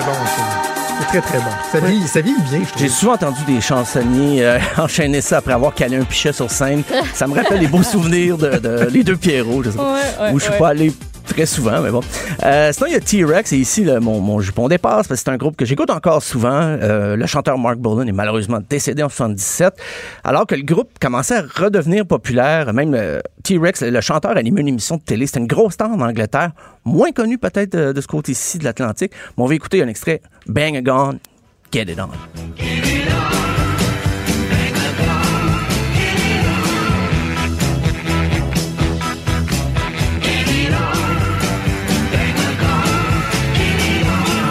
[0.00, 0.96] très, c'est très, très bon, ça.
[0.98, 1.50] C'est très, très bon.
[1.72, 2.82] Ça vieillit, ça vieillit bien, je trouve.
[2.82, 6.82] J'ai souvent entendu des chansonniers euh, enchaîner ça après avoir calé un pichet sur scène.
[7.14, 10.00] Ça me rappelle les beaux souvenirs de, de Les Deux Pierrots, je sais pas, Ouais,
[10.20, 10.58] ouais, où je suis ouais.
[10.58, 10.92] pas allé
[11.36, 12.00] très souvent, mais bon.
[12.44, 15.28] Euh, sinon, il y a T-Rex, et ici, mon, mon jupon dépasse, parce que c'est
[15.28, 16.48] un groupe que j'écoute encore souvent.
[16.50, 19.74] Euh, le chanteur Mark Bolan est malheureusement décédé en 77,
[20.24, 22.72] alors que le groupe commençait à redevenir populaire.
[22.72, 25.26] Même euh, T-Rex, le chanteur, animait une émission de télé.
[25.26, 26.52] C'était une grosse star en Angleterre,
[26.86, 29.12] moins connue peut-être de, de ce côté-ci de l'Atlantique.
[29.36, 31.18] Mais on va écouter un extrait, Bang a Gone,
[31.70, 33.45] Get It On.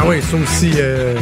[0.06, 0.72] Ah oui, ça aussi.
[0.78, 1.16] euh,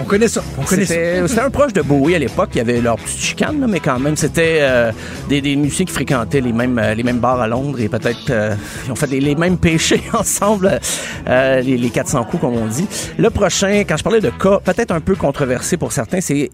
[0.00, 0.42] On connaît ça.
[0.58, 0.94] On connaît ça.
[1.26, 2.50] C'était un proche de Bowie à l'époque.
[2.54, 4.92] Il y avait leur petite chicane, là, mais quand même, c'était euh,
[5.28, 8.30] des, des musiciens qui fréquentaient les mêmes, euh, les mêmes bars à Londres et peut-être
[8.30, 8.54] euh,
[8.86, 10.78] ils ont fait les, les mêmes péchés ensemble,
[11.28, 12.86] euh, les, les 400 coups, comme on dit.
[13.18, 16.50] Le prochain, quand je parlais de cas peut-être un peu controversé pour certains, c'est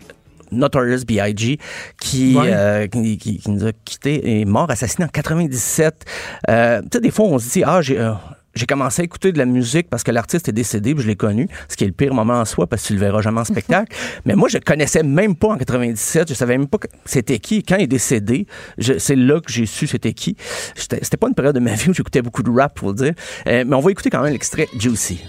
[0.52, 1.58] Notorious B.I.G.
[2.00, 2.50] qui, Ouais.
[2.52, 6.04] euh, qui, qui- qui nous a quittés et mort, assassiné en 97.
[6.48, 7.98] Euh, tu sais, des fois, on se dit, ah, j'ai...
[7.98, 8.12] euh,
[8.57, 11.16] j'ai commencé à écouter de la musique parce que l'artiste est décédé, puis je l'ai
[11.16, 13.40] connu, ce qui est le pire moment en soi parce que tu le verras jamais
[13.40, 13.94] en spectacle.
[14.24, 17.62] Mais moi, je connaissais même pas en 97, je savais même pas que c'était qui.
[17.62, 18.46] Quand il est décédé,
[18.78, 20.36] c'est là que j'ai su c'était qui.
[20.74, 23.12] C'était pas une période de ma vie où j'écoutais beaucoup de rap, pour le dire.
[23.46, 25.20] Euh, mais on va écouter quand même l'extrait Juicy.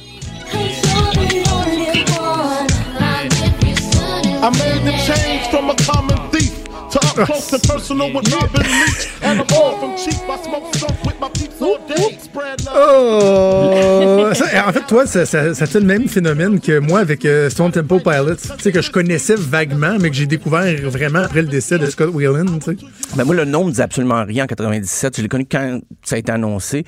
[4.40, 4.94] I made the
[7.26, 9.08] close and personal with Robin Leach.
[9.24, 10.20] And I'm all from cheap.
[10.30, 12.18] I smoke stuff with my peeps all day.
[12.22, 12.76] Spread love.
[12.76, 14.34] Oh!
[14.34, 17.50] Ça, en fait, toi, ça, ça, ça fait le même phénomène que moi avec euh,
[17.50, 18.36] Stone Temple Pilots.
[18.36, 21.86] Tu sais, que je connaissais vaguement, mais que j'ai découvert vraiment après le décès de
[21.88, 22.46] Scott Whelan.
[22.60, 22.78] Tu sais.
[23.16, 25.18] Ben moi, le nom me disait absolument rien en 97.
[25.18, 26.84] Je l'ai connu quand ça a été annoncé.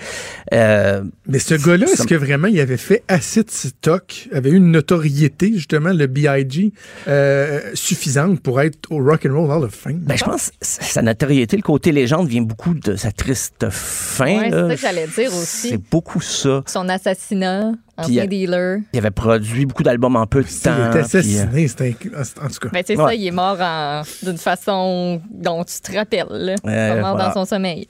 [0.54, 4.56] Euh, Mais ce gars-là, est-ce que vraiment il avait fait assez de stock, avait eu
[4.56, 6.72] une notoriété, justement, le B.I.G.,
[7.08, 10.00] euh, suffisante pour être au Rock and Roll Hall of Fame?
[10.00, 14.26] Ben, je pense que sa notoriété, le côté légende, vient beaucoup de sa triste fin.
[14.26, 14.68] Ouais, c'est là.
[14.68, 15.70] ça que j'allais dire aussi.
[15.70, 16.64] C'est beaucoup ça.
[16.68, 17.72] Son assassinat,
[18.06, 18.78] Puis, euh, dealer.
[18.93, 20.72] Il avait produit beaucoup d'albums en peu de il temps.
[20.76, 22.70] était puis, euh, assassiné, c'était inc- en tout cas.
[22.72, 23.04] Ben, c'est Ouais.
[23.06, 26.26] ça, il est mort en- d'une façon dont tu te rappelles.
[26.30, 26.56] Là.
[26.64, 27.28] Il est Euh, mort voilà.
[27.28, 27.88] dans son sommeil.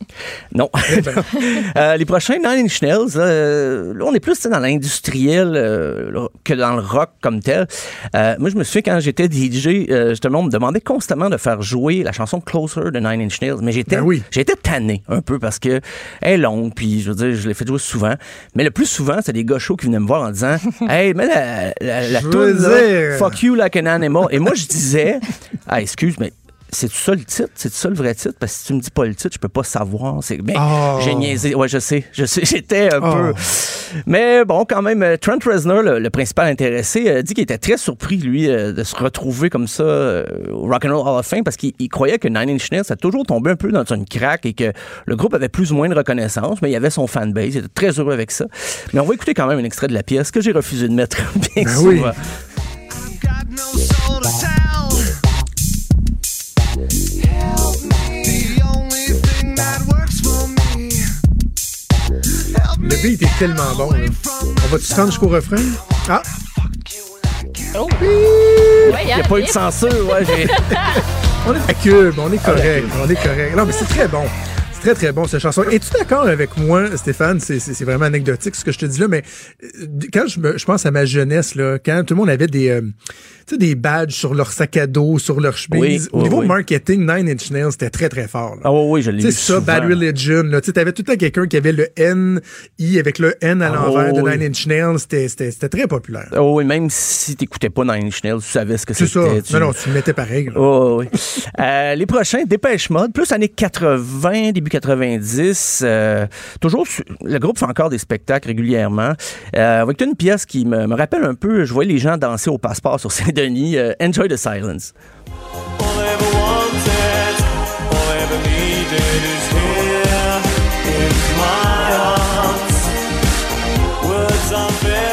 [0.53, 0.69] Non.
[1.77, 6.53] Euh, les prochains Nine Inch Nails, euh, là, on est plus dans l'industriel euh, que
[6.53, 7.67] dans le rock comme tel.
[8.15, 11.37] Euh, moi, je me souviens quand j'étais DJ, euh, justement, on me demandait constamment de
[11.37, 14.23] faire jouer la chanson Closer de Nine Inch Nails, mais j'étais Ben oui.
[14.31, 15.79] j'étais tanné un peu parce que
[16.21, 18.15] elle est longue, puis je veux dire, je l'ai fait jouer souvent.
[18.55, 20.57] Mais le plus souvent, c'est des gars chauds qui venaient me voir en disant
[20.89, 24.27] Hey, mais la, la, toune, là, Fuck you like an animal.
[24.31, 25.19] Et moi, je disais
[25.67, 26.33] Ah, excuse, mais
[26.71, 27.49] c'est ça le titre?
[27.55, 28.35] C'est ça le vrai titre?
[28.39, 30.23] Parce que si tu me dis pas le titre, je peux pas savoir.
[30.23, 30.99] C'est, ben, Oh.
[31.03, 31.55] j'ai niaisé.
[31.55, 32.03] Ouais, je sais.
[32.11, 32.41] Je sais.
[32.45, 33.13] J'étais un Oh.
[33.13, 33.33] peu.
[34.05, 37.57] Mais bon, quand même, euh, Trent Reznor, le, le principal intéressé, euh, dit qu'il était
[37.57, 41.43] très surpris, lui, euh, de se retrouver comme ça euh, au Rock'n'Roll Hall of Fame
[41.43, 44.05] parce qu'il il croyait que Nine Inch Nails a toujours tombé un peu dans une
[44.05, 44.71] craque et que
[45.05, 47.55] le groupe avait plus ou moins de reconnaissance, mais il y avait son fanbase.
[47.55, 48.45] Il était très heureux avec ça.
[48.93, 50.93] Mais on va écouter quand même un extrait de la pièce que j'ai refusé de
[50.93, 51.17] mettre
[51.55, 51.89] bien Ben souvent.
[51.89, 52.01] oui.
[62.89, 63.91] Le beat est tellement bon.
[63.91, 63.99] là.
[64.43, 65.57] On va-tu se rendre jusqu'au refrain?
[66.09, 66.21] Ah!
[67.77, 67.87] Oh!
[68.01, 69.89] Il n'y a pas eu de censure.
[70.09, 70.25] Ouais,
[71.47, 73.55] On est à cube, on est correct, on est correct.
[73.55, 74.23] Non, mais c'est très bon.
[74.81, 75.63] C'est très, très bon, cette chanson.
[75.63, 77.39] Es-tu d'accord avec moi, Stéphane?
[77.41, 79.23] C'est- C'est c'est vraiment anecdotique, ce que je te dis là, mais
[79.63, 79.67] euh,
[80.13, 82.69] quand je, me, je pense à ma jeunesse, là, quand tout le monde avait des,
[82.69, 82.81] euh,
[83.45, 86.23] tu sais, des badges sur leur sac à dos, sur leur chemise, Oui, au oui,
[86.23, 86.47] niveau oui.
[86.47, 88.55] marketing, Nine Inch Nails, c'était très, très fort.
[88.55, 88.61] là.
[88.63, 89.61] Ah oui, oui, je l'ai vu ça, souvent.
[89.61, 90.61] Bad Religion, là.
[90.61, 92.39] Tu sais, t'avais tout le temps quelqu'un qui avait le N,
[92.79, 94.21] I avec le N à Ah, l'envers de.
[94.21, 94.99] Nine Inch Nails.
[94.99, 96.29] C'était- C'était c'était très populaire.
[96.37, 99.35] Oh, oui, même si t'écoutais pas Nine Inch Nails, tu savais ce que C'est c'était.
[99.37, 99.41] ça.
[99.41, 100.49] tu- Non, non, tu le mettais pareil.
[100.55, 101.07] Oh, oui.
[101.59, 105.81] Euh, les prochains, Dépêche Mode, plus années 80, début début 90.
[105.83, 106.27] euh,
[106.61, 106.85] toujours,
[107.23, 109.13] le groupe fait encore des spectacles régulièrement.
[109.55, 112.49] Euh, avec une pièce qui me, me rappelle un peu, je voyais les gens danser
[112.49, 113.77] au passeport sur Saint-Denis.
[113.77, 114.93] euh, Enjoy the Silence.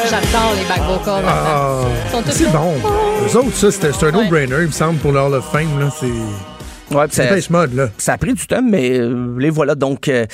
[0.09, 1.23] J'adore les back vocals.
[1.27, 1.81] Ah,
[2.29, 2.73] c'est bon.
[3.25, 5.79] Eux autres, ça, c'était c'est un no-brainer, il me semble, pour le Hall of Fame.
[5.79, 5.89] Là.
[5.99, 6.07] C'est
[6.91, 7.89] Ouais, c'est Mode, là.
[7.97, 9.75] ça a pris du temps, mais euh, les voilà.
[9.75, 10.25] Donc, euh,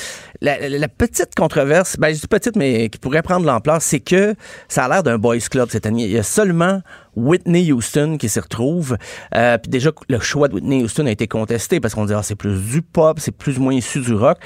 [0.41, 4.35] la, la petite controverse, ben, je dis petite, mais qui pourrait prendre l'ampleur, c'est que
[4.67, 6.03] ça a l'air d'un boys club cette année.
[6.03, 6.81] Il y a seulement
[7.15, 8.97] Whitney Houston qui s'y retrouve.
[9.35, 12.21] Euh, puis déjà, le choix de Whitney Houston a été contesté parce qu'on dit, ah,
[12.23, 14.37] c'est plus du pop, c'est plus ou moins issu du rock.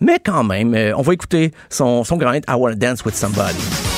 [0.00, 3.14] Mais quand même, euh, on va écouter son, son grand hit, I Wanna Dance With
[3.14, 3.93] Somebody.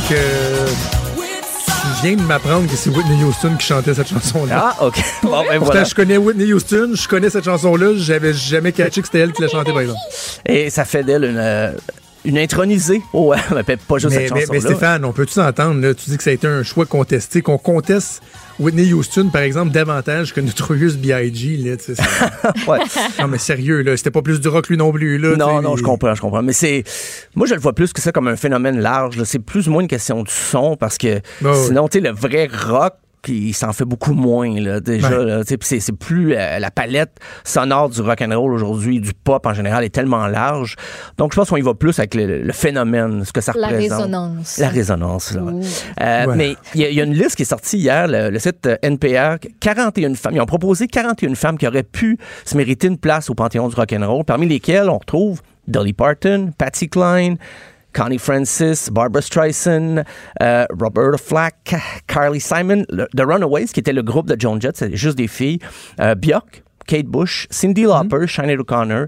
[0.00, 4.74] Sais que tu viens de m'apprendre que c'est Whitney Houston qui chantait cette chanson-là.
[4.76, 4.96] Ah, OK.
[5.22, 5.84] Bon, ben Pourtant, voilà.
[5.84, 9.42] je connais Whitney Houston, je connais cette chanson-là, j'avais jamais catché que c'était elle qui
[9.42, 10.00] l'a chantée, par exemple.
[10.46, 11.72] Et ça fait d'elle une, euh,
[12.24, 13.02] une intronisée.
[13.12, 14.46] Oh, ouais, mais pas juste Mais, cette chanson-là.
[14.50, 17.42] mais Stéphane, on peut-tu entendre, là, tu dis que ça a été un choix contesté,
[17.42, 18.20] qu'on conteste
[18.60, 22.78] Whitney Houston, par exemple, davantage que Notorious B.I.G., là, tu sais, c'est- Ouais.
[23.20, 25.36] Non, mais sérieux, là, c'était pas plus du rock lui non plus, là.
[25.36, 26.42] Non, non, je comprends, je comprends.
[26.42, 26.84] Mais c'est.
[27.34, 29.16] Moi, je le vois plus que ça comme un phénomène large.
[29.16, 29.24] là.
[29.24, 31.54] C'est plus ou moins une question du son parce que Ah ouais.
[31.66, 32.94] sinon, tu sais, le vrai rock.
[33.28, 35.08] Il s'en fait beaucoup moins, là, déjà.
[35.18, 35.24] Ouais.
[35.24, 35.40] là.
[35.44, 39.12] Tu sais, puis c'est, plus euh, la palette sonore du rock and roll aujourd'hui, du
[39.14, 40.76] pop en général, est tellement large.
[41.18, 43.68] Donc, je pense qu'on y va plus avec le, le phénomène, ce que ça La
[43.68, 43.98] représente.
[43.98, 44.58] résonance.
[44.58, 45.42] La résonance, là.
[45.42, 46.36] Euh, Ouais.
[46.36, 48.38] Mais il y, a- il y a une liste qui est sortie hier, le, le
[48.38, 50.34] site euh, NPR, 41 femmes.
[50.34, 53.74] Ils ont proposé 41 femmes qui auraient pu se mériter une place au Panthéon du
[53.74, 57.36] rock'n'roll, parmi lesquelles on retrouve Dolly Parton, Patsy Cline,
[57.94, 60.02] Connie Francis, Barbara Streisand,
[60.42, 61.74] euh, Roberta Flack,
[62.06, 65.28] Carly Simon, le- The Runaways, qui était le groupe de Joan Jett, c'est juste des
[65.28, 65.60] filles,
[66.00, 69.06] euh, Björk, Kate Bush, Cindy Lauper, Sinead O'Connor,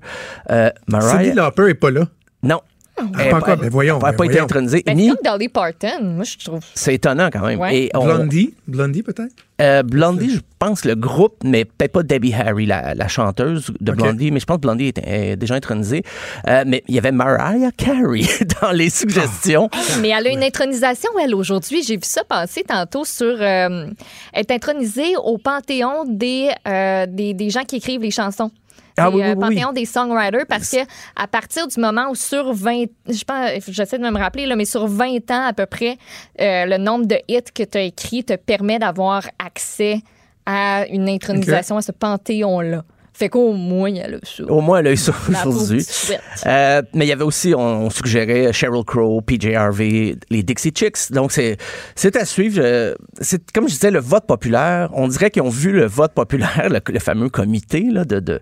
[0.51, 1.11] euh, Mariah...
[1.11, 2.03] Cindy Lauper est pas là.
[2.43, 2.61] Non.
[2.99, 4.83] Elle pas a encore, mais voyons, Elle n'a mais pas été intronisée.
[4.87, 6.61] Ben, ni- comme Dolly Parton, moi, je trouve.
[6.75, 7.59] C'est étonnant quand même.
[7.61, 7.77] Ouais.
[7.77, 8.55] Et on- Blondie?
[8.67, 9.33] Blondie, peut-être?
[9.61, 13.93] euh, Blondie, je pense le groupe, mais peut-être pas Debbie Harry, la, la chanteuse de.
[13.93, 16.03] Blondie, mais je pense que Blondie est, est déjà intronisée.
[16.49, 18.23] Euh, mais il y avait Mariah Carey
[18.63, 19.69] dans les suggestions.
[20.01, 21.83] Mais elle a une intronisation, elle, aujourd'hui.
[21.83, 23.27] J'ai vu ça passer tantôt sur.
[23.41, 23.87] euh,
[24.33, 28.51] elle est intronisée au panthéon des, euh, des, des gens qui écrivent les chansons.
[28.97, 29.41] Ah C'est, oui, oui, euh, oui.
[29.41, 30.79] Panthéon des songwriters parce que
[31.17, 34.65] à partir du moment où sur 20 je pense j'essaie de me rappeler là mais
[34.65, 35.99] sur 20 ans à peu près
[36.41, 40.01] euh, le nombre de hits que tu as écrits te permet d'avoir accès
[40.47, 42.85] à une intronisation à ce panthéon là.
[43.19, 44.45] Fait qu'au moins il y a là ça.
[44.45, 45.13] Au moins, elle a eu ça
[45.47, 45.83] aujourd'hui.
[46.47, 50.71] Euh, mais il y avait aussi, on, on suggérait Sheryl Crow, PJ Harvey, les Dixie
[50.75, 51.11] Chicks.
[51.13, 51.57] Donc, c'est,
[51.95, 52.61] c'est à suivre.
[52.63, 54.91] Euh, C'est, comme je disais, le vote populaire.
[54.93, 58.41] On dirait qu'ils ont vu le vote populaire, le, le fameux comité, là, de, de-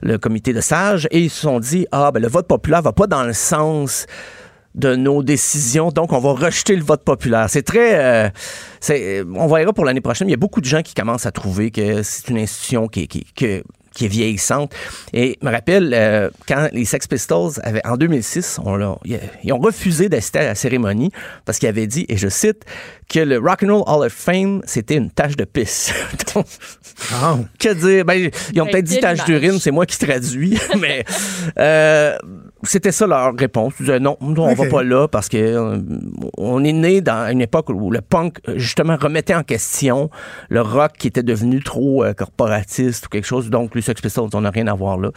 [0.00, 2.92] le comité de sages, et ils se sont dit, ah, ben, le vote populaire va
[2.92, 4.06] pas dans le sens
[4.74, 7.46] de nos décisions, donc on va rejeter le vote populaire.
[7.50, 7.94] C'est très,
[8.26, 8.28] euh,
[8.80, 10.28] c'est, on verra pour l'année prochaine.
[10.28, 13.06] Il y a beaucoup de gens qui commencent à trouver que c'est une institution qui,
[13.06, 13.62] qui, que-
[13.94, 14.74] qui est vieillissante.
[15.12, 18.98] Et je me rappelle, euh, quand les Sex Pistols avaient, en 2006, on l'a-
[19.42, 21.10] ils ont refusé d'assister à la cérémonie
[21.44, 22.64] parce qu'ils avaient dit, et je cite,
[23.08, 25.92] que le Rock and Roll Hall of Fame, c'était une tache de pisse.
[26.34, 26.46] Donc,
[27.12, 28.04] Ah, que dire?
[28.04, 31.04] Ben, ils ont Ben, peut-être dit tache d'urine, c'est moi qui traduis, mais
[31.58, 32.16] euh,
[32.64, 33.74] c'était ça leur réponse.
[33.80, 35.78] Ils disaient non, nous, on va pas là parce que euh,
[36.38, 40.10] on est né dans une époque où le punk, euh, justement, remettait en question
[40.48, 43.50] le rock qui était devenu trop euh, corporatiste ou quelque chose.
[43.50, 45.10] Donc, les Sex Pistols, on n'a rien à voir là.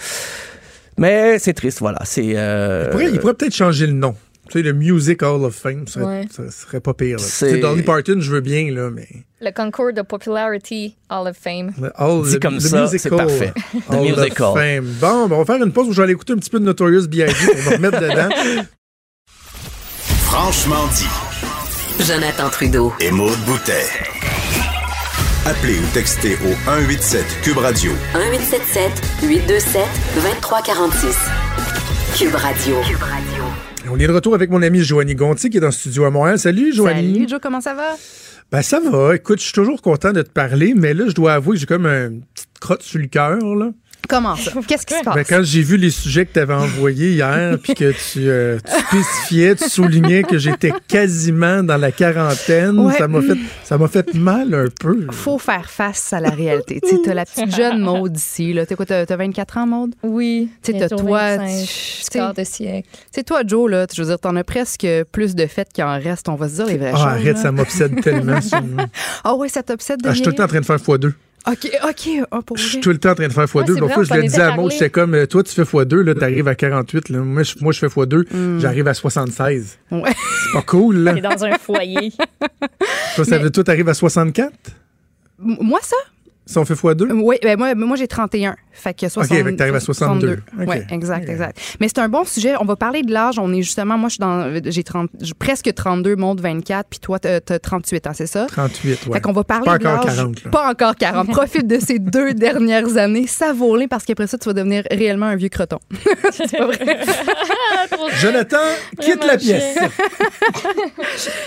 [0.98, 1.99] Mais c'est triste, voilà.
[2.06, 2.34] C'est.
[2.36, 4.15] euh, il pourrait, il pourrait peut-être changer le nom.
[4.49, 6.26] Tu sais, le Music Hall of Fame, ça, Ouais.
[6.32, 7.19] ça serait pas pire.
[7.19, 9.07] C'est- Dolly Parton, je veux bien, là, mais...
[9.41, 11.72] Le concours de popularity Hall of Fame.
[11.80, 13.53] Le Dit comme le ça, c'est parfait.
[13.74, 14.53] The Hall of Music Hall.
[14.56, 14.86] Fame.
[14.99, 16.60] Bon, ben, on va faire une pause où je vais aller écouter un petit peu
[16.60, 17.34] de Notorious B.I.G.
[17.34, 18.30] pour me remettre dedans.
[20.26, 22.03] Franchement dit.
[22.06, 22.94] Jonathan Trudeau.
[22.99, 23.86] Et Maude Boutet.
[25.45, 28.91] Appelez ou textez au 187 Cube Radio 1877
[29.24, 29.82] 827
[30.15, 31.15] 2346.
[32.18, 32.76] Cube Radio.
[32.82, 32.95] Et
[33.89, 36.09] on est de retour avec mon ami Joanie Gontier qui est dans le studio à
[36.09, 36.39] Montréal.
[36.39, 37.14] Salut, Joanie.
[37.14, 37.95] Salut Joe, comment ça va?
[38.51, 39.15] Ben, ça va.
[39.15, 41.65] Écoute, je suis toujours content de te parler, mais là, je dois avouer que j'ai
[41.65, 43.39] comme une petite crotte sur le cœur.
[44.07, 44.51] Comment ça?
[44.67, 45.15] Qu'est-ce qui se passe?
[45.15, 48.57] Ben, quand j'ai vu les sujets que tu avais envoyés hier, puis que tu, euh,
[48.65, 52.93] tu spécifiais, tu soulignais que j'étais quasiment dans la quarantaine, Ouais.
[52.97, 55.07] ça m'a fait, ça m'a fait mal un peu.
[55.11, 56.79] faut faire face à la réalité.
[56.81, 58.55] tu sais, t'as la petite jeune Maude ici.
[58.75, 59.95] Quoi, t'as, t'as 24 ans, Maude?
[60.03, 60.49] Oui.
[60.63, 61.38] Tu bientôt toi.
[61.38, 62.88] 25, tu- de siècle.
[62.91, 65.84] Tu sais, toi, Joe, là, je veux dire, t'en as presque plus de fêtes qu'il
[65.84, 66.29] en reste.
[66.29, 67.05] On va se dire les vraies Ah, choses.
[67.05, 67.41] arrête, là.
[67.41, 68.39] ça m'obsède tellement.
[69.23, 70.77] Ah ouais, ça t'obsède de Ah, je suis tout le temps en train de faire
[70.77, 71.11] x2.
[71.48, 72.10] OK, OK.
[72.32, 73.56] Ah, pour Je suis tout le temps en train de faire x2.
[73.57, 74.56] Ouais, c'est L'autre vrai, fois, on je le disais à.
[74.56, 77.10] Maud, j'étais comme, toi, tu fais x2, là, t'arrives à 48.
[77.10, 77.19] Là.
[77.19, 78.60] Moi, je, moi, je fais x2, Hmm.
[78.60, 79.80] j'arrive à 76.
[79.91, 80.02] Ouais.
[80.14, 81.14] C'est pas cool, là.
[81.14, 82.11] T'es dans un foyer.
[83.15, 84.52] Toi, ça veut, toi, t'arrives à 64?
[85.40, 85.95] M- Moi, ça?
[86.48, 87.11] Si on fait x2?
[87.11, 88.56] Oui, ben moi, moi j'ai 31.
[88.72, 90.40] Fait que 60, fait que t'arrives à 62.
[90.60, 90.84] Oui, OK.
[90.91, 91.60] exact, exact.
[91.80, 92.53] Mais c'est un bon sujet.
[92.60, 93.38] On va parler de l'âge.
[93.40, 96.99] On est justement, moi, je suis dans, j'ai 30, j'ai presque 32, monte 24, puis
[96.99, 98.45] toi, t'as t'as 38 ans, c'est ça?
[98.48, 99.14] 38, ouais.
[99.15, 100.15] Fait qu'on va parler Pas de encore l'âge.
[100.15, 100.52] 40, là.
[100.52, 101.28] Pas encore 40.
[101.30, 105.36] Profite de ces deux dernières années, savoure-les parce qu'après ça, tu vas devenir réellement un
[105.36, 105.80] vieux croton.
[106.32, 106.80] c'est pas vrai.
[108.22, 108.57] Jonathan,
[109.02, 109.78] quitte la pièce.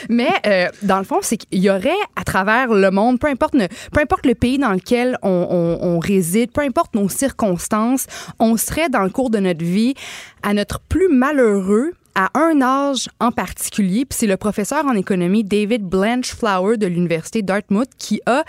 [0.09, 3.55] Mais euh, dans le fond, c'est qu'il y aurait à travers le monde, peu importe,
[3.55, 4.90] ne- peu importe le pays dans lequel
[5.23, 8.07] on, réside, peu importe nos circonstances,
[8.39, 9.95] on serait dans le cours de notre vie
[10.43, 14.05] à notre plus malheureux à un âge en particulier.
[14.05, 18.45] Puis c'est le professeur en économie David Blanchflower de l'université Dartmouth qui a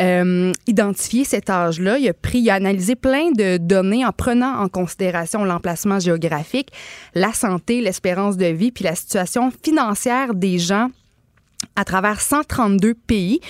[0.00, 1.98] euh, identifié cet âge-là.
[1.98, 6.70] Il a pris, il a analysé plein de données en prenant en considération l'emplacement géographique,
[7.14, 10.88] la santé, l'espérance de vie, puis la situation financière des gens
[11.76, 13.40] à travers 132 pays,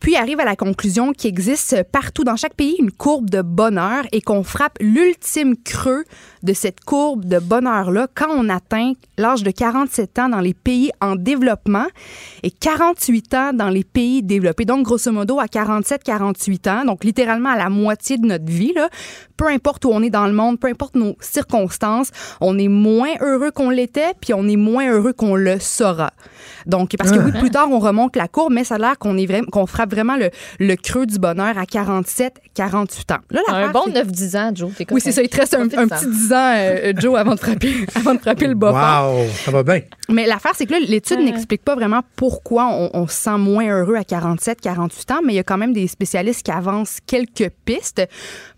[0.00, 4.04] puis arrive à la conclusion qu'il existe partout dans chaque pays une courbe de bonheur
[4.12, 6.04] et qu'on frappe l'ultime creux
[6.42, 10.90] de cette courbe de bonheur-là quand on atteint l'âge de 47 ans dans les pays
[11.00, 11.86] en développement
[12.42, 14.64] et 48 ans dans les pays développés.
[14.64, 18.88] Donc, grosso modo, à 47-48 ans, donc littéralement à la moitié de notre vie, là,
[19.42, 22.10] peu importe où on est dans le monde, peu importe nos circonstances,
[22.40, 26.12] on est moins heureux qu'on l'était, puis on est moins heureux qu'on le sera.
[26.66, 29.16] Donc, parce que oui, plus tard, on remonte la courbe, mais ça a l'air qu'on
[29.18, 33.16] est vraiment, qu'on frappe vraiment le, le creux du bonheur à 47, 48 ans.
[33.30, 34.70] Là, Un l'affaire, bon c'est- 9-10 ans, Joe.
[34.90, 35.22] Oui, c'est ça.
[35.22, 38.20] Il te reste un, un petit 10 ans, euh, Joe, avant de frapper, avant de
[38.20, 38.70] frapper le bas.
[39.10, 39.80] Wow, ça va bien.
[40.12, 43.68] Mais l'affaire, c'est que là, l'étude n'explique pas vraiment pourquoi on, on se sent moins
[43.68, 46.98] heureux à 47, 48 ans, mais il y a quand même des spécialistes qui avancent
[47.06, 48.02] quelques pistes.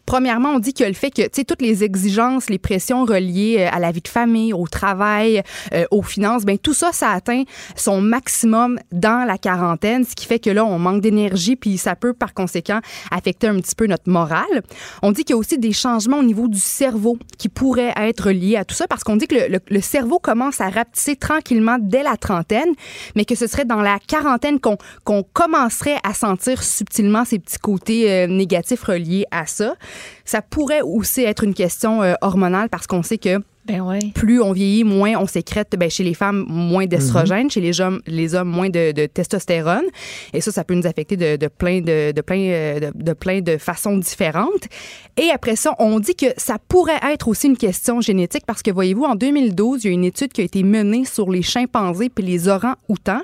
[0.07, 3.57] Premièrement, on dit que le fait que, tu sais, toutes les exigences, les pressions reliées
[3.61, 7.09] euh, à la vie de famille, au travail, euh, aux finances, ben tout ça, ça
[7.09, 7.45] atteint
[7.75, 11.97] son maximum dans la quarantaine, ce qui fait que là, on manque d'énergie, puis ça
[11.97, 14.63] peut, par conséquent, affecter un petit peu notre morale.
[15.03, 18.31] On dit qu'il y a aussi des changements au niveau du cerveau qui pourraient être
[18.31, 21.17] liés à tout ça, parce qu'on dit que le, le- le cerveau commence à rapetisser
[21.17, 21.44] tranquillement
[21.81, 22.75] dès la trentaine,
[23.15, 28.11] mais que ce serait dans la quarantaine qu'on commencerait à sentir subtilement ces petits côtés
[28.11, 29.75] euh, négatifs reliés à ça.
[30.25, 34.11] Ça pourrait aussi être une question euh, hormonale, parce qu'on sait que Ben ouais.
[34.15, 38.01] plus on vieillit, moins on sécrète, ben, chez les femmes, moins d'estrogène, chez les hommes,
[38.07, 39.85] les hommes, moins de, de testostérone.
[40.35, 43.13] Et ça, ça peut nous affecter de, de plein de, de plein euh, de, de
[43.15, 44.69] plein de façons différentes.
[45.17, 48.71] Et après ça, on dit que ça pourrait être aussi une question génétique parce que
[48.71, 52.09] voyez-vous, en 2012, il y a une étude qui a été menée sur les chimpanzés
[52.09, 53.23] puis les orangs-outans.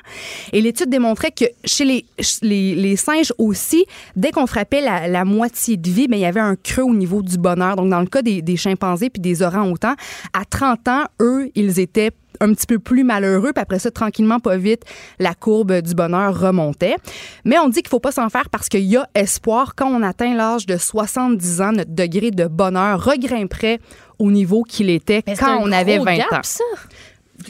[0.52, 2.04] Et l'étude démontrait que chez les,
[2.42, 3.84] les, les singes aussi,
[4.16, 6.94] dès qu'on frappait la, la moitié de vie, ben, il y avait un creux au
[6.94, 7.76] niveau du bonheur.
[7.76, 9.94] Donc, dans le cas des, des chimpanzés puis des orangs-outans,
[10.32, 12.10] à 30 ans, eux, ils étaient
[12.42, 14.82] un petit peu plus malheureux, puis après ça, tranquillement, pas vite,
[15.18, 16.96] la courbe du bonheur remontait.
[17.44, 19.74] Mais on dit qu'il faut pas s'en faire parce qu'il y a espoir.
[19.74, 23.78] Quand on atteint l'âge de 70 ans, notre degré de bonheur regrimperait
[24.18, 26.40] au niveau qu'il était Mais quand on avait gros 20 gap, ans.
[26.42, 26.64] ça.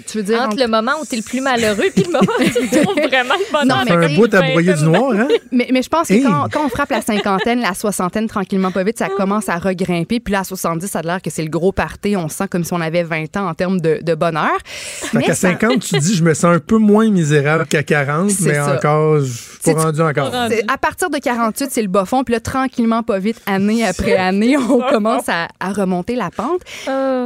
[0.07, 2.45] Tu veux dire Entre le moment où t'es le plus malheureux puis le moment où
[2.45, 3.67] tu trouves vraiment le bonheur.
[3.79, 5.29] Non, mais C'est un bout à broyer du noir, hein?
[5.53, 6.23] Mais, mais je pense que Hey.
[6.23, 10.21] quand, quand on frappe la cinquantaine, la soixantaine, tranquillement, pas vite, ça commence à regrimper.
[10.21, 12.17] Puis là, à 70, ça a l'air que c'est le gros party.
[12.17, 14.51] On se sent comme si on avait 20 ans en termes de, de bonheur.
[14.65, 18.31] Fait qu'à ça- 50, tu dis, je me sens un peu moins misérable qu'à 40,
[18.31, 18.75] C'est mais ça.
[18.77, 20.31] encore, je suis pas rendu encore.
[20.49, 22.23] C'est- À partir de 48, c'est le bas fond.
[22.23, 26.61] Puis là, tranquillement, pas vite, année après année, on commence à, à remonter la pente.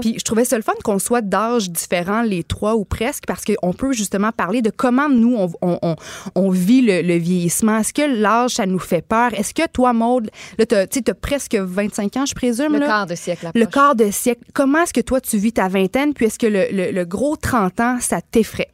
[0.00, 3.44] Puis je trouvais ça le fun qu'on soit d'âge différents, les trois ou presque, parce
[3.44, 5.96] qu'on peut justement parler de comment nous, on, on- on-
[6.36, 7.78] on vit le, le vieillissement.
[7.78, 9.34] Est-ce que l'âge, ça nous fait peur?
[9.34, 12.72] Est-ce que toi, Maude, là, tu sais, t'as presque 25 ans, je présume.
[12.74, 12.86] Le là?
[12.86, 14.42] quart de siècle Le quart de siècle.
[14.54, 16.14] Comment est-ce que toi, tu vis ta vingtaine?
[16.14, 18.68] Puis est-ce que le, le- le gros 30 ans, ça t'effraie?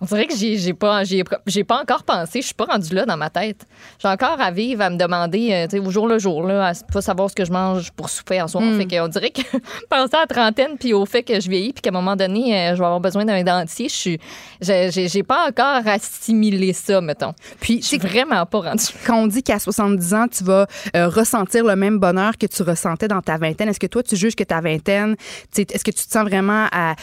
[0.00, 2.40] On dirait que j'ai j'ai pas, j'ai j'ai pas encore pensé.
[2.40, 3.66] Je suis pas rendue là dans ma tête.
[3.98, 6.68] J'ai encore à vivre, à me demander, euh, tu sais, au jour le jour, là,
[6.68, 8.62] à pas savoir ce que je mange pour souper en soir.
[8.62, 8.78] Mm.
[8.78, 9.42] Fait que on dirait que
[9.90, 12.54] penser à la trentaine, puis au fait que je vieillis, puis qu'à un moment donné,
[12.54, 14.18] euh, je vais avoir besoin d'un dentier, je suis,
[14.60, 17.34] j'ai pas encore assimilé ça, mettons.
[17.60, 18.84] Puis, je suis vraiment pas rendue.
[19.06, 20.66] Quand on dit qu'à 70 ans, tu vas
[20.96, 24.16] euh, ressentir le même bonheur que tu ressentais dans ta vingtaine, est-ce que toi, tu
[24.16, 25.16] juges que ta vingtaine,
[25.56, 26.94] est-ce que tu te sens vraiment à,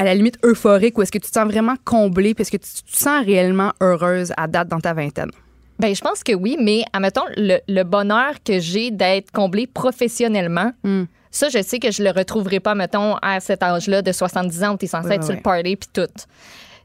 [0.00, 2.32] à la limite euphorique ou est-ce que tu te sens vraiment comblée?
[2.32, 5.30] Puis est-ce que tu te sens réellement heureuse à date dans ta vingtaine?
[5.78, 10.72] Ben, je pense que oui, mais admettons, le, le bonheur que j'ai d'être comblée professionnellement,
[10.82, 11.04] Hmm.
[11.30, 14.74] ça, je sais que je le retrouverai pas, mettons, à cet âge-là de 70 ans
[14.74, 16.08] où tu es censé Ouais, être sur le party puis tout.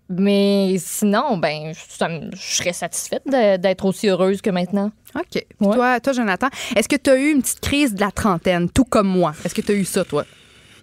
[0.09, 4.91] Mais sinon, ben, ça je serais satisfaite d'être aussi heureuse que maintenant.
[5.15, 5.41] OK.
[5.59, 8.83] Toi, toi, Jonathan, est-ce que tu as eu une petite crise de la trentaine, tout
[8.83, 9.33] comme moi?
[9.45, 10.25] Est-ce que tu as eu ça, toi?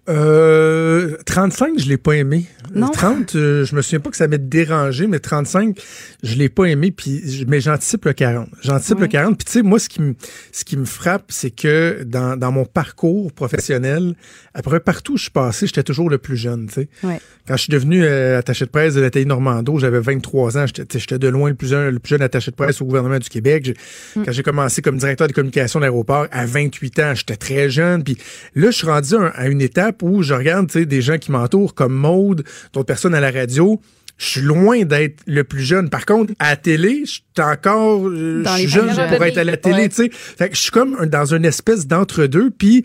[0.09, 2.47] Euh, 35, je l'ai pas aimé.
[2.75, 2.89] Non.
[2.89, 5.79] 30, euh, je me souviens pas que ça m'ait dérangé, mais 35,
[6.23, 6.91] je l'ai pas aimé.
[6.91, 8.49] Puis, mais j'anticipe le 40.
[8.63, 9.37] J'anticipe le 40.
[9.37, 10.15] Puis tu sais, moi, ce qui me,
[10.51, 14.15] ce qui me frappe, c'est que dans, dans mon parcours professionnel,
[14.55, 16.67] après partout où je suis passé, j'étais toujours le plus jeune.
[16.67, 16.89] Tu sais.
[17.05, 17.21] Ouais.
[17.47, 20.65] Quand je suis devenu euh, attaché de presse de la télé Normando, j'avais 23 ans.
[20.67, 23.29] J'étais de loin le plus, jeune, le plus jeune attaché de presse au gouvernement du
[23.29, 23.77] Québec.
[24.17, 24.23] Mm.
[24.25, 28.03] Quand j'ai commencé comme directeur de communication de l'aéroport à 28 ans, j'étais très jeune.
[28.03, 28.17] Puis
[28.55, 31.75] là, je suis rendu à, à une étape où je regarde des gens qui m'entourent
[31.75, 33.81] comme Maude, d'autres personnes à la radio.
[34.19, 35.91] Je suis loin d'être le plus jeune.
[35.91, 39.45] Par contre, à la télé, je suis encore euh, je suis jeune pour être à
[39.45, 39.89] la télé.
[39.99, 40.11] Ouais.
[40.13, 42.51] Fait que je suis comme un- dans une espèce d'entre-deux.
[42.51, 42.85] Puis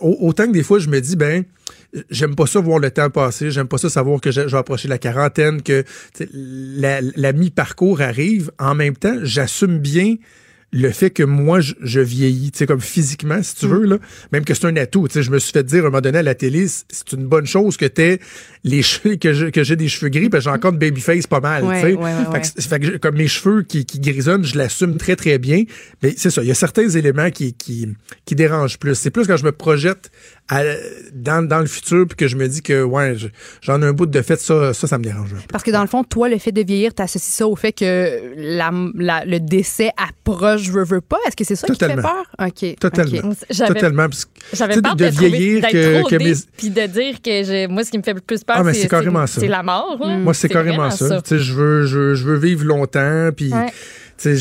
[0.00, 1.44] autant que des fois, je me dis, ben,
[2.10, 3.50] j'aime pas ça voir le temps passer.
[3.50, 5.82] J'aime pas ça savoir que je, vais approcher la quarantaine, que
[6.30, 8.52] la mi-parcours arrive.
[8.58, 10.16] En même temps, j'assume bien
[10.78, 13.58] le fait que moi, je, je vieillis, tu sais, comme physiquement, si Mm.
[13.58, 13.98] tu veux, là.
[14.32, 15.08] Même que c'est un atout.
[15.08, 17.12] Tu sais, je me suis fait dire à un moment donné à la télé, c'est-
[17.12, 18.18] une bonne chose que t'aies
[18.64, 19.32] les cheveux, que
[19.64, 21.94] j'ai des cheveux gris, parce que j'ai encore de babyface pas mal, Ouais, tu sais.
[21.94, 24.58] ouais, ouais, Fait que c'est- fait que je- comme mes cheveux qui, qui grisonnent, je
[24.58, 25.64] l'assume très, très bien.
[26.02, 27.88] Mais c'est ça, il y a certains éléments qui, qui,
[28.24, 28.94] qui dérangent plus.
[28.96, 30.10] C'est plus quand je me projette
[30.48, 30.62] à-
[31.12, 33.28] dans, dans le futur puis que je me dis que, ouais, je-
[33.62, 35.32] j'en ai un bout de fait, ça, ça, ça me dérange.
[35.32, 35.42] un peu.
[35.50, 38.32] Parce que dans le fond, toi, le fait de vieillir, t'associes ça au fait que
[38.36, 41.18] la, la- le décès approche, veux, veux pas?
[41.26, 41.96] Est-ce que c'est ça Totalement.
[41.96, 42.14] qui te fait
[42.72, 42.72] peur?
[42.72, 42.78] OK.
[42.80, 43.30] Totalement.
[43.30, 43.36] OK.
[43.50, 44.06] J'avais- Totalement.
[44.52, 47.98] J'avais peur de de, vieillir que- mes- puis de dire que j'ai- moi, ce qui
[47.98, 49.40] me fait le plus peur, Ah, c'est, c'est carrément ça.
[49.40, 49.98] c'est la mort.
[49.98, 51.20] Moi, c'est carrément ça.
[51.28, 53.66] Je, veux, je, je veux vivre longtemps, puis Ouais.
[54.22, 54.34] Je,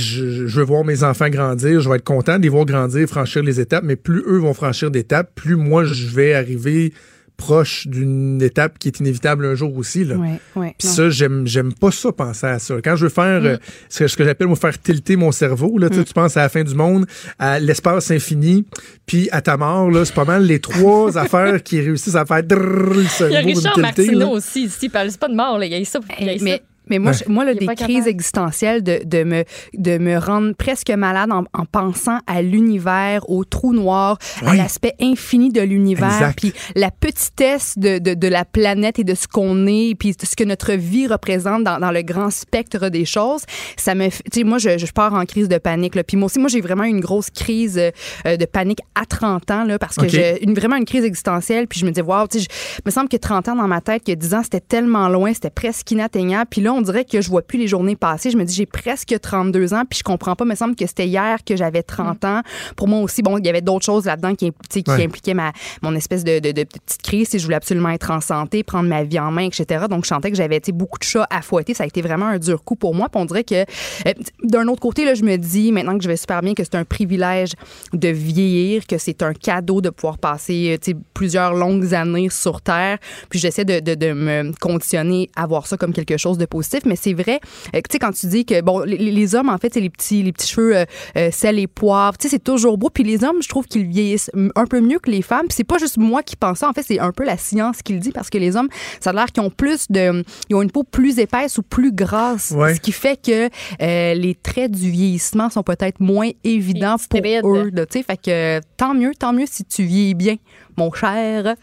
[0.48, 1.80] je veux voir mes enfants grandir.
[1.82, 4.54] Je vais être content de les voir grandir, franchir les étapes, mais plus eux vont
[4.54, 6.94] franchir d'étapes, plus moi, je vais arriver
[7.38, 10.06] proche d'une étape qui est inévitable un jour aussi.
[10.06, 10.16] Là.
[10.16, 10.94] Ouais, ouais, Puis non.
[10.94, 12.76] ça, j'aime, j'aime pas ça, penser à ça.
[12.82, 13.46] Quand je veux faire Mm.
[13.46, 13.58] euh,
[13.90, 16.44] ce que, ce j'appelle, moi, faire tilter mon cerveau, là, tu sais, tu penses à
[16.44, 17.06] la fin du monde,
[17.38, 18.64] à l'espace infini,
[19.06, 22.42] puis à ta mort, là, c'est pas mal les trois affaires qui réussissent à faire
[22.42, 24.28] drrrr le Il y a Richard tilter, Martineau là.
[24.28, 24.86] aussi ici.
[24.86, 25.58] Il parle pas de mort.
[25.60, 25.66] Là.
[25.66, 26.00] Il y a ça.
[26.22, 26.44] Il y a ça.
[26.46, 27.18] Mais, mais moi, Ouais.
[27.26, 28.08] je- moi là, des crises capable.
[28.10, 29.44] existentielles, de, de, me,
[29.74, 34.94] de me rendre presque malade en, en pensant à l'univers, au trou noir, à l'aspect
[35.02, 39.68] infini de l'univers, puis la petitesse de, de, de la planète et de ce qu'on
[39.68, 43.44] est, puis de ce que notre vie représente dans, dans le grand spectre des choses.
[43.78, 45.96] Ça me, fait- tu sais, moi, je, je pars en crise de panique.
[45.96, 46.04] Là.
[46.04, 47.80] Puis moi aussi, moi, j'ai vraiment eu une grosse crise
[48.26, 51.68] euh, de panique à 30 ans, là, parce que j'ai une, vraiment une crise existentielle.
[51.68, 52.48] Puis je me disais, wow, tu sais,
[52.86, 55.50] me semble que 30 ans dans ma tête, que 10 ans, c'était tellement loin, c'était
[55.50, 56.48] presque inatteignable.
[56.50, 58.30] Puis là, on dirait que je vois plus les journées passer.
[58.32, 60.46] Je me dis, j'ai presque 32 ans, puis je comprends pas.
[60.46, 62.42] Il me semble que c'était hier que j'avais 30 ans.
[62.76, 65.04] Pour moi aussi, bon, il y avait d'autres choses là-dedans qui, qui Ouais.
[65.06, 67.30] impliquaient ma, mon espèce de, de, de petite crise.
[67.30, 69.86] Si je voulais absolument être en santé, prendre ma vie en main, etc.
[69.90, 71.74] Donc, je sentais que j'avais beaucoup de chats à fouetter.
[71.74, 73.10] Ça a été vraiment un dur coup pour moi.
[73.10, 76.08] Puis on dirait que, euh, d'un autre côté, là, je me dis, maintenant que je
[76.10, 77.52] vais super bien, que c'est un privilège
[77.94, 82.98] de vieillir, que c'est un cadeau de pouvoir passer euh, plusieurs longues années sur Terre.
[83.30, 86.65] Puis j'essaie de, de, de me conditionner à voir ça comme quelque chose de positif.
[86.86, 87.40] Mais c'est vrai,
[87.76, 89.90] euh, tu sais, quand tu dis que, bon, les, les hommes, en fait, c'est les
[89.90, 90.86] petits, les petits cheveux euh,
[91.18, 92.18] euh, sel et poivre.
[92.18, 92.90] Tu sais, c'est toujours beau.
[92.90, 95.48] Puis les hommes, je trouve qu'ils vieillissent un peu mieux que les femmes.
[95.48, 96.70] Puis c'est pas juste moi qui pense ça.
[96.70, 98.70] En fait, c'est un peu la science qui le dit parce que les hommes,
[99.00, 100.24] ça a l'air qu'ils ont plus de.
[100.50, 102.52] Ils ont une peau plus épaisse ou plus grasse.
[102.52, 102.76] Ouais.
[102.76, 103.50] Ce qui fait que
[103.82, 107.20] euh, les traits du vieillissement sont peut-être moins évidents pour
[107.56, 107.72] eux.
[107.72, 110.36] Tu sais, fait que tant mieux, tant mieux si tu vieillis bien,
[110.78, 111.56] mon cher.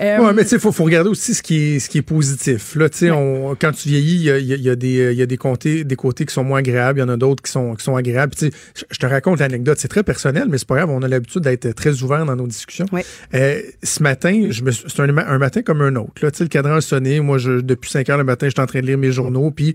[0.00, 2.02] Euh, Ouais, mais tu sais, faut, faut regarder aussi ce qui est, ce qui est
[2.02, 2.74] positif.
[2.76, 5.12] Là, on- quand tu vieillis, il y a, il y a- il y a des,
[5.12, 7.16] il y a des côtés, des côtés qui sont moins agréables, il y en a
[7.16, 8.32] d'autres qui sont, qui sont agréables.
[8.40, 8.48] Je-
[8.90, 11.72] je te raconte l'anecdote, c'est très personnel, mais c'est pas grave, on a l'habitude d'être
[11.72, 12.86] très ouvert dans nos discussions.
[12.92, 13.04] Ouais.
[13.34, 16.12] Euh, ce matin, je me suis- c'est un, ma- un matin comme un autre.
[16.22, 17.20] Là, le cadran a sonné.
[17.20, 19.74] Moi, je, depuis 5 heures le matin, j'étais en train de lire mes journaux, puis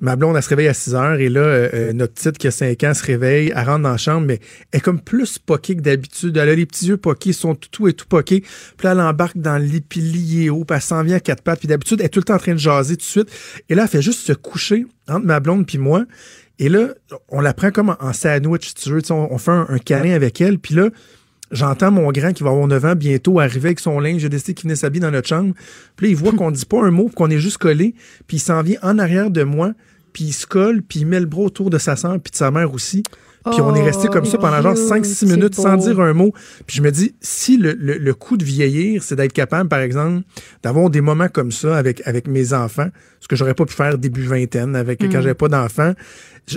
[0.00, 2.46] Ma blonde, elle se réveille à 6 heures et là, euh, euh, notre petite qui
[2.46, 4.40] a 5 ans se réveille, elle rentre dans la chambre, mais
[4.70, 6.36] elle est comme plus poquée que d'habitude.
[6.36, 8.40] Elle a les petits yeux poqués, son toutou est tout poqué.
[8.40, 11.60] Puis là, elle embarque dans le lit, puis haut, elle s'en vient à quatre pattes.
[11.60, 13.30] Puis d'habitude, elle est tout le temps en train de jaser tout de suite.
[13.70, 16.04] Et là, elle fait juste se coucher entre ma blonde puis moi.
[16.58, 16.88] Et là,
[17.28, 19.00] on la prend comme en- sandwich, si tu veux.
[19.10, 20.58] On fait un, un câlin avec elle.
[20.58, 20.88] Puis là,
[21.50, 24.20] j'entends mon grand qui va avoir 9 ans bientôt arriver avec son linge.
[24.20, 25.54] J'ai décidé qu'il venait s'habiller dans notre chambre.
[25.96, 27.94] Puis là, il voit qu'on dit pas un mot, qu'on est juste collé.
[28.26, 29.72] Puis il s'en vient en arrière de moi,
[30.12, 32.36] puis il se colle, puis il met le bras autour de sa sœur, puis de
[32.36, 33.02] sa mère aussi.
[33.52, 36.12] Puis on est resté comme ça pendant genre cute, 5-6 c'est minutes sans dire un
[36.14, 36.32] mot.
[36.66, 39.78] Puis je me dis, si le, le, le coup de vieillir, c'est d'être capable, par
[39.78, 40.24] exemple,
[40.64, 42.88] d'avoir des moments comme ça avec, avec mes enfants,
[43.20, 45.12] ce que j'aurais pas pu faire début vingtaine, avec Mm.
[45.12, 45.92] quand j'avais pas d'enfants,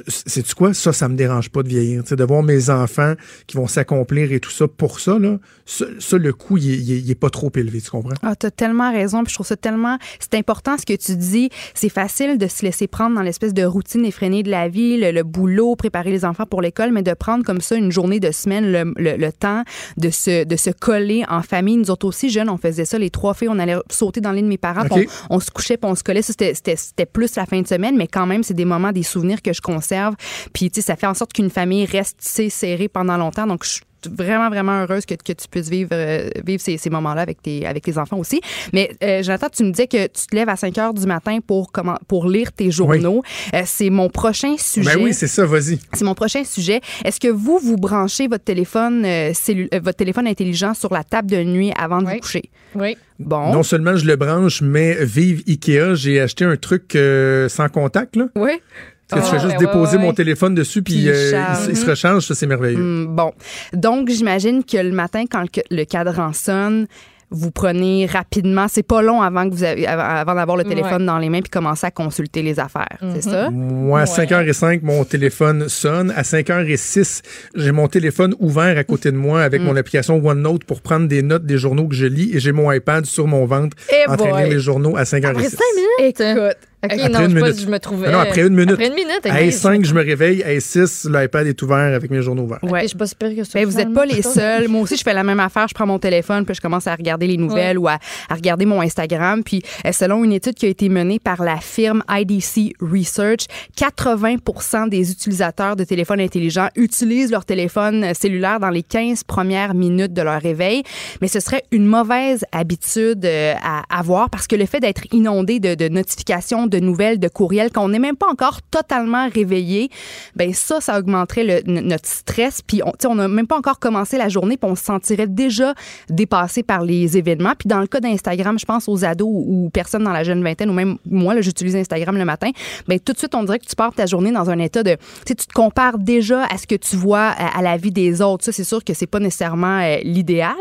[0.08, 0.74] sais-tu quoi?
[0.74, 2.04] Ça, ça me dérange pas de vieillir.
[2.04, 3.14] Tu sais, de voir mes enfants
[3.48, 4.68] qui vont s'accomplir et tout ça.
[4.68, 7.52] Pour ça, là, ça, ça, le coût, il est, il est- il est pas trop
[7.56, 8.14] élevé, tu comprends?
[8.22, 9.24] Ah, t'as tellement raison.
[9.24, 9.98] Puis je trouve ça tellement.
[10.20, 11.50] C'est important ce que tu dis.
[11.74, 15.12] C'est facile de se laisser prendre dans l'espèce de routine effrénée de la vie, le,
[15.12, 18.32] le boulot, préparer les enfants pour l'école, mais de prendre comme ça une journée de
[18.32, 19.64] semaine, le, le- le temps
[19.98, 21.78] de se, de se coller en famille.
[21.78, 22.98] Nous autres aussi, jeunes, on faisait ça.
[23.00, 24.84] Les trois filles, on allait sauter dans l'île de mes parents.
[24.86, 25.10] puis OK.
[25.30, 26.22] On, on se couchait puis on se collait.
[26.22, 28.92] Ça, c'était- c'était c'était plus la fin de semaine, mais quand même, c'est des moments,
[28.92, 30.16] des souvenirs que je conserve.
[30.54, 33.48] Puis, tu sais, ça fait en sorte qu'une famille reste serrée pendant longtemps.
[33.48, 36.90] Donc, je suis vraiment, vraiment heureuse que, que tu puisses vivre, euh, vivre ces, ces
[36.90, 38.40] moments-là avec tes, avec tes enfants aussi.
[38.72, 41.40] Mais, euh, Jonathan, tu me disais que tu te lèves à 5 heures du matin
[41.46, 43.24] pour, comment, pour lire tes journaux.
[43.54, 44.96] Euh, c'est mon prochain sujet.
[44.96, 45.80] Ben oui, c'est ça, vas-y.
[45.94, 46.80] C'est mon prochain sujet.
[47.04, 51.30] Est-ce que vous, vous branchez votre téléphone, euh, euh, votre téléphone intelligent sur la table
[51.30, 52.50] de nuit avant de vous coucher?
[52.76, 52.96] Oui.
[53.20, 53.52] Bon.
[53.52, 58.16] Non seulement je le branche, mais vive Ikea, j'ai acheté un truc euh, sans contact,
[58.16, 58.28] là.
[58.36, 58.62] Oui.
[59.12, 60.14] Sais, je fais Ah, juste ben déposer ouais, mon ouais.
[60.16, 61.32] téléphone dessus, puis euh,
[61.66, 62.78] il, il se recharge, ça, c'est merveilleux.
[62.78, 63.32] Hmm, bon.
[63.74, 66.86] Donc, j'imagine que le matin, quand le, le cadran sonne,
[67.32, 71.06] vous prenez rapidement, c'est pas long avant que vous avez, avant d'avoir le téléphone Ouais.
[71.06, 72.98] dans les mains puis commencer à consulter les affaires.
[73.14, 73.52] C'est ça?
[73.52, 76.12] Moi, à 5h05, mon téléphone sonne.
[76.16, 77.22] À 5h06,
[77.56, 79.66] j'ai mon téléphone ouvert à côté de moi avec Mm.
[79.66, 82.72] mon application OneNote pour prendre des notes des journaux que je lis et j'ai mon
[82.72, 85.26] iPad sur mon ventre Eh en train de lire les journaux à 5h06.
[85.28, 86.22] Après 5 minutes?
[86.22, 86.69] Écoute.
[86.82, 87.62] OK, Après non, une je, sais pas minute.
[87.62, 88.12] je me trouvais.
[88.12, 88.72] Non, après une minute.
[88.72, 89.20] Après une minute.
[89.26, 89.52] À ok.
[89.52, 90.44] 5, je me réveille.
[90.44, 92.60] À 6, l'iPad est ouvert avec mes journaux ouverts.
[92.64, 92.84] Ouais.
[92.84, 93.60] Je suis pas super que ça.
[93.60, 94.70] Ben, vous n'êtes pas les seuls.
[94.70, 95.68] Moi aussi, je fais la même affaire.
[95.68, 98.00] Je prends mon téléphone, puis je commence à regarder les nouvelles ou à,
[98.30, 99.44] à regarder mon Instagram.
[99.44, 104.88] Puis, euh, selon une étude qui a été menée par la firme IDC Research, 80
[104.88, 110.22] des utilisateurs de téléphones intelligents utilisent leur téléphone cellulaire dans les 15 premières minutes de
[110.22, 110.84] leur réveil.
[111.22, 115.60] Mais ce serait une mauvaise habitude euh, à avoir parce que le fait d'être inondé
[115.60, 119.90] de, de notifications, de nouvelles, de courriels, qu'on n'est même pas encore totalement réveillé,
[120.36, 122.62] ben ça, ça augmenterait notre stress.
[122.62, 125.74] Puis on n'a même pas encore commencé la journée, puis on se sentirait déjà
[126.10, 127.54] dépassé par les événements.
[127.58, 130.70] Puis dans le cas d'Instagram, je pense aux ados ou, personnes dans la jeune vingtaine,
[130.70, 132.50] ou même moi, j'utilise Instagram le matin,
[132.88, 134.98] ben tout de suite, on dirait que tu pars ta journée dans un état de...
[135.26, 138.46] Tu te compares déjà à ce que tu vois à, à la vie des autres.
[138.46, 140.56] Ça, c'est sûr que c'est pas nécessairement euh, l'idéal.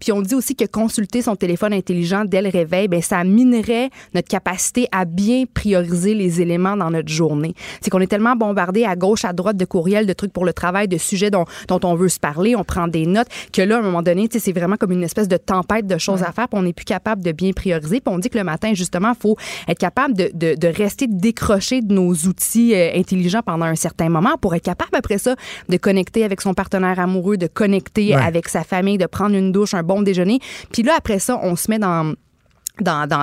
[0.00, 3.90] Puis on dit aussi que consulter son téléphone intelligent dès le réveil, ben ça minerait
[4.14, 7.54] notre capacité à bien prioriser les éléments dans notre journée.
[7.80, 10.52] C'est qu'on est tellement bombardé à gauche, à droite de courriels, de trucs pour le
[10.52, 13.76] travail, de sujets dont, dont on veut se parler, on prend des notes, que là,
[13.76, 16.48] à un moment donné, c'est vraiment comme une espèce de tempête de choses à faire,
[16.48, 18.00] puis on n'est plus capable de bien prioriser.
[18.00, 19.36] Puis on dit que le matin, justement, il faut
[19.68, 24.08] être capable de, de, de rester décroché de nos outils euh, intelligents pendant un certain
[24.08, 25.34] moment pour être capable, après ça,
[25.68, 28.14] de connecter avec son partenaire amoureux, de connecter Ouais.
[28.14, 30.38] avec sa famille, de prendre une douche, un bon déjeuner.
[30.72, 32.14] Puis là, après ça, on se met dans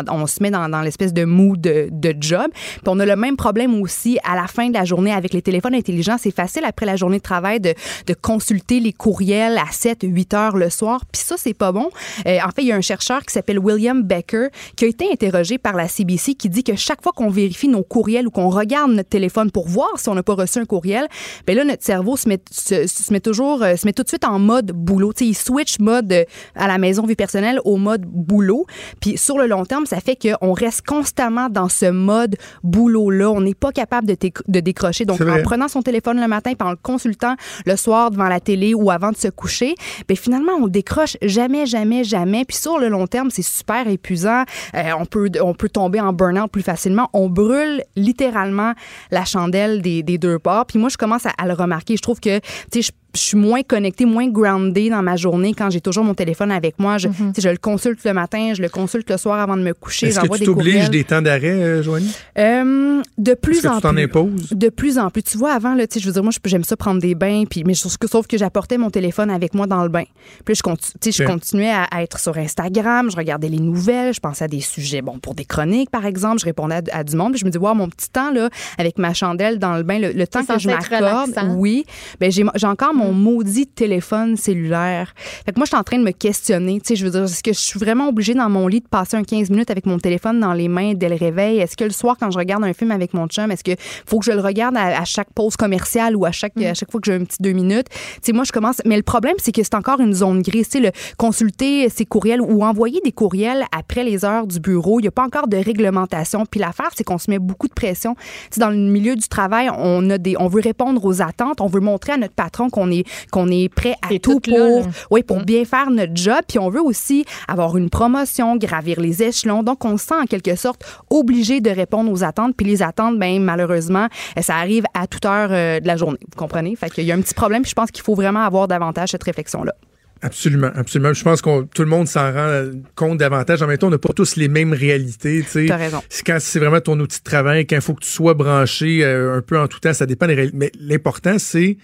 [0.09, 2.47] on se met dans, dans l'espèce de mood de, de job.
[2.53, 5.41] Puis on a le même problème aussi à la fin de la journée avec les
[5.41, 6.17] téléphones intelligents.
[6.19, 7.73] C'est facile après la journée de travail de,
[8.05, 11.01] de consulter les courriels à 7, 8 heures le soir.
[11.11, 11.89] Puis ça, c'est pas bon.
[12.25, 15.11] Euh, en fait, il y a un chercheur qui s'appelle William Becker qui a été
[15.11, 18.49] interrogé par la CBC qui dit que chaque fois qu'on vérifie nos courriels ou qu'on
[18.49, 21.07] regarde notre téléphone pour voir si on n'a pas reçu un courriel,
[21.45, 24.25] ben là, notre cerveau se met, se, met toujours, euh, se met tout de suite
[24.25, 25.13] en mode boulot.
[25.13, 26.23] Tu sais, il switch mode euh,
[26.55, 28.65] à la maison vie personnelle au mode boulot.
[28.99, 33.29] Puis sur long terme, ça fait qu'on reste constamment dans ce mode boulot-là.
[33.31, 35.05] On n'est pas capable de, déc- de décrocher.
[35.05, 38.39] Donc, en prenant son téléphone le matin puis en le consultant le soir devant la
[38.39, 39.75] télé ou avant de se coucher,
[40.07, 42.45] ben finalement, on décroche jamais, jamais, jamais.
[42.45, 44.43] Puis sur le long terme, c'est super épuisant.
[44.75, 47.09] Euh, on, peut, on peut tomber en burn-out plus facilement.
[47.13, 48.73] On brûle littéralement
[49.11, 50.65] la chandelle des, des deux bords.
[50.65, 51.95] Puis moi, je commence à, à le remarquer.
[51.97, 55.53] Je trouve que, tu sais, je je suis moins connectée, moins groundée dans ma journée
[55.53, 56.97] quand j'ai toujours mon téléphone avec moi.
[56.97, 59.73] Je, sais, je le consulte le matin, je le consulte le soir avant de me
[59.73, 62.11] coucher, Est-ce que tu t'obliges des temps d'arrêt, euh, Joanie?
[62.37, 64.03] Euh, de plus que en tu t'en plus.
[64.03, 64.49] imposes?
[64.51, 65.23] De plus en plus.
[65.23, 67.73] Tu vois, avant, là, je veux dire, moi, j'aime ça prendre des bains, puis, mais
[67.73, 70.03] sauf que, sauf que j'apportais mon téléphone avec moi dans le bain.
[70.45, 73.59] Puis je, conti- tu sais, je continuais à, à être sur Instagram, je regardais les
[73.59, 76.99] nouvelles, je pensais à des sujets, bon, pour des chroniques, par exemple, je répondais à,
[76.99, 79.57] à du monde, puis je me dis, wow, mon petit temps, là, avec ma chandelle
[79.59, 81.85] dans le bain, le, le temps que je m'accorde, oui,
[82.19, 85.13] ben, j'ai encore mon maudit téléphone cellulaire.
[85.45, 87.23] Fait que moi, je suis en train de me questionner, tu sais, je veux dire,
[87.23, 89.85] est-ce que je suis vraiment obligée dans mon lit de passer un 15 minutes avec
[89.85, 91.59] mon téléphone dans les mains dès le réveil?
[91.59, 93.71] Est-ce que le soir, quand je regarde un film avec mon chum, est-ce que
[94.05, 96.99] faut que je le regarde à, chaque pause commerciale ou à chaque, à chaque fois
[96.99, 97.87] que j'ai un petit deux minutes?
[97.89, 98.81] Tu sais, moi, je commence.
[98.85, 100.69] Mais le problème, c'est que c'est encore une zone grise.
[100.69, 105.03] Tu le consulter ses courriels ou envoyer des courriels après les heures du bureau, il
[105.03, 106.45] n'y a pas encore de réglementation.
[106.45, 108.15] Puis l'affaire, c'est qu'on se met beaucoup de pression.
[108.15, 108.21] Tu
[108.51, 111.67] sais, dans le milieu du travail, on a des, on veut répondre aux attentes, on
[111.67, 114.81] veut montrer à notre patron qu'on est, qu'on est prêt à tout pour, là.
[115.11, 116.39] oui, pour bien faire notre job.
[116.47, 119.63] Puis on veut aussi avoir une promotion, gravir les échelons.
[119.63, 122.55] Donc, on se sent en quelque sorte obligé de répondre aux attentes.
[122.55, 124.07] Puis les attentes, ben malheureusement,
[124.37, 126.19] euh, ça arrive à toute heure euh, de la journée.
[126.21, 126.75] Vous comprenez?
[126.75, 127.61] Fait qu'il y a un petit problème.
[127.61, 129.73] Puis je pense qu'il faut vraiment avoir davantage cette réflexion-là.
[130.21, 131.13] Absolument, absolument.
[131.13, 133.61] Je pense que tout le monde s'en rend compte davantage.
[133.61, 135.45] En même temps, on n'a pas tous les mêmes réalités.
[135.49, 135.67] tu.
[135.67, 136.01] T'as raison.
[136.09, 139.03] C'est Quand c'est vraiment ton outil de travail, quand il faut que tu sois branché
[139.03, 140.57] euh, un peu en tout temps, ça dépend des réalités.
[140.57, 141.77] Mais l'important, c'est,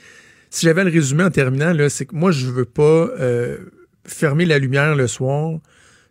[0.54, 3.58] si j'avais le résumer en terminant, c'est que moi, je veux pas euh,
[4.06, 5.60] fermer la lumière le soir,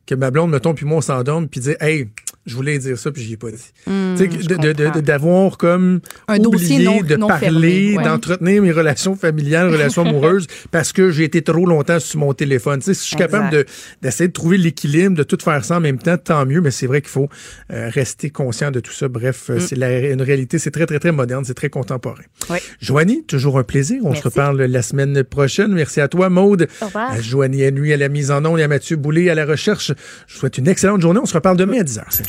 [0.04, 2.08] que ma blonde, mettons, puis moi, on s'endorme, puis dire, hey,
[2.46, 3.56] je voulais dire ça, puis j'y ai pas dit.
[3.84, 5.00] Tu sais, je de- de- de- comprends.
[5.00, 8.02] d'avoir comme Un oublié dossier non- de non parler, ouais.
[8.04, 12.80] d'entretenir mes relations familiales, relations amoureuses, parce que j'ai été trop longtemps sur mon téléphone.
[12.80, 13.64] Tu sais, si je suis capable de-
[14.02, 16.86] d'essayer de, trouver l'équilibre, de tout faire ça en même temps, tant mieux, mais c'est
[16.86, 17.28] vrai qu'il faut
[17.72, 19.08] euh, rester conscient de tout ça.
[19.08, 19.52] Bref, Mm.
[19.52, 22.22] euh, c'est la- une réalité, c'est très, très, très moderne, c'est très contemporain.
[22.50, 22.58] Oui.
[22.80, 24.00] Joanie, toujours un plaisir.
[24.04, 25.72] On se reparle la semaine prochaine.
[25.72, 26.66] Merci à toi, Maude.
[26.80, 27.12] Au revoir.
[27.12, 29.92] À Joanie Nuit à la mise en onde et à Mathieu Boulay à la recherche.
[30.26, 31.20] Je vous souhaite une excellente journée.
[31.22, 32.02] On se reparle demain à 10h.